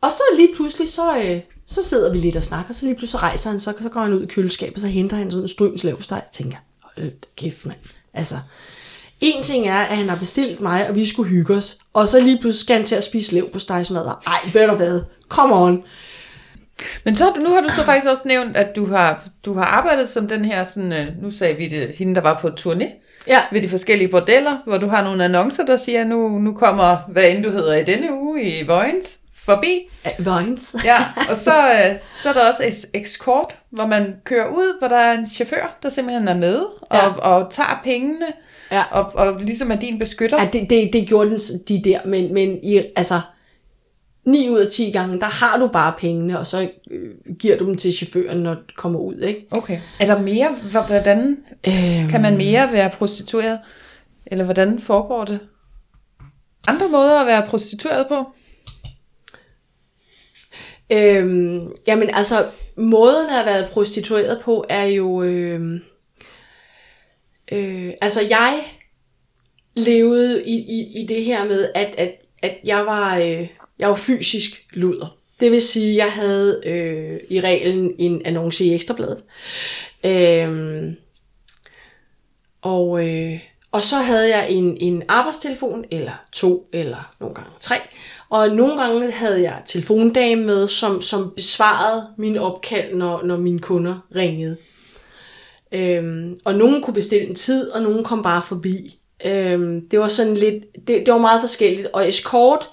og 0.00 0.12
så 0.12 0.22
lige 0.36 0.54
pludselig, 0.56 0.88
så, 0.88 1.18
øh, 1.18 1.40
så 1.66 1.82
sidder 1.82 2.12
vi 2.12 2.18
lidt 2.18 2.36
og 2.36 2.42
snakker, 2.42 2.74
så 2.74 2.86
lige 2.86 2.94
pludselig 2.94 3.22
rejser 3.22 3.50
han, 3.50 3.60
så, 3.60 3.74
så 3.82 3.88
går 3.88 4.00
han 4.00 4.12
ud 4.12 4.22
i 4.22 4.26
køleskabet, 4.26 4.74
og 4.74 4.80
så 4.80 4.88
henter 4.88 5.16
han 5.16 5.30
sådan 5.30 5.44
en 5.44 5.48
stryns. 5.48 5.84
Jeg 5.84 5.94
tænker, 6.32 6.56
da 6.96 7.02
kæft 7.36 7.66
mand. 7.66 7.78
Altså, 8.14 8.36
en 9.20 9.42
ting 9.42 9.68
er, 9.68 9.78
at 9.78 9.96
han 9.96 10.08
har 10.08 10.16
bestilt 10.16 10.60
mig, 10.60 10.88
og 10.88 10.94
vi 10.94 11.06
skulle 11.06 11.28
hygge 11.28 11.54
os, 11.54 11.78
og 11.92 12.08
så 12.08 12.20
lige 12.20 12.38
pludselig 12.40 12.60
skal 12.60 12.76
han 12.76 12.86
til 12.86 12.94
at 12.94 13.04
spise 13.04 13.34
leverpostejsmadder. 13.34 14.22
Ej, 14.26 14.50
ved 14.52 14.68
du 14.68 14.74
hvad? 14.74 15.02
Come 15.28 15.54
on. 15.54 15.82
Men 17.04 17.16
så, 17.16 17.32
nu 17.40 17.50
har 17.50 17.60
du 17.60 17.68
så 17.68 17.84
faktisk 17.84 18.08
også 18.08 18.22
nævnt, 18.26 18.56
at 18.56 18.76
du 18.76 18.86
har, 18.86 19.28
du 19.44 19.54
har 19.54 19.64
arbejdet 19.64 20.08
som 20.08 20.28
den 20.28 20.44
her, 20.44 20.64
sådan, 20.64 20.92
øh, 20.92 21.22
nu 21.22 21.30
sagde 21.30 21.56
vi 21.56 21.68
det, 21.68 21.96
hende 21.96 22.14
der 22.14 22.20
var 22.20 22.38
på 22.40 22.48
turné, 22.48 22.86
Ja, 23.28 23.40
ved 23.52 23.62
de 23.62 23.68
forskellige 23.68 24.08
bordeller, 24.08 24.56
hvor 24.66 24.78
du 24.78 24.86
har 24.86 25.04
nogle 25.04 25.24
annoncer, 25.24 25.64
der 25.64 25.76
siger, 25.76 26.04
nu, 26.04 26.38
nu 26.38 26.52
kommer, 26.52 26.96
hvad 27.08 27.30
end 27.30 27.42
du 27.42 27.50
hedder 27.50 27.76
i 27.76 27.84
denne 27.84 28.14
uge 28.14 28.42
i 28.42 28.66
Vojens, 28.66 29.18
forbi. 29.48 29.80
Vines. 30.18 30.76
Ja, 30.84 30.96
og 31.30 31.36
så, 31.36 31.50
øh, 31.72 31.98
så 32.00 32.28
er 32.28 32.32
der 32.32 32.46
også 32.48 32.62
es- 32.62 32.90
escort, 32.94 33.56
hvor 33.70 33.86
man 33.86 34.14
kører 34.24 34.48
ud, 34.48 34.78
hvor 34.78 34.88
der 34.88 34.96
er 34.96 35.18
en 35.18 35.26
chauffør, 35.26 35.78
der 35.82 35.88
simpelthen 35.88 36.28
er 36.28 36.34
med 36.36 36.56
og, 36.80 36.96
Ja. 36.96 37.08
og 37.08 37.50
tager 37.50 37.80
pengene, 37.84 38.26
Ja. 38.72 38.82
og, 38.90 39.12
og 39.14 39.40
ligesom 39.40 39.70
er 39.70 39.76
din 39.76 39.98
beskytter. 39.98 40.42
Ja, 40.42 40.48
det, 40.52 40.70
det, 40.70 40.90
det 40.92 41.06
gjorde 41.08 41.30
den, 41.30 41.38
de 41.68 41.82
der, 41.84 41.98
men, 42.04 42.34
men 42.34 42.58
i, 42.64 42.82
altså, 42.96 43.20
9 44.26 44.48
ud 44.50 44.58
af 44.58 44.70
10 44.72 44.90
gange, 44.90 45.20
der 45.20 45.26
har 45.26 45.58
du 45.58 45.66
bare 45.68 45.92
pengene, 45.98 46.38
og 46.38 46.46
så 46.46 46.68
øh, 46.90 47.10
giver 47.38 47.56
du 47.58 47.66
dem 47.66 47.76
til 47.76 47.92
chaufføren, 47.92 48.38
når 48.38 48.54
du 48.54 48.60
kommer 48.76 48.98
ud, 48.98 49.14
ikke? 49.20 49.46
Okay. 49.50 49.80
Er 50.00 50.06
der 50.06 50.20
mere? 50.20 50.48
Hvordan 50.70 51.36
Øhm, 51.68 52.08
kan 52.10 52.22
man 52.22 52.36
mere 52.36 52.72
være 52.72 52.90
prostitueret? 52.90 53.58
Eller 54.26 54.44
hvordan 54.44 54.80
foregår 54.80 55.24
det? 55.24 55.40
Andre 56.66 56.88
måder 56.88 57.20
at 57.20 57.26
være 57.26 57.46
prostitueret 57.46 58.06
på? 58.08 58.24
Øhm, 60.92 61.72
jamen 61.86 62.10
altså, 62.14 62.50
måden 62.76 63.26
at 63.26 63.32
have 63.32 63.46
været 63.46 63.70
prostitueret 63.70 64.40
på 64.42 64.64
er 64.68 64.84
jo... 64.84 65.22
Øh, 65.22 65.80
øh, 67.52 67.92
altså 68.00 68.20
jeg 68.30 68.64
levede 69.76 70.44
i, 70.46 70.54
i, 70.54 71.00
i 71.00 71.06
det 71.06 71.24
her 71.24 71.44
med, 71.44 71.68
at, 71.74 71.94
at, 71.98 72.14
at 72.42 72.56
jeg, 72.64 72.86
var, 72.86 73.18
øh, 73.18 73.48
jeg 73.78 73.88
var 73.88 73.94
fysisk 73.94 74.66
luder. 74.72 75.16
Det 75.40 75.50
vil 75.50 75.62
sige, 75.62 75.90
at 75.90 75.96
jeg 75.96 76.12
havde 76.12 76.62
øh, 76.66 77.20
i 77.30 77.40
reglen 77.40 77.94
en 77.98 78.22
annonce 78.24 78.64
i 78.64 78.74
Ekstrabladet. 78.74 79.24
Øhm, 80.06 80.96
og, 82.62 83.08
øh, 83.08 83.40
og 83.72 83.82
så 83.82 83.96
havde 83.96 84.36
jeg 84.36 84.50
en, 84.50 84.76
en 84.80 85.02
arbejdstelefon, 85.08 85.84
eller 85.90 86.12
to, 86.32 86.68
eller 86.72 87.12
nogle 87.20 87.34
gange 87.34 87.50
tre. 87.60 87.76
Og 88.30 88.48
nogle 88.48 88.82
gange 88.82 89.10
havde 89.10 89.42
jeg 89.42 89.62
telefondame 89.66 90.44
med, 90.44 90.68
som, 90.68 91.02
som 91.02 91.32
besvarede 91.36 92.06
mine 92.18 92.40
opkald, 92.40 92.94
når, 92.94 93.22
når 93.22 93.36
mine 93.36 93.58
kunder 93.58 94.06
ringede. 94.14 94.56
Øhm, 95.72 96.36
og 96.44 96.54
nogen 96.54 96.82
kunne 96.82 96.94
bestille 96.94 97.28
en 97.28 97.34
tid, 97.34 97.70
og 97.70 97.82
nogen 97.82 98.04
kom 98.04 98.22
bare 98.22 98.42
forbi. 98.42 98.98
Øhm, 99.26 99.88
det 99.88 100.00
var 100.00 100.08
sådan 100.08 100.34
lidt, 100.34 100.64
det, 100.88 101.06
det 101.06 101.14
var 101.14 101.18
meget 101.18 101.40
forskelligt. 101.40 101.88
Og 101.92 102.08
escort, 102.08 102.68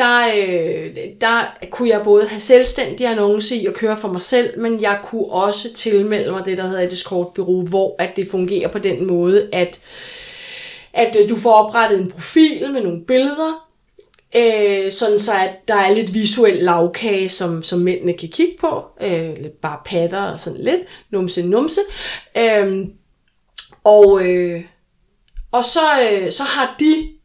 der, 0.00 0.26
øh, 0.36 0.96
der 1.20 1.54
kunne 1.70 1.88
jeg 1.88 2.00
både 2.04 2.26
have 2.26 2.40
selvstændig 2.40 3.06
annonce 3.06 3.56
i 3.56 3.66
og 3.66 3.74
køre 3.74 3.96
for 3.96 4.08
mig 4.08 4.22
selv, 4.22 4.60
men 4.60 4.80
jeg 4.80 5.00
kunne 5.04 5.26
også 5.26 5.72
tilmelde 5.72 6.32
mig 6.32 6.44
det, 6.44 6.58
der 6.58 6.66
hedder 6.66 6.82
et 6.82 6.92
escortbureau, 6.92 7.66
hvor 7.66 7.96
at 7.98 8.16
det 8.16 8.28
fungerer 8.30 8.68
på 8.68 8.78
den 8.78 9.06
måde, 9.06 9.48
at, 9.52 9.80
at 10.92 11.16
øh, 11.20 11.28
du 11.28 11.36
får 11.36 11.52
oprettet 11.52 12.00
en 12.00 12.10
profil 12.10 12.72
med 12.72 12.82
nogle 12.82 13.04
billeder, 13.04 13.68
øh, 14.36 14.92
sådan 14.92 15.18
så 15.18 15.32
at 15.32 15.50
der 15.68 15.74
er 15.74 15.94
lidt 15.94 16.14
visuel 16.14 16.56
lavkage, 16.56 17.28
som, 17.28 17.62
som 17.62 17.78
mændene 17.78 18.12
kan 18.12 18.28
kigge 18.28 18.56
på, 18.60 18.84
øh, 19.02 19.36
lidt 19.42 19.60
bare 19.60 19.78
patter 19.84 20.32
og 20.32 20.40
sådan 20.40 20.60
lidt, 20.60 20.80
numse 21.10 21.42
numse, 21.42 21.80
øh, 22.36 22.86
og, 23.84 24.26
øh, 24.26 24.62
og 25.52 25.64
så, 25.64 25.80
øh, 26.12 26.32
så 26.32 26.42
har 26.42 26.76
de 26.80 27.19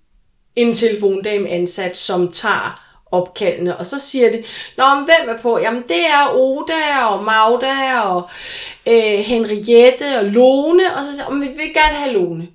en 0.55 0.73
telefondame 0.73 1.49
ansat, 1.49 1.97
som 1.97 2.31
tager 2.31 2.81
opkaldene, 3.11 3.77
og 3.77 3.85
så 3.85 3.99
siger 3.99 4.31
det, 4.31 4.45
Nå, 4.77 4.95
men 4.95 5.05
hvem 5.05 5.35
er 5.35 5.41
på? 5.41 5.59
Jamen, 5.59 5.83
det 5.87 6.05
er 6.05 6.33
Oda 6.33 7.05
og 7.09 7.23
Magda 7.23 7.99
og 7.99 8.29
øh, 8.87 9.19
Henriette 9.19 10.19
og 10.19 10.25
Lone, 10.25 10.95
og 10.97 11.05
så 11.05 11.15
siger 11.15 11.29
men 11.29 11.41
vi 11.41 11.47
vil 11.47 11.73
gerne 11.73 11.95
have 11.95 12.13
Lone. 12.13 12.47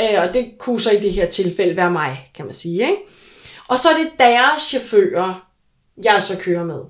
Øh, 0.00 0.22
og 0.22 0.34
det 0.34 0.50
kunne 0.58 0.80
så 0.80 0.90
i 0.90 1.00
det 1.00 1.12
her 1.12 1.26
tilfælde 1.26 1.76
være 1.76 1.90
mig, 1.90 2.30
kan 2.34 2.44
man 2.44 2.54
sige. 2.54 2.80
Ikke? 2.80 2.96
Og 3.68 3.78
så 3.78 3.88
er 3.88 3.94
det 3.94 4.10
deres 4.18 4.62
chauffører, 4.62 5.48
jeg 6.04 6.22
så 6.22 6.36
kører 6.38 6.64
med. 6.64 6.80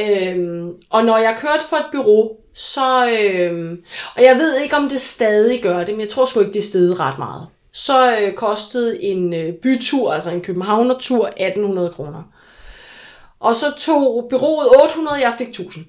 Øhm, 0.00 0.72
og 0.90 1.04
når 1.04 1.18
jeg 1.18 1.36
kørte 1.40 1.66
for 1.68 1.76
et 1.76 1.86
bureau, 1.92 2.30
så... 2.54 3.10
Øhm, 3.10 3.84
og 4.16 4.22
jeg 4.22 4.36
ved 4.36 4.56
ikke, 4.56 4.76
om 4.76 4.88
det 4.88 5.00
stadig 5.00 5.62
gør 5.62 5.78
det, 5.84 5.94
men 5.94 6.00
jeg 6.00 6.08
tror 6.08 6.26
sgu 6.26 6.40
ikke, 6.40 6.52
det 6.52 6.74
er 6.74 7.00
ret 7.00 7.18
meget. 7.18 7.46
Så 7.72 8.16
øh, 8.20 8.32
kostede 8.34 9.02
en 9.02 9.34
øh, 9.34 9.52
bytur, 9.62 10.12
altså 10.12 10.30
en 10.30 10.40
københavnertur, 10.40 11.26
1800 11.26 11.90
kroner. 11.90 12.22
Og 13.40 13.54
så 13.54 13.66
tog 13.78 14.26
bureauet 14.30 14.68
800, 14.82 15.20
jeg 15.20 15.34
fik 15.38 15.48
1000 15.48 15.84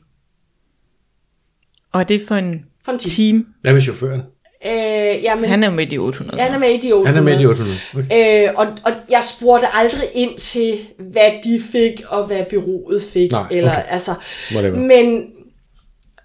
Og 1.91 1.99
er 1.99 2.03
det 2.03 2.21
for 2.27 2.35
en 2.35 2.65
for 2.85 2.91
en 2.91 2.99
time. 2.99 3.13
time? 3.15 3.45
Hvad 3.61 3.73
med 3.73 3.81
chaufføren? 3.81 4.21
Øh, 4.65 5.23
jamen, 5.23 5.49
Han 5.49 5.63
er 5.63 5.67
jo 5.69 5.73
med 5.75 5.87
i 5.87 5.89
de 5.89 5.97
800. 5.97 6.41
han 6.41 6.53
er 6.53 6.57
med 6.59 6.69
i 6.69 6.77
de 6.77 6.91
800. 6.93 7.07
Han 7.07 7.17
er 7.17 7.21
med 7.31 7.39
i 7.39 7.43
de 7.43 7.47
800. 7.47 7.77
Okay. 7.97 8.47
Øh, 8.47 8.53
og, 8.55 8.67
og 8.85 8.91
jeg 9.09 9.23
spurgte 9.23 9.67
aldrig 9.73 10.09
ind 10.13 10.37
til, 10.37 10.79
hvad 10.99 11.31
de 11.43 11.61
fik, 11.71 12.01
og 12.07 12.25
hvad 12.25 12.43
byrådet 12.49 13.03
fik. 13.03 13.31
Nej, 13.31 13.47
eller, 13.51 13.71
okay. 13.71 13.83
altså, 13.89 14.15
Whatever. 14.51 14.77
men, 14.77 15.25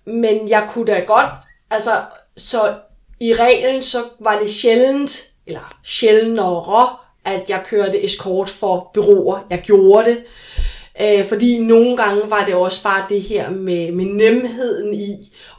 men 0.07 0.49
jeg 0.49 0.67
kunne 0.71 0.87
da 0.87 1.01
godt, 1.01 1.35
altså, 1.71 1.91
så 2.37 2.75
i 3.21 3.33
reglen, 3.35 3.83
så 3.83 3.99
var 4.21 4.39
det 4.39 4.51
sjældent, 4.51 5.25
eller 5.47 5.75
sjældnere, 5.85 6.97
at 7.25 7.51
jeg 7.51 7.63
kørte 7.67 8.05
escort 8.05 8.49
for 8.49 8.91
byråer. 8.95 9.39
Jeg 9.51 9.63
gjorde 9.65 10.11
det. 10.11 10.19
Øh, 11.03 11.29
fordi 11.29 11.59
nogle 11.59 11.97
gange 11.97 12.31
var 12.31 12.45
det 12.45 12.55
også 12.55 12.83
bare 12.83 13.05
det 13.09 13.23
her 13.23 13.51
med, 13.51 13.93
med 13.93 14.05
nemheden 14.05 14.95
i 14.95 15.13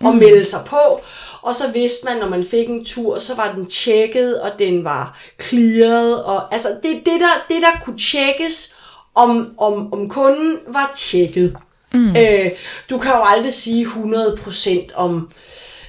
at 0.05 0.13
mm. 0.13 0.19
melde 0.19 0.45
sig 0.45 0.59
på. 0.65 1.01
Og 1.41 1.55
så 1.55 1.71
vidste 1.71 2.05
man, 2.05 2.17
når 2.17 2.29
man 2.29 2.43
fik 2.43 2.69
en 2.69 2.85
tur, 2.85 3.19
så 3.19 3.35
var 3.35 3.53
den 3.53 3.65
tjekket, 3.65 4.41
og 4.41 4.51
den 4.59 4.83
var 4.83 5.19
clearet. 5.41 6.23
Og, 6.23 6.53
altså 6.53 6.69
det, 6.83 6.91
det, 7.05 7.19
der, 7.19 7.45
det, 7.49 7.61
der 7.61 7.79
kunne 7.85 7.97
tjekkes, 7.97 8.77
om, 9.17 9.53
om, 9.57 9.93
om 9.93 10.09
kunden 10.09 10.57
var 10.67 10.91
tjekket. 10.95 11.57
Mm. 11.93 12.15
Øh, 12.15 12.51
du 12.89 12.97
kan 12.97 13.11
jo 13.11 13.23
aldrig 13.23 13.53
sige 13.53 13.85
100% 13.85 14.95
om, 14.95 15.31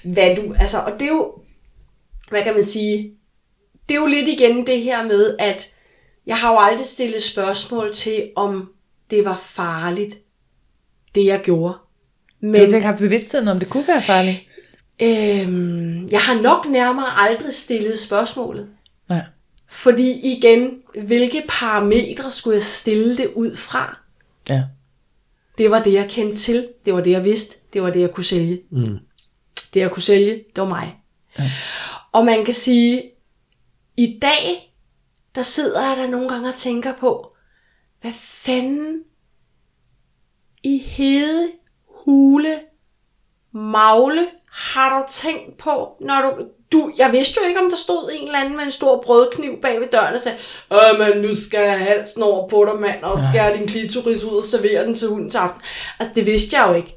hvad 0.05 0.37
du... 0.37 0.55
Altså, 0.61 0.79
og 0.79 0.93
det 0.93 1.03
er 1.03 1.09
jo, 1.09 1.33
hvad 2.31 2.43
kan 2.43 2.55
man 2.55 2.65
sige, 2.65 3.18
det 3.89 3.95
er 3.95 4.01
jo 4.01 4.07
lidt 4.07 4.29
igen 4.29 4.67
det 4.67 4.83
her 4.83 5.05
med, 5.05 5.37
at 5.39 5.75
jeg 6.27 6.37
har 6.37 6.53
jo 6.53 6.59
aldrig 6.59 6.87
stillet 6.87 7.23
spørgsmål 7.23 7.93
til, 7.93 8.31
om 8.37 8.73
det 9.11 9.25
var 9.25 9.37
farligt, 9.37 10.19
det 11.15 11.25
jeg 11.25 11.41
gjorde. 11.41 11.75
Men... 12.41 12.55
Du 12.55 12.75
ikke 12.75 12.87
har 12.87 12.97
bevidstheden 12.97 13.49
om, 13.49 13.59
det 13.59 13.71
kunne 13.71 13.89
være 13.89 14.03
farligt? 14.03 14.39
øhm, 15.03 16.09
jeg 16.11 16.21
har 16.21 16.43
nok 16.43 16.67
nærmere 16.69 17.19
aldrig 17.19 17.53
stillet 17.53 17.99
spørgsmålet. 17.99 18.69
Nej. 19.09 19.23
Fordi 19.69 20.37
igen, 20.37 20.71
hvilke 21.07 21.43
parametre 21.49 22.31
skulle 22.31 22.55
jeg 22.55 22.63
stille 22.63 23.17
det 23.17 23.31
ud 23.35 23.57
fra? 23.57 23.99
Ja. 24.49 24.63
Det 25.59 25.71
var 25.71 25.83
det, 25.83 25.93
jeg 25.93 26.07
kendte 26.09 26.37
til. 26.37 26.69
Det 26.85 26.95
var 26.95 27.01
det, 27.01 27.11
jeg 27.11 27.25
vidste. 27.25 27.57
Det 27.73 27.83
var 27.83 27.91
det, 27.91 28.01
jeg 28.01 28.11
kunne 28.11 28.25
sælge. 28.25 28.61
Mm. 28.71 28.99
Det, 29.75 29.81
jeg 29.81 29.91
kunne 29.91 30.03
sælge, 30.03 30.33
det 30.57 30.63
var 30.63 30.69
mig. 30.69 30.97
Ja. 31.39 31.51
Og 32.13 32.25
man 32.25 32.45
kan 32.45 32.55
sige, 32.55 33.03
i 33.99 34.19
dag, 34.23 34.75
der 35.35 35.43
sidder 35.43 35.89
jeg 35.89 35.97
der 35.97 36.07
nogle 36.07 36.29
gange 36.29 36.49
og 36.49 36.55
tænker 36.55 36.93
på, 36.95 37.33
hvad 38.01 38.13
fanden 38.13 39.03
i 40.63 40.79
hede, 40.79 41.49
hule, 41.87 42.61
magle 43.53 44.27
har 44.53 45.01
du 45.01 45.07
tænkt 45.11 45.57
på, 45.57 45.97
når 46.01 46.21
du... 46.21 46.45
du 46.73 46.93
jeg 46.99 47.13
vidste 47.13 47.41
jo 47.43 47.49
ikke, 47.49 47.61
om 47.61 47.71
der 47.71 47.77
stod 47.77 48.11
en 48.15 48.27
eller 48.27 48.39
anden 48.39 48.57
med 48.57 48.65
en 48.65 48.71
stor 48.71 49.01
brødkniv 49.01 49.61
bag 49.61 49.81
ved 49.81 49.89
døren 49.89 50.15
og 50.15 50.21
sagde, 50.21 50.39
Åh, 50.71 50.99
men 50.99 51.23
nu 51.23 51.35
skal 51.35 51.61
jeg 51.61 51.79
halsen 51.79 52.23
over 52.23 52.49
på 52.49 52.65
dig, 52.65 52.81
mand, 52.81 53.03
og 53.03 53.19
skære 53.19 53.57
din 53.57 53.67
klitoris 53.67 54.25
ud 54.25 54.37
og 54.37 54.45
servere 54.45 54.87
den 54.87 54.95
til 54.95 55.09
hunden 55.09 55.31
til 55.31 55.39
aften. 55.39 55.61
Altså, 55.99 56.15
det 56.15 56.27
vidste 56.27 56.59
jeg 56.59 56.69
jo 56.69 56.75
ikke. 56.75 56.95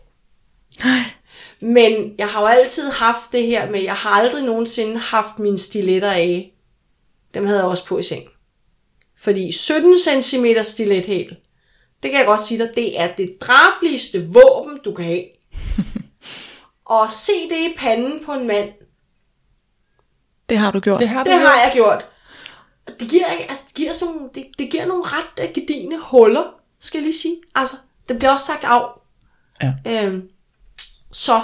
Men 1.62 2.16
jeg 2.18 2.28
har 2.28 2.42
jo 2.42 2.48
altid 2.48 2.90
haft 2.90 3.32
det 3.32 3.48
her 3.48 3.70
med, 3.70 3.82
jeg 3.82 3.96
har 3.96 4.10
aldrig 4.10 4.44
nogensinde 4.44 4.98
haft 4.98 5.40
mine 5.40 5.58
stiletter 5.58 6.12
af. 6.12 6.54
Dem 7.34 7.46
havde 7.46 7.60
jeg 7.60 7.68
også 7.68 7.86
på 7.86 7.98
i 7.98 8.04
seng. 8.04 8.24
Fordi 9.18 9.52
17 9.52 9.98
cm 10.22 10.46
stilethæl, 10.64 11.38
det 12.04 12.12
kan 12.12 12.18
jeg 12.20 12.26
godt 12.28 12.40
sige 12.42 12.58
dig, 12.58 12.72
det 12.76 13.00
er 13.02 13.16
det 13.16 13.38
drabligste 13.42 14.28
våben, 14.28 14.80
du 14.86 14.94
kan 14.94 15.06
have. 15.06 15.24
og 16.86 17.12
se 17.12 17.32
det 17.50 17.58
i 17.58 17.76
panden 17.78 18.26
på 18.26 18.32
en 18.34 18.48
mand, 18.48 18.70
Det 20.50 20.58
har 20.58 20.72
du 20.72 20.80
gjort. 20.80 21.00
Det 21.00 21.10
har 21.10 21.24
du 21.24 21.30
det 21.30 21.40
gjort. 21.40 21.48
har 21.52 21.64
jeg 21.64 21.72
gjort. 21.74 22.08
Det 23.00 23.10
giver, 23.10 23.32
ikke- 23.32 23.50
altså, 23.50 23.64
det 23.68 23.76
giver, 23.76 23.92
sådan, 23.94 24.14
nogle- 24.16 24.30
det, 24.36 24.46
det 24.60 24.72
giver 24.72 24.86
nogle 24.86 25.04
ret 25.06 25.48
uh, 25.48 25.54
gedigende 25.54 25.98
huller, 26.00 26.44
skal 26.80 26.98
jeg 27.00 27.04
lige 27.06 27.18
sige. 27.18 27.38
Altså, 27.56 27.76
det 28.10 28.18
bliver 28.18 28.32
også 28.32 28.46
sagt 28.46 28.64
af. 28.64 28.82
Ja. 29.64 29.74
Øhm, 29.88 30.30
så, 31.12 31.42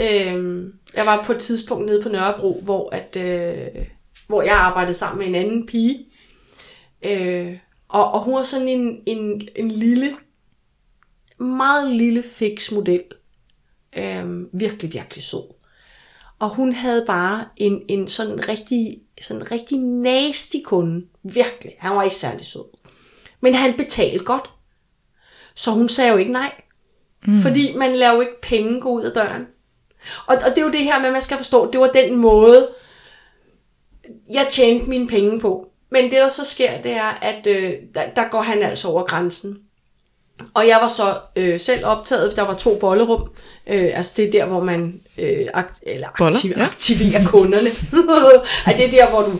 øhm, 0.00 0.72
jeg 0.94 1.06
var 1.06 1.24
på 1.24 1.32
et 1.32 1.38
tidspunkt 1.40 1.86
nede 1.86 2.02
på 2.02 2.08
Nørrebro, 2.08 2.60
hvor, 2.64 2.94
at, 2.94 3.16
øh, 3.16 3.86
hvor 4.26 4.42
jeg 4.42 4.54
arbejdede 4.54 4.94
sammen 4.94 5.18
med 5.18 5.26
en 5.26 5.44
anden 5.44 5.66
pige. 5.66 6.06
Øh, 7.02 7.58
og, 7.88 8.12
og 8.12 8.20
hun 8.20 8.34
var 8.34 8.42
sådan 8.42 8.68
en, 8.68 9.02
en, 9.06 9.48
en 9.56 9.70
lille, 9.70 10.16
meget 11.38 11.92
lille 11.92 12.22
fix 12.22 12.72
model. 12.72 13.02
Øhm, 13.96 14.48
virkelig, 14.52 14.92
virkelig 14.92 15.24
sød. 15.24 15.54
Og 16.38 16.48
hun 16.48 16.72
havde 16.72 17.04
bare 17.06 17.44
en, 17.56 17.82
en 17.88 18.08
sådan 18.08 18.48
rigtig, 18.48 18.98
sådan 19.20 19.50
rigtig 19.50 19.78
nasty 19.78 20.56
kunde. 20.64 21.06
Virkelig. 21.22 21.72
Han 21.78 21.96
var 21.96 22.02
ikke 22.02 22.16
særlig 22.16 22.44
sød. 22.44 22.64
Men 23.40 23.54
han 23.54 23.76
betalte 23.76 24.24
godt. 24.24 24.50
Så 25.54 25.70
hun 25.70 25.88
sagde 25.88 26.10
jo 26.10 26.16
ikke 26.16 26.32
nej. 26.32 26.52
Mm. 27.26 27.42
Fordi 27.42 27.76
man 27.76 27.96
laver 27.96 28.14
jo 28.14 28.20
ikke 28.20 28.40
penge 28.42 28.80
gå 28.80 28.88
ud 28.88 29.02
af 29.02 29.12
døren. 29.12 29.46
Og, 30.26 30.36
og 30.36 30.50
det 30.50 30.58
er 30.58 30.62
jo 30.62 30.70
det 30.70 30.84
her 30.84 30.98
med, 30.98 31.06
at 31.06 31.12
man 31.12 31.22
skal 31.22 31.36
forstå, 31.36 31.70
det 31.70 31.80
var 31.80 31.86
den 31.86 32.16
måde, 32.16 32.68
jeg 34.32 34.46
tjente 34.50 34.90
mine 34.90 35.06
penge 35.08 35.40
på. 35.40 35.66
men 35.90 36.04
det 36.04 36.12
der 36.12 36.28
så 36.28 36.44
sker, 36.44 36.82
det 36.82 36.92
er, 36.92 37.18
at 37.22 37.46
øh, 37.46 37.72
der, 37.94 38.02
der 38.16 38.28
går 38.30 38.40
han 38.40 38.62
altså 38.62 38.88
over 38.88 39.02
grænsen. 39.02 39.58
Og 40.54 40.66
jeg 40.66 40.78
var 40.82 40.88
så 40.88 41.18
øh, 41.36 41.60
selv 41.60 41.86
optaget, 41.86 42.36
der 42.36 42.42
var 42.42 42.54
to 42.54 42.78
bollerum. 42.78 43.30
Øh, 43.66 43.90
altså 43.94 44.12
det 44.16 44.24
er 44.26 44.30
der, 44.30 44.44
hvor 44.44 44.60
man 44.64 45.00
øh, 45.18 45.46
akt, 45.54 45.80
eller 45.86 46.08
Boller, 46.18 46.36
aktiv, 46.36 46.52
ja. 46.56 46.64
aktiverer 46.64 47.26
kunderne. 47.26 47.70
at 48.72 48.78
det 48.78 48.86
er 48.86 48.90
der, 48.90 49.10
hvor 49.10 49.22
du 49.22 49.32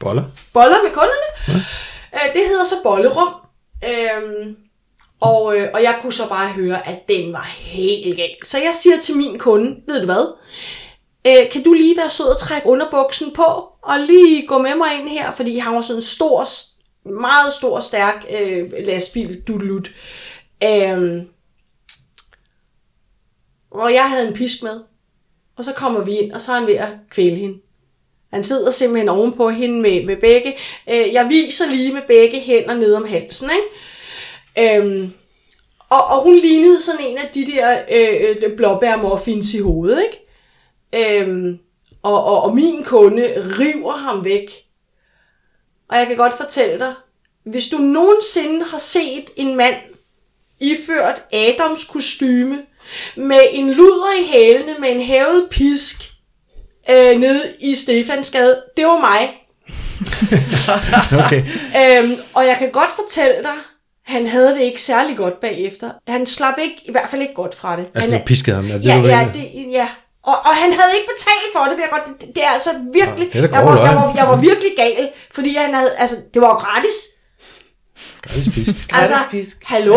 Boller. 0.00 0.24
boller 0.52 0.82
med 0.82 0.90
kunderne. 0.90 1.64
Ja. 2.12 2.20
Det 2.34 2.48
hedder 2.48 2.64
så 2.64 2.74
bollerum. 2.82 3.34
Øhm, 3.84 4.56
og, 5.20 5.56
øh, 5.56 5.68
og 5.74 5.82
jeg 5.82 5.98
kunne 6.02 6.12
så 6.12 6.28
bare 6.28 6.48
høre, 6.48 6.88
at 6.88 7.08
den 7.08 7.32
var 7.32 7.48
helt 7.56 8.16
gal. 8.16 8.36
Så 8.44 8.58
jeg 8.58 8.74
siger 8.74 9.00
til 9.00 9.16
min 9.16 9.38
kunde, 9.38 9.76
ved 9.88 10.00
du 10.00 10.04
hvad? 10.06 10.34
Øh, 11.26 11.50
kan 11.52 11.62
du 11.62 11.72
lige 11.72 11.96
være 11.96 12.10
sød 12.10 12.26
og 12.26 12.38
trække 12.38 12.68
underbuksen 12.68 13.32
på, 13.32 13.42
og 13.82 13.98
lige 14.06 14.46
gå 14.46 14.58
med 14.58 14.74
mig 14.74 14.98
ind 15.00 15.08
her, 15.08 15.32
fordi 15.32 15.58
han 15.58 15.74
var 15.74 15.80
sådan 15.80 15.98
en 15.98 16.02
stor, 16.02 16.48
meget 17.08 17.52
stor, 17.52 17.80
stærk 17.80 18.26
øh, 18.40 18.72
lastbil, 18.84 19.42
dudelut. 19.42 19.90
Øh, 20.64 21.22
og 23.70 23.94
jeg 23.94 24.10
havde 24.10 24.28
en 24.28 24.34
pisk 24.34 24.62
med. 24.62 24.80
Og 25.56 25.64
så 25.64 25.72
kommer 25.72 26.04
vi 26.04 26.12
ind, 26.12 26.32
og 26.32 26.40
så 26.40 26.52
er 26.52 26.58
han 26.58 26.66
ved 26.66 26.74
at 26.74 26.88
kvæle 27.10 27.36
hende. 27.36 27.58
Han 28.32 28.42
sidder 28.42 28.70
simpelthen 28.70 29.08
ovenpå 29.08 29.50
hende 29.50 29.80
med, 29.80 30.04
med 30.04 30.16
begge. 30.16 30.56
Øh, 30.90 31.12
jeg 31.12 31.28
viser 31.28 31.66
lige 31.66 31.92
med 31.92 32.02
begge 32.08 32.40
hænder 32.40 32.74
ned 32.74 32.94
om 32.94 33.08
halsen. 33.08 33.50
Ikke? 33.50 34.76
Øhm, 34.76 35.12
og, 35.88 36.04
og 36.04 36.22
hun 36.22 36.36
lignede 36.36 36.80
sådan 36.80 37.06
en 37.06 37.18
af 37.18 37.30
de 37.34 37.46
der 37.46 37.82
øh, 37.90 38.36
øh 38.44 38.56
blåbærmorfins 38.56 39.54
i 39.54 39.60
hovedet. 39.60 40.02
Ikke? 40.02 40.23
Øhm, 40.96 41.58
og, 42.02 42.24
og, 42.24 42.42
og 42.42 42.54
min 42.54 42.84
kunde 42.84 43.54
river 43.58 43.96
ham 43.96 44.24
væk. 44.24 44.50
Og 45.88 45.98
jeg 45.98 46.06
kan 46.06 46.16
godt 46.16 46.34
fortælle 46.34 46.78
dig, 46.78 46.94
hvis 47.44 47.66
du 47.66 47.78
nogensinde 47.78 48.64
har 48.64 48.78
set 48.78 49.30
en 49.36 49.56
mand 49.56 49.76
iført 50.60 51.22
Adams 51.32 51.84
kostyme 51.84 52.58
med 53.16 53.40
en 53.52 53.70
luder 53.70 54.20
i 54.20 54.26
hælene 54.26 54.74
med 54.80 54.90
en 54.90 55.00
hævet 55.00 55.48
pisk 55.50 55.96
øh, 56.90 57.20
nede 57.20 57.54
i 57.60 57.74
Stefansgade, 57.74 58.62
det 58.76 58.86
var 58.86 59.00
mig. 59.00 59.30
Okay. 61.26 61.44
Øhm, 61.76 62.16
og 62.34 62.46
jeg 62.46 62.56
kan 62.58 62.70
godt 62.70 62.90
fortælle 62.90 63.42
dig, 63.42 63.54
han 64.04 64.26
havde 64.26 64.54
det 64.54 64.60
ikke 64.60 64.82
særlig 64.82 65.16
godt 65.16 65.40
bagefter. 65.40 65.90
Han 66.08 66.26
slap 66.26 66.54
ikke, 66.62 66.82
i 66.84 66.90
hvert 66.90 67.10
fald 67.10 67.22
ikke 67.22 67.34
godt 67.34 67.54
fra 67.54 67.76
det. 67.76 67.86
Altså, 67.94 68.10
han, 68.10 68.20
du 68.20 68.26
piskede 68.26 68.56
ham. 68.56 68.70
Er 68.70 68.78
det, 68.78 68.84
ja, 68.84 68.96
du 68.96 69.06
ja, 69.06 69.28
det, 69.34 69.72
ja. 69.72 69.88
Og, 70.24 70.34
og 70.48 70.52
han 70.62 70.72
havde 70.72 70.92
ikke 70.98 71.08
betalt 71.16 71.48
for 71.54 71.62
det, 71.64 71.76
jeg 71.80 71.88
godt. 71.90 72.20
Det, 72.20 72.28
det 72.36 72.44
er 72.44 72.48
altså 72.48 72.70
virkelig... 72.92 73.26
Nå, 73.34 73.40
det 73.40 73.52
er 73.52 73.56
jeg, 73.56 73.64
var, 73.66 73.84
jeg, 73.86 73.94
var, 73.96 74.14
jeg 74.16 74.26
var 74.28 74.36
virkelig 74.36 74.72
gal, 74.76 75.10
fordi 75.30 75.54
han 75.54 75.74
havde... 75.74 75.90
Altså, 75.96 76.16
det 76.34 76.42
var 76.42 76.48
jo 76.48 76.54
gratis. 76.54 76.96
Gratis 78.22 78.48
pisk. 78.54 78.92
Altså, 78.92 79.14
pisk. 79.30 79.64
hallo? 79.64 79.96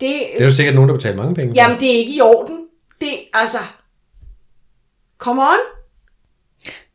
Det, 0.00 0.22
Det 0.34 0.40
er 0.40 0.44
jo 0.44 0.52
sikkert 0.52 0.74
nogen, 0.74 0.88
der 0.88 0.94
betaler 0.94 1.16
mange 1.16 1.34
penge. 1.34 1.52
jamen, 1.54 1.80
det 1.80 1.88
er 1.94 1.98
ikke 1.98 2.14
i 2.14 2.20
orden. 2.20 2.58
Det, 3.00 3.08
altså... 3.34 3.58
Come 5.18 5.42
on. 5.42 5.58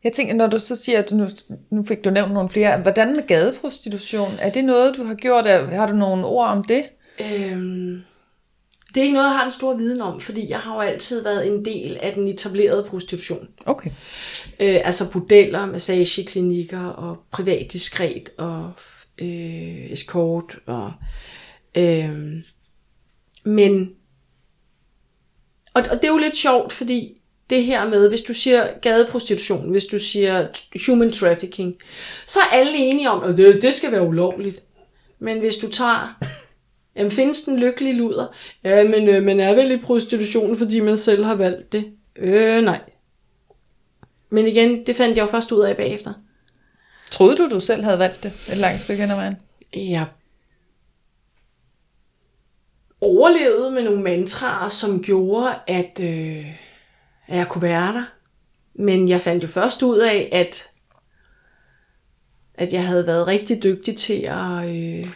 Jeg 0.04 0.12
tænker, 0.12 0.34
når 0.34 0.46
du 0.46 0.58
så 0.58 0.76
siger, 0.76 0.98
at 0.98 1.12
nu, 1.12 1.28
nu 1.70 1.84
fik 1.88 2.04
du 2.04 2.10
nævnt 2.10 2.32
nogle 2.32 2.48
flere, 2.48 2.78
hvordan 2.78 3.16
med 3.16 3.26
gadeprostitution? 3.26 4.32
Er 4.38 4.50
det 4.50 4.64
noget, 4.64 4.96
du 4.96 5.04
har 5.04 5.14
gjort? 5.14 5.46
Har 5.50 5.86
du 5.86 5.92
nogle 5.92 6.24
ord 6.26 6.48
om 6.48 6.64
det? 6.64 6.84
Øhm, 7.20 8.02
det 8.94 9.00
er 9.00 9.02
ikke 9.02 9.14
noget, 9.14 9.26
jeg 9.26 9.36
har 9.36 9.44
en 9.44 9.50
stor 9.50 9.74
viden 9.74 10.00
om, 10.00 10.20
fordi 10.20 10.50
jeg 10.50 10.58
har 10.58 10.74
jo 10.74 10.80
altid 10.80 11.22
været 11.22 11.46
en 11.46 11.64
del 11.64 11.98
af 12.02 12.12
den 12.12 12.28
etablerede 12.28 12.84
prostitution. 12.84 13.48
Okay. 13.66 13.90
Øh, 14.60 14.80
altså 14.84 15.10
bordeller, 15.10 15.66
massageklinikker 15.66 16.86
og 16.86 17.18
privat 17.30 17.72
diskret 17.72 18.30
og 18.38 18.72
øh, 19.18 19.92
escort. 19.92 20.58
Og, 20.66 20.92
øh, 21.76 22.42
men, 23.44 23.90
og, 25.74 25.82
og 25.90 25.96
det 25.96 26.04
er 26.04 26.12
jo 26.12 26.18
lidt 26.18 26.36
sjovt, 26.36 26.72
fordi 26.72 27.22
det 27.50 27.64
her 27.64 27.88
med, 27.88 28.08
hvis 28.08 28.20
du 28.20 28.32
siger 28.32 28.66
gadeprostitution, 28.82 29.70
hvis 29.70 29.84
du 29.84 29.98
siger 29.98 30.46
human 30.86 31.12
trafficking, 31.12 31.74
så 32.26 32.40
er 32.40 32.56
alle 32.56 32.76
enige 32.76 33.10
om, 33.10 33.22
at 33.22 33.36
det, 33.36 33.62
det 33.62 33.74
skal 33.74 33.92
være 33.92 34.06
ulovligt. 34.06 34.62
Men 35.18 35.38
hvis 35.38 35.56
du 35.56 35.68
tager, 35.68 36.22
jamen 36.96 37.10
findes 37.10 37.42
den 37.42 37.58
lykkelige 37.58 37.96
luder? 37.96 38.26
Ja, 38.64 38.84
men 38.84 39.08
øh, 39.08 39.22
man 39.22 39.40
er 39.40 39.54
vel 39.54 39.70
i 39.70 39.76
prostitution, 39.76 40.56
fordi 40.56 40.80
man 40.80 40.96
selv 40.96 41.24
har 41.24 41.34
valgt 41.34 41.72
det. 41.72 41.92
Øh, 42.16 42.62
nej. 42.62 42.80
Men 44.30 44.46
igen, 44.46 44.86
det 44.86 44.96
fandt 44.96 45.16
jeg 45.16 45.22
jo 45.22 45.30
først 45.30 45.52
ud 45.52 45.60
af 45.60 45.76
bagefter. 45.76 46.12
Troede 47.10 47.36
du, 47.36 47.48
du 47.50 47.60
selv 47.60 47.84
havde 47.84 47.98
valgt 47.98 48.22
det 48.22 48.32
et 48.52 48.56
langt 48.56 48.80
stykke 48.80 49.02
hen 49.02 49.10
ad 49.10 49.16
vejen? 49.16 49.36
Jeg 49.76 50.06
overlevede 53.00 53.70
med 53.70 53.82
nogle 53.82 54.02
mantraer, 54.02 54.68
som 54.68 55.02
gjorde, 55.02 55.54
at, 55.66 56.00
øh, 56.00 56.46
at 57.26 57.36
jeg 57.38 57.48
kunne 57.48 57.62
være 57.62 57.92
der. 57.92 58.04
Men 58.74 59.08
jeg 59.08 59.20
fandt 59.20 59.42
jo 59.42 59.48
først 59.48 59.82
ud 59.82 59.98
af, 59.98 60.28
at, 60.32 60.70
at 62.54 62.72
jeg 62.72 62.86
havde 62.86 63.06
været 63.06 63.26
rigtig 63.26 63.62
dygtig 63.62 63.96
til 63.96 64.22
at 64.22 64.68
øh, 64.68 65.08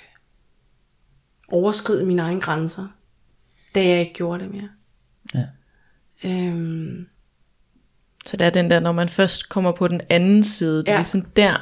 overskride 1.49 2.05
mine 2.05 2.23
egne 2.23 2.41
grænser, 2.41 2.87
da 3.75 3.85
jeg 3.89 4.01
ikke 4.01 4.13
gjorde 4.15 4.43
det 4.45 4.53
mere. 4.55 4.69
Ja. 5.35 5.45
Øhm, 6.25 7.07
Så 8.27 8.37
det 8.37 8.47
er 8.47 8.51
den 8.51 8.71
der, 8.71 8.81
når 8.81 8.93
man 8.93 9.09
først 9.09 9.49
kommer 9.49 9.73
på 9.73 9.89
den 9.89 10.01
anden 10.11 10.45
side, 10.45 10.79
det 10.79 10.89
er 10.89 10.93
Ja. 10.93 10.99
ligesom 10.99 11.23
der, 11.23 11.53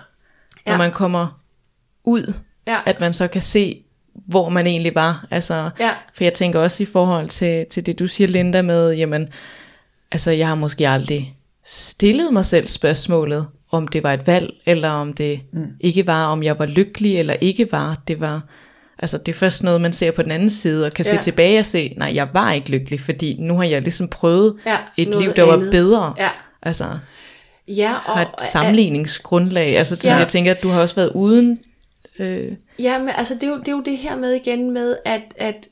når 0.66 0.72
Ja. 0.72 0.78
man 0.78 0.92
kommer 0.92 1.40
ud, 2.04 2.34
ja, 2.66 2.76
at 2.86 3.00
man 3.00 3.14
så 3.14 3.28
kan 3.28 3.42
se, 3.42 3.84
hvor 4.14 4.48
man 4.48 4.66
egentlig 4.66 4.94
var. 4.94 5.26
Altså, 5.30 5.70
ja, 5.80 5.90
For 6.14 6.24
jeg 6.24 6.34
tænker 6.34 6.60
også 6.60 6.82
i 6.82 6.86
forhold 6.86 7.28
til, 7.28 7.66
til 7.70 7.86
det, 7.86 7.98
du 7.98 8.06
siger, 8.08 8.28
Linda, 8.28 8.62
med, 8.62 8.92
jamen, 8.92 9.28
altså 10.12 10.30
jeg 10.30 10.48
har 10.48 10.54
måske 10.54 10.88
aldrig 10.88 11.36
stillet 11.64 12.32
mig 12.32 12.44
selv 12.44 12.66
spørgsmålet, 12.68 13.48
om 13.70 13.88
det 13.88 14.02
var 14.02 14.12
et 14.12 14.26
valg, 14.26 14.50
eller 14.66 14.90
om 14.90 15.12
det 15.12 15.40
mm. 15.52 15.66
ikke 15.80 16.06
var, 16.06 16.26
om 16.26 16.42
jeg 16.42 16.58
var 16.58 16.66
lykkelig, 16.66 17.18
eller 17.18 17.34
ikke 17.34 17.68
var. 17.72 18.02
Det 18.08 18.20
var, 18.20 18.42
altså 18.98 19.18
det 19.18 19.28
er 19.34 19.36
først 19.36 19.62
noget, 19.62 19.80
man 19.80 19.92
ser 19.92 20.10
på 20.10 20.22
den 20.22 20.30
anden 20.30 20.50
side, 20.50 20.86
og 20.86 20.92
kan 20.92 21.04
Ja. 21.04 21.10
se 21.16 21.22
tilbage 21.22 21.58
og 21.58 21.64
se, 21.66 21.94
nej, 21.96 22.12
jeg 22.14 22.28
var 22.32 22.52
ikke 22.52 22.70
lykkelig, 22.70 23.00
fordi 23.00 23.36
nu 23.40 23.56
har 23.56 23.64
jeg 23.64 23.82
ligesom 23.82 24.08
prøvet 24.08 24.56
ja. 24.66 24.76
et 24.96 25.08
liv, 25.20 25.32
der 25.34 25.42
var 25.42 25.52
andet. 25.52 25.70
bedre. 25.70 26.14
Ja, 26.18 26.28
Altså, 26.62 26.98
ja 27.68 27.94
og, 28.06 28.12
har 28.18 28.22
et 28.22 28.28
sammenligningsgrundlag. 28.52 29.78
Altså, 29.78 29.96
så 29.96 30.08
Ja. 30.08 30.16
jeg 30.16 30.28
tænker, 30.28 30.50
at 30.50 30.62
du 30.62 30.68
har 30.68 30.80
også 30.80 30.94
været 30.94 31.12
uden... 31.14 31.58
Øh, 32.18 32.52
Ja, 32.78 32.98
men 32.98 33.08
altså 33.16 33.34
det 33.34 33.42
er, 33.42 33.48
jo, 33.48 33.58
det 33.58 33.68
er 33.68 33.72
jo 33.72 33.82
det 33.82 33.98
her 33.98 34.16
med 34.16 34.32
igen 34.32 34.70
med, 34.70 34.96
at, 35.04 35.20
at 35.36 35.68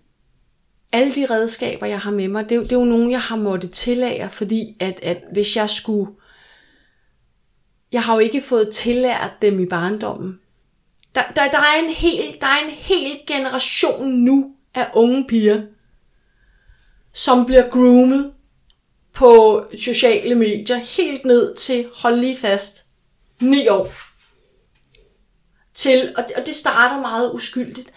alle 0.93 1.15
de 1.15 1.27
redskaber, 1.31 1.87
jeg 1.87 1.99
har 1.99 2.11
med 2.11 2.29
mig, 2.29 2.45
det 2.45 2.53
er, 2.53 2.57
jo- 2.57 2.63
det 2.63 2.73
er 2.73 2.77
jo 2.77 2.85
nogle, 2.85 3.11
jeg 3.11 3.21
har 3.21 3.37
måttet 3.37 3.71
tillære, 3.71 4.29
fordi 4.31 4.77
at, 4.81 5.01
at 5.03 5.19
hvis 5.33 5.57
jeg 5.57 5.71
skulle... 5.71 6.11
Jeg 7.93 8.03
har 8.03 8.13
jo 8.15 8.19
ikke 8.19 8.41
fået 8.41 8.69
tillært 8.69 9.31
dem 9.43 9.61
i 9.61 9.67
barndommen. 9.67 10.39
Der, 11.15 11.23
der, 11.37 11.51
der, 11.51 11.59
er 11.59 11.83
en 11.85 11.91
hel, 11.91 12.37
der 12.41 12.47
er 12.47 12.65
en 12.65 12.71
hel 12.71 13.21
generation 13.27 14.09
nu 14.09 14.55
af 14.75 14.91
unge 14.95 15.27
piger, 15.29 15.63
som 17.13 17.47
bliver 17.47 17.69
groomet 17.71 18.33
på 19.13 19.65
sociale 19.79 20.35
medier, 20.35 20.77
helt 20.77 21.25
ned 21.25 21.55
til, 21.57 21.89
hold 21.95 22.17
lige 22.21 22.37
fast, 22.37 22.87
9 23.41 23.69
år 23.69 23.93
til, 25.75 26.15
og 26.17 26.25
det, 26.29 26.37
og 26.37 26.47
det 26.47 26.55
starter 26.55 27.01
meget 27.01 27.35
uskyldigt. 27.35 27.93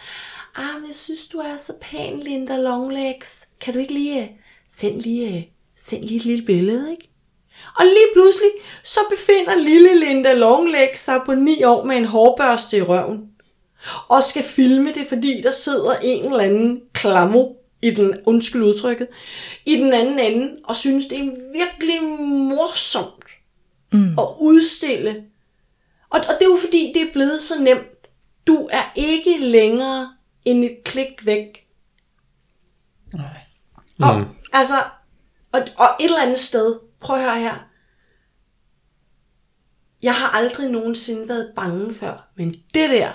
Ah, 0.55 0.75
men 0.75 0.85
jeg 0.85 0.95
synes, 0.95 1.25
du 1.25 1.37
er 1.37 1.57
så 1.57 1.73
pæn, 1.81 2.19
Linda 2.19 2.57
Longlegs. 2.57 3.47
Kan 3.61 3.73
du 3.73 3.79
ikke 3.79 3.93
lige 3.93 4.23
øh, 4.23 4.29
send 4.69 5.01
lige, 5.01 5.37
øh, 5.37 5.43
send 5.75 6.03
lige 6.03 6.17
et 6.17 6.25
lille 6.25 6.45
billede, 6.45 6.91
ikke? 6.91 7.09
Og 7.79 7.85
lige 7.85 8.07
pludselig, 8.13 8.49
så 8.83 8.99
befinder 9.09 9.55
lille 9.55 9.99
Linda 9.99 10.33
Longlegs 10.33 10.99
sig 10.99 11.21
på 11.25 11.33
9 11.33 11.63
år 11.63 11.83
med 11.83 11.97
en 11.97 12.05
hårbørste 12.05 12.77
i 12.77 12.81
røven. 12.81 13.29
Og 14.07 14.23
skal 14.23 14.43
filme 14.43 14.91
det, 14.91 15.07
fordi 15.07 15.41
der 15.41 15.51
sidder 15.51 15.95
en 16.03 16.25
eller 16.25 16.39
anden 16.39 16.81
klammo 16.93 17.53
i 17.81 17.91
den, 17.91 18.19
undskyld 18.25 18.63
udtrykket, 18.63 19.07
i 19.65 19.75
den 19.75 19.93
anden 19.93 20.19
ende, 20.19 20.57
og 20.63 20.75
synes, 20.75 21.05
det 21.05 21.19
er 21.19 21.31
virkelig 21.53 22.03
morsomt 22.03 23.25
mm. 23.91 24.19
at 24.19 24.27
udstille 24.39 25.23
og, 26.15 26.21
og 26.27 26.33
det 26.39 26.45
er 26.45 26.49
jo 26.49 26.57
fordi, 26.65 26.91
det 26.93 27.01
er 27.01 27.13
blevet 27.13 27.41
så 27.41 27.59
nemt. 27.59 28.07
Du 28.47 28.69
er 28.71 28.91
ikke 28.95 29.37
længere 29.37 30.13
end 30.45 30.63
et 30.63 30.77
klik 30.85 31.25
væk. 31.25 31.67
Nej. 33.13 33.39
Og, 33.99 34.21
altså, 34.53 34.75
og, 35.51 35.61
og 35.77 35.89
et 35.99 36.05
eller 36.05 36.21
andet 36.21 36.39
sted, 36.39 36.75
prøv 37.05 37.15
at 37.15 37.23
høre 37.23 37.39
her. 37.39 37.67
Jeg 40.03 40.13
har 40.13 40.37
aldrig 40.37 40.71
nogensinde 40.71 41.29
været 41.29 41.51
bange 41.55 41.93
før, 41.93 42.31
men 42.37 42.49
det 42.49 42.89
der 42.89 43.09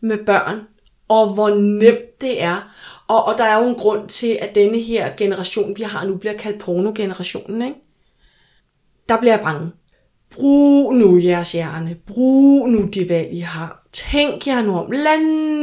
med 0.00 0.24
børn, 0.26 0.66
og 1.08 1.34
hvor 1.34 1.50
nemt 1.50 2.20
det 2.20 2.42
er, 2.42 2.74
og, 3.08 3.24
og 3.24 3.38
der 3.38 3.44
er 3.44 3.62
jo 3.62 3.68
en 3.68 3.74
grund 3.74 4.08
til, 4.08 4.38
at 4.40 4.54
denne 4.54 4.78
her 4.78 5.16
generation, 5.16 5.76
vi 5.76 5.82
har 5.82 6.04
nu, 6.04 6.16
bliver 6.16 6.36
kaldt 6.36 6.60
pornogenerationen, 6.60 7.62
ikke? 7.62 7.76
Der 9.08 9.20
bliver 9.20 9.34
jeg 9.34 9.44
bange. 9.44 9.70
Brug 10.30 10.94
nu 10.94 11.18
jeres 11.22 11.52
hjerne. 11.52 11.96
Brug 12.06 12.68
nu 12.68 12.82
de 12.82 13.08
valg, 13.08 13.32
I 13.32 13.38
har. 13.38 13.86
tænk 13.92 14.46
jer 14.46 14.62
nu 14.62 14.78
om. 14.78 14.90
Lad 14.90 15.18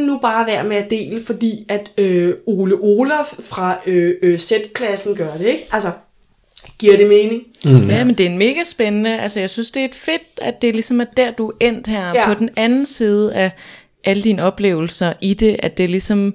nu 0.05 0.19
bare 0.19 0.47
være 0.47 0.63
med 0.63 0.77
at 0.77 0.89
dele, 0.89 1.21
fordi 1.21 1.65
at 1.69 1.91
øh, 1.97 2.35
Ole 2.47 2.75
Olaf 2.75 3.33
fra 3.39 3.81
øh, 3.85 4.15
øh, 4.23 4.39
Z-klassen 4.39 5.15
gør 5.15 5.37
det, 5.37 5.45
ikke? 5.45 5.67
Altså, 5.71 5.91
giver 6.79 6.97
det 6.97 7.07
mening? 7.07 7.41
Mm. 7.65 7.89
Ja, 7.89 8.03
men 8.03 8.15
det 8.15 8.25
er 8.25 8.29
en 8.29 8.37
mega 8.37 8.63
spændende. 8.63 9.19
Altså, 9.19 9.39
jeg 9.39 9.49
synes, 9.49 9.71
det 9.71 9.81
er 9.81 9.85
et 9.85 9.95
fedt, 9.95 10.21
at 10.41 10.61
det 10.61 10.73
ligesom 10.73 11.01
er 11.01 11.05
der, 11.17 11.31
du 11.31 11.47
er 11.49 11.53
endt 11.67 11.87
her. 11.87 12.07
Ja. 12.15 12.27
På 12.27 12.33
den 12.33 12.49
anden 12.55 12.85
side 12.85 13.33
af 13.33 13.51
alle 14.03 14.23
dine 14.23 14.43
oplevelser 14.43 15.13
i 15.21 15.33
det, 15.33 15.55
at 15.59 15.77
det 15.77 15.89
ligesom, 15.89 16.33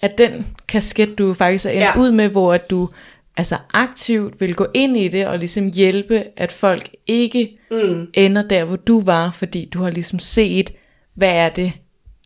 at 0.00 0.18
den 0.18 0.46
kasket, 0.68 1.18
du 1.18 1.34
faktisk 1.34 1.66
er 1.66 1.70
endt 1.70 1.82
ja. 1.82 1.98
ud 1.98 2.10
med, 2.10 2.28
hvor 2.28 2.52
at 2.54 2.70
du 2.70 2.88
altså 3.36 3.56
aktivt 3.72 4.40
vil 4.40 4.54
gå 4.54 4.66
ind 4.74 4.96
i 4.96 5.08
det, 5.08 5.26
og 5.26 5.38
ligesom 5.38 5.70
hjælpe, 5.74 6.24
at 6.36 6.52
folk 6.52 6.90
ikke 7.06 7.58
mm. 7.70 8.06
ender 8.14 8.42
der, 8.42 8.64
hvor 8.64 8.76
du 8.76 9.00
var, 9.00 9.30
fordi 9.30 9.64
du 9.64 9.78
har 9.82 9.90
ligesom 9.90 10.18
set, 10.18 10.72
hvad 11.14 11.32
er 11.32 11.48
det 11.48 11.72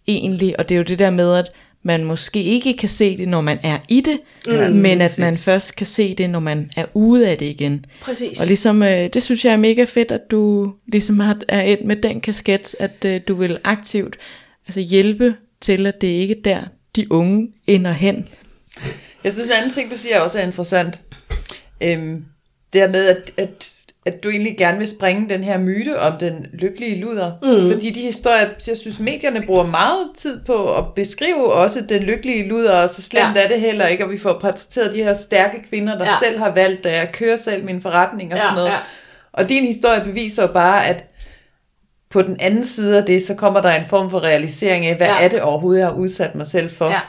egentlig, 0.07 0.59
og 0.59 0.69
det 0.69 0.75
er 0.75 0.79
jo 0.79 0.85
det 0.85 0.99
der 0.99 1.11
med, 1.11 1.35
at 1.35 1.53
man 1.83 2.05
måske 2.05 2.43
ikke 2.43 2.77
kan 2.77 2.89
se 2.89 3.17
det, 3.17 3.29
når 3.29 3.41
man 3.41 3.59
er 3.63 3.79
i 3.89 4.01
det, 4.01 4.21
mm, 4.47 4.77
men 4.77 5.01
at 5.01 5.19
man 5.19 5.37
først 5.37 5.77
kan 5.77 5.87
se 5.87 6.15
det, 6.15 6.31
når 6.31 6.41
man 6.41 6.71
er 6.77 6.85
ude 6.95 7.29
af 7.29 7.39
det 7.39 7.47
igen. 7.47 7.87
Præcis. 8.01 8.41
Og 8.41 8.47
ligesom, 8.47 8.83
øh, 8.83 9.09
det 9.13 9.23
synes 9.23 9.45
jeg 9.45 9.53
er 9.53 9.57
mega 9.57 9.85
fedt, 9.85 10.13
at 10.13 10.31
du 10.31 10.73
ligesom 10.87 11.21
har, 11.21 11.39
er 11.49 11.63
endt 11.63 11.85
med 11.85 11.97
den 11.97 12.21
kasket, 12.21 12.75
at 12.79 13.05
øh, 13.07 13.21
du 13.29 13.35
vil 13.35 13.59
aktivt 13.65 14.17
altså 14.67 14.81
hjælpe 14.81 15.37
til, 15.61 15.87
at 15.87 16.01
det 16.01 16.09
ikke 16.09 16.35
er 16.39 16.43
der, 16.45 16.61
de 16.97 17.13
unge 17.13 17.49
ender 17.67 17.93
hen. 17.93 18.29
Jeg 19.25 19.33
synes, 19.33 19.47
en 19.47 19.53
anden 19.53 19.71
ting, 19.71 19.91
du 19.91 19.97
siger, 19.97 20.21
også 20.21 20.39
er 20.39 20.43
interessant. 20.43 21.01
Øhm, 21.83 22.25
det 22.73 22.81
her 22.81 22.89
med, 22.89 23.07
at, 23.07 23.33
at, 23.37 23.72
at 24.07 24.23
du 24.25 24.29
egentlig 24.31 24.59
gerne 24.59 24.79
vil 24.79 24.89
springe 24.89 25.29
den 25.29 25.45
her 25.45 25.59
myte 25.59 26.01
om 26.01 26.13
den 26.19 26.47
lykkelige 26.53 27.01
luder. 27.01 27.33
Mm. 27.43 27.73
Fordi 27.73 27.91
de 27.91 28.01
historier, 28.01 28.49
jeg 28.69 28.77
synes, 28.77 28.99
medierne 29.01 29.43
bruger 29.47 29.67
meget 29.67 30.07
tid 30.17 30.41
på 30.47 30.75
at 30.77 30.85
beskrive 30.97 31.53
også 31.53 31.81
den 31.89 32.03
lykkelige 32.03 32.49
luder, 32.49 32.83
og 32.83 32.89
så 32.89 33.03
slemt 33.03 33.37
Ja. 33.37 33.43
er 33.45 33.49
det 33.49 33.61
heller 33.61 33.87
ikke, 33.87 34.05
og 34.05 34.11
vi 34.11 34.19
får 34.19 34.33
portrætteret 34.33 34.93
de 34.93 35.03
her 35.03 35.13
stærke 35.13 35.63
kvinder, 35.69 35.99
der 35.99 36.05
Ja. 36.05 36.11
selv 36.23 36.39
har 36.39 36.51
valgt, 36.51 36.87
at 36.87 36.97
jeg 36.97 37.13
kører 37.13 37.37
selv 37.37 37.65
min 37.65 37.83
forretning 37.83 38.33
og 38.33 38.39
Ja, 38.39 38.43
sådan 38.45 38.55
noget. 38.57 38.69
ja. 38.69 38.77
Og 39.33 39.49
din 39.49 39.65
historie 39.67 40.01
beviser 40.05 40.43
jo 40.43 40.53
bare, 40.53 40.87
at 40.87 41.05
på 42.11 42.23
den 42.23 42.37
anden 42.41 42.65
side 42.65 42.99
af 42.99 43.05
det, 43.05 43.23
så 43.23 43.35
kommer 43.35 43.61
der 43.61 43.73
en 43.73 43.89
form 43.89 44.11
for 44.11 44.21
realisering 44.25 44.87
af, 44.87 44.97
hvad 44.97 45.07
ja. 45.07 45.25
er 45.25 45.29
det 45.29 45.41
overhovedet, 45.43 45.81
jeg 45.81 45.89
har 45.89 45.95
udsat 45.95 46.35
mig 46.35 46.47
selv 46.47 46.71
for. 46.71 46.91
Ja. 46.91 47.01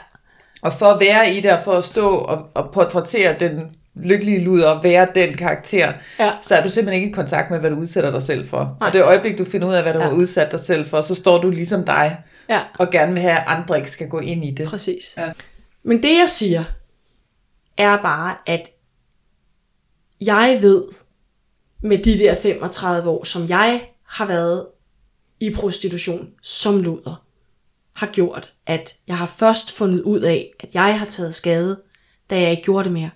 Og 0.62 0.72
for 0.72 0.86
at 0.86 1.00
være 1.00 1.34
i 1.34 1.40
det, 1.40 1.52
og 1.52 1.58
for 1.64 1.72
at 1.72 1.84
stå 1.84 2.08
og, 2.14 2.42
og 2.54 2.70
portrættere 2.72 3.34
den 3.40 3.70
lykkelige 3.96 4.44
luder, 4.44 4.68
og 4.70 4.84
være 4.84 5.08
den 5.14 5.34
karakter, 5.36 5.92
Ja. 6.18 6.30
så 6.42 6.54
er 6.54 6.62
du 6.62 6.70
simpelthen 6.70 7.02
ikke 7.02 7.10
i 7.10 7.14
kontakt 7.14 7.50
med, 7.50 7.58
hvad 7.58 7.70
du 7.70 7.76
udsætter 7.76 8.10
dig 8.10 8.22
selv 8.22 8.48
for. 8.48 8.76
Nej. 8.80 8.86
Og 8.88 8.92
det 8.92 9.02
øjeblik, 9.02 9.38
du 9.38 9.44
finder 9.44 9.68
ud 9.68 9.72
af, 9.74 9.82
hvad 9.82 9.92
du 9.92 9.98
Ja. 9.98 10.04
har 10.04 10.12
udsat 10.12 10.52
dig 10.52 10.60
selv 10.60 10.86
for, 10.86 11.00
så 11.00 11.14
står 11.14 11.40
du 11.42 11.50
ligesom 11.50 11.84
dig, 11.84 12.18
Ja, 12.48 12.60
og 12.78 12.90
gerne 12.90 13.12
vil 13.12 13.22
have, 13.22 13.32
at 13.38 13.44
andre 13.46 13.78
ikke 13.78 13.90
skal 13.90 14.08
gå 14.08 14.18
ind 14.18 14.44
i 14.44 14.50
det. 14.50 14.68
præcis. 14.68 15.14
Ja. 15.16 15.32
Men 15.84 16.02
det 16.02 16.18
jeg 16.18 16.28
siger, 16.28 16.64
er 17.78 17.96
bare, 18.02 18.36
at 18.46 18.62
jeg 20.20 20.58
ved, 20.60 20.84
med 21.82 21.98
de 21.98 22.18
der 22.18 22.34
35 22.34 23.10
år, 23.10 23.24
som 23.24 23.48
jeg 23.48 23.80
har 24.08 24.26
været 24.26 24.66
i 25.40 25.50
prostitution 25.54 26.28
som 26.42 26.80
luder, 26.82 27.24
har 27.96 28.06
gjort, 28.06 28.52
at 28.66 28.94
jeg 29.06 29.18
har 29.18 29.26
først 29.26 29.72
fundet 29.76 30.00
ud 30.02 30.20
af, 30.20 30.50
at 30.60 30.74
jeg 30.74 30.98
har 30.98 31.06
taget 31.06 31.34
skade, 31.34 31.80
da 32.30 32.40
jeg 32.40 32.50
ikke 32.50 32.62
gjorde 32.62 32.84
det 32.84 32.92
mere. 32.92 33.10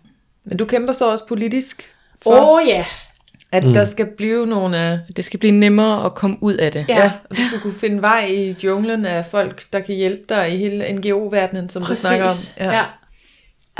Men 0.49 0.57
du 0.59 0.65
kæmper 0.65 0.93
så 0.93 1.11
også 1.11 1.27
politisk 1.27 1.91
for, 2.23 2.61
oh, 2.61 2.69
ja, 2.69 2.85
at 3.53 3.65
mm. 3.65 3.73
der 3.73 3.85
skal 3.85 4.07
blive 4.17 4.47
nogle... 4.47 4.93
øh, 4.93 4.99
Det 5.17 5.25
skal 5.25 5.41
blive 5.41 5.53
nemmere 5.53 6.05
at 6.05 6.15
komme 6.15 6.37
ud 6.41 6.55
af 6.55 6.73
det. 6.73 6.87
Ja. 6.89 6.99
Ja, 6.99 7.13
og 7.31 7.37
du 7.37 7.43
skal 7.49 7.61
kunne 7.61 7.75
finde 7.75 8.03
vej 8.03 8.27
i 8.31 8.57
junglen 8.65 9.05
af 9.05 9.27
folk, 9.27 9.63
der 9.73 9.81
kan 9.81 9.95
hjælpe 9.95 10.23
dig 10.29 10.55
i 10.55 10.57
hele 10.57 10.93
NGO-verdenen, 10.93 11.69
som 11.69 11.83
præcis. 11.83 12.03
du 12.03 12.07
snakker 12.09 12.25
om. 12.27 12.33
Ja. 12.59 12.77
ja. 12.77 12.85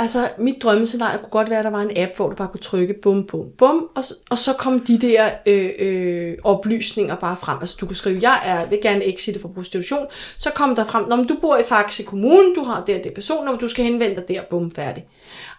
Altså, 0.01 0.29
mit 0.37 0.55
drømmescenarie 0.63 1.17
kunne 1.17 1.29
godt 1.29 1.49
være, 1.49 1.59
at 1.59 1.65
der 1.65 1.71
var 1.71 1.81
en 1.81 1.97
app, 1.97 2.15
hvor 2.15 2.29
du 2.29 2.35
bare 2.35 2.47
kunne 2.47 2.59
trykke 2.59 2.93
bum, 3.01 3.25
bum, 3.25 3.45
bum, 3.57 3.89
og, 3.95 4.03
og 4.29 4.37
så 4.37 4.53
kom 4.53 4.79
de 4.79 4.97
der 4.97 5.29
øh, 5.45 5.69
øh, 5.79 6.37
oplysninger 6.43 7.15
bare 7.15 7.37
frem. 7.37 7.57
Altså, 7.61 7.77
du 7.81 7.85
kunne 7.85 7.95
skrive, 7.95 8.19
jeg 8.21 8.39
er, 8.45 8.65
vil 8.65 8.79
gerne 8.81 9.03
exitte 9.03 9.39
fra 9.39 9.49
prostitution. 9.55 10.05
Så 10.37 10.49
kom 10.49 10.75
der 10.75 10.83
frem, 10.83 11.09
når 11.09 11.23
du 11.23 11.37
bor 11.41 11.57
i 11.57 11.63
Faxe 11.63 12.03
Kommune, 12.03 12.55
du 12.55 12.63
har 12.63 12.83
der 12.87 13.01
det 13.01 13.13
personnummer, 13.13 13.59
du 13.59 13.67
skal 13.67 13.85
henvende 13.85 14.15
dig 14.15 14.27
der, 14.27 14.41
bum, 14.49 14.71
færdig. 14.71 15.05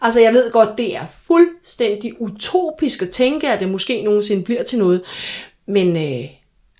Altså, 0.03 0.21
jeg 0.21 0.33
ved 0.33 0.51
godt, 0.53 0.79
det 0.79 0.97
er 0.97 1.07
fuldstændig 1.27 2.21
utopisk 2.21 3.03
at 3.03 3.11
tænke, 3.11 3.49
at 3.49 3.61
det 3.61 3.69
måske 3.69 4.03
nogensinde 4.03 4.45
bliver 4.45 4.63
til 4.63 4.79
noget. 4.79 5.03
Men 5.67 5.97
øh, 5.97 6.29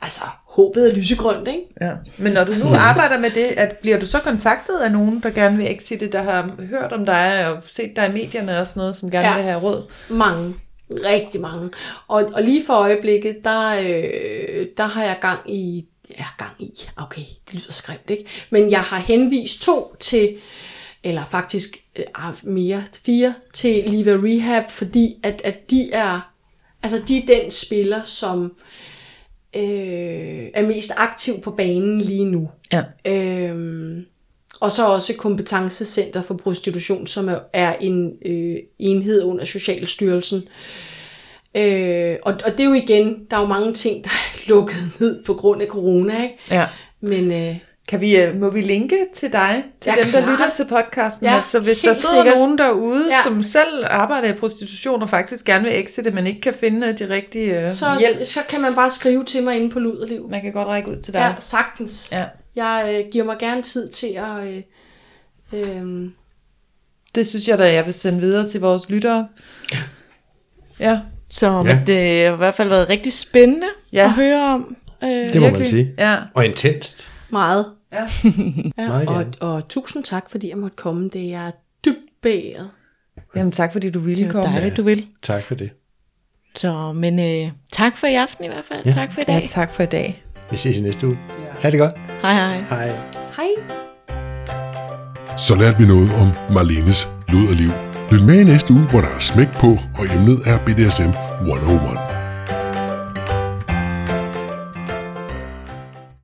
altså, 0.03 0.23
håbet 0.51 0.91
er 0.91 0.95
lysegrønt, 0.95 1.49
ikke? 1.49 1.63
Ja. 1.81 1.93
Men 2.19 2.33
når 2.33 2.45
du 2.45 2.53
nu 2.53 2.75
arbejder 2.75 3.19
med 3.19 3.31
det, 3.31 3.45
at 3.45 3.77
bliver 3.77 3.99
du 4.01 4.07
så 4.07 4.19
kontaktet 4.19 4.79
af 4.79 4.93
nogen, 4.93 5.21
der 5.21 5.31
gerne 5.31 5.57
vil 5.57 5.77
exite, 5.77 6.07
der 6.07 6.23
har 6.23 6.51
hørt 6.71 6.93
om 6.93 7.07
dig 7.07 7.49
og 7.49 7.63
set 7.69 7.97
dig 7.97 8.09
i 8.09 8.13
medierne 8.13 8.59
og 8.61 8.67
sådan 8.67 8.81
noget, 8.81 8.97
som 8.97 9.11
gerne 9.11 9.29
Ja. 9.29 9.35
vil 9.35 9.43
have 9.45 9.61
råd? 9.61 9.91
Mange. 10.09 10.55
Rigtig 10.91 11.41
mange. 11.41 11.71
Og, 12.09 12.31
og 12.35 12.43
lige 12.43 12.65
for 12.67 12.75
øjeblikket, 12.75 13.45
der, 13.45 13.81
øh, 13.81 14.67
der 14.77 14.87
har 14.87 15.05
jeg 15.05 15.17
gang 15.21 15.51
i... 15.51 15.87
Ja, 16.19 16.25
gang 16.39 16.53
i. 16.59 16.71
Okay, 16.97 17.23
det 17.47 17.55
lyder 17.55 17.73
skræmt, 17.73 18.11
ikke? 18.11 18.25
Men 18.51 18.71
jeg 18.71 18.81
har 18.81 18.99
henvist 18.99 19.63
to 19.63 19.97
til, 20.01 20.37
eller 21.05 21.25
faktisk 21.25 21.77
øh, 21.97 22.05
ah, 22.15 22.35
mere, 22.43 22.85
fire, 23.07 23.35
til 23.55 23.85
Liva 23.87 24.13
Rehab, 24.13 24.71
fordi 24.71 25.15
at, 25.23 25.41
at 25.45 25.71
de 25.71 25.93
er... 25.93 26.33
Altså, 26.83 27.03
de 27.09 27.19
er 27.23 27.27
den 27.27 27.51
spiller, 27.51 28.03
som 28.03 28.45
øh, 28.45 28.51
er 29.53 30.67
mest 30.67 30.93
aktiv 30.97 31.41
på 31.41 31.51
banen 31.51 32.01
lige 32.01 32.25
nu. 32.25 32.51
Ja. 32.73 32.83
Øhm, 33.05 34.07
og 34.61 34.73
så 34.73 34.87
også 34.87 35.15
Kompetencecenter 35.15 36.23
for 36.23 36.35
Prostitution, 36.35 37.07
som 37.07 37.29
er, 37.29 37.39
er 37.53 37.75
en 37.81 38.13
øh, 38.27 38.57
enhed 38.79 39.23
under 39.23 39.45
Socialstyrelsen. 39.45 40.43
Øh, 41.55 42.17
og, 42.23 42.35
og 42.45 42.53
det 42.53 42.61
er 42.61 42.65
jo 42.65 42.73
igen, 42.73 43.27
der 43.31 43.37
er 43.37 43.41
jo 43.41 43.47
mange 43.47 43.75
ting, 43.75 44.05
der 44.05 44.11
er 44.11 44.39
lukket 44.55 44.91
ned 45.01 45.25
på 45.25 45.35
grund 45.35 45.63
af 45.63 45.69
corona, 45.69 46.23
ikke? 46.23 46.35
ja. 46.51 46.67
Men 47.01 47.33
øh, 47.33 47.57
Kan 47.91 48.01
vi, 48.01 48.17
øh, 48.17 48.37
må 48.41 48.51
vi 48.51 48.61
linke 48.61 48.97
til 49.15 49.33
dig, 49.33 49.65
til 49.81 49.93
Ja, 49.97 50.03
dem, 50.03 50.11
der 50.13 50.21
klart. 50.21 50.33
lytter 50.33 50.51
til 50.57 50.65
podcasten? 50.65 51.27
Ja, 51.27 51.37
altså, 51.37 51.61
hvis 51.61 51.79
der 51.79 51.93
sidder 51.95 52.15
sikkert. 52.23 52.39
nogen 52.39 52.59
derude, 52.59 53.07
Ja. 53.11 53.23
som 53.25 53.43
selv 53.43 53.85
arbejder 53.91 54.29
i 54.29 54.33
prostitution 54.33 55.03
og 55.03 55.11
faktisk 55.11 55.45
gerne 55.45 55.65
vil 55.65 55.85
exite, 55.85 56.11
men 56.11 56.27
ikke 56.27 56.41
kan 56.41 56.55
finde 56.61 56.87
øh, 56.87 56.99
de 56.99 57.09
rigtige 57.09 57.59
øh, 57.59 57.73
så, 57.73 57.87
hjælp, 57.99 58.25
så 58.27 58.41
kan 58.49 58.61
man 58.61 58.75
bare 58.75 58.91
skrive 58.91 59.25
til 59.25 59.43
mig 59.45 59.57
inde 59.57 59.71
på 59.71 59.79
Luderliv. 59.79 60.29
man 60.31 60.43
kan 60.43 60.53
godt 60.53 60.69
række 60.69 60.91
ud 60.91 60.97
til 60.97 61.13
dig. 61.15 61.21
Ja, 61.21 61.33
sagtens. 61.39 62.09
Ja. 62.13 62.25
Jeg 62.57 62.95
øh, 63.05 63.11
giver 63.13 63.25
mig 63.25 63.37
gerne 63.39 63.63
tid 63.63 63.89
til 63.89 64.07
at... 64.19 64.47
Øh, 65.53 65.77
øh, 65.83 66.09
Det 67.15 67.27
synes 67.29 67.49
jeg 67.49 67.59
da, 67.59 67.73
jeg 67.75 67.87
vil 67.87 67.95
sende 67.95 68.21
videre 68.21 68.49
til 68.49 68.61
vores 68.61 68.91
lyttere. 68.91 69.29
Ja, 70.81 71.01
Så 71.31 71.63
Ja. 71.67 71.79
det 71.87 72.27
har 72.27 72.33
i 72.35 72.37
hvert 72.37 72.55
fald 72.55 72.69
været 72.69 72.89
rigtig 72.89 73.13
spændende 73.13 73.67
Ja. 73.93 74.05
at 74.05 74.11
høre 74.13 74.43
om. 74.43 74.77
Øh, 75.05 75.09
Det 75.11 75.35
må 75.35 75.41
man 75.41 75.45
virkelig. 75.51 75.67
sige. 75.67 75.95
Ja. 75.99 76.17
Og 76.35 76.45
intenst. 76.45 77.13
meget. 77.31 77.67
Ja. 77.93 78.07
Ja, 78.79 79.11
og, 79.11 79.27
og 79.41 79.69
tusind 79.69 80.05
tak, 80.05 80.31
fordi 80.31 80.49
jeg 80.49 80.59
måtte 80.59 80.77
komme. 80.77 81.09
Det 81.09 81.35
er 81.35 81.51
dybt 81.85 81.97
beæret. 82.23 82.71
Jamen 83.37 83.53
tak, 83.53 83.73
fordi 83.73 83.91
du 83.91 83.99
ville 83.99 84.25
det 84.25 84.33
komme. 84.33 84.49
dejligt, 84.49 84.77
du 84.77 84.83
vil. 84.83 85.07
Tak 85.23 85.45
for 85.45 85.55
det. 85.55 85.71
Så, 86.57 86.93
men 86.93 87.19
øh, 87.19 87.51
tak 87.73 87.97
for 87.99 88.07
i 88.07 88.15
aften 88.15 88.45
i 88.45 88.49
hvert 88.49 88.65
fald. 88.65 88.81
Ja. 88.85 88.91
Ja. 88.91 88.95
Tak 88.95 89.13
for 89.13 89.21
i 89.21 89.25
dag. 89.25 89.41
Ja, 89.41 89.47
tak 89.47 89.73
for 89.75 89.83
i 89.83 89.87
dag. 89.87 90.25
Vi 90.51 90.57
ses 90.57 90.79
i 90.79 90.83
næste 90.83 91.07
uge. 91.07 91.19
Ha' 91.61 91.71
det 91.71 91.79
godt. 91.79 91.95
Hej 92.23 92.35
hej. 92.35 92.61
Hej. 92.61 92.89
Hej. 93.37 93.49
Så 95.39 95.55
lærte 95.55 95.79
vi 95.79 95.87
noget 95.87 96.11
om 96.15 96.55
Marlenes 96.55 97.09
luderliv. 97.29 97.71
Lyt 98.13 98.23
med 98.23 98.41
i 98.41 98.45
næste 98.45 98.73
uge, 98.75 98.83
hvor 98.91 99.01
der 99.01 99.09
er 99.09 99.21
smæk 99.21 99.49
på, 99.53 99.67
og 99.99 100.05
emnet 100.17 100.39
er 100.47 100.59
BDSM 100.67 101.11
101. 101.49 102.10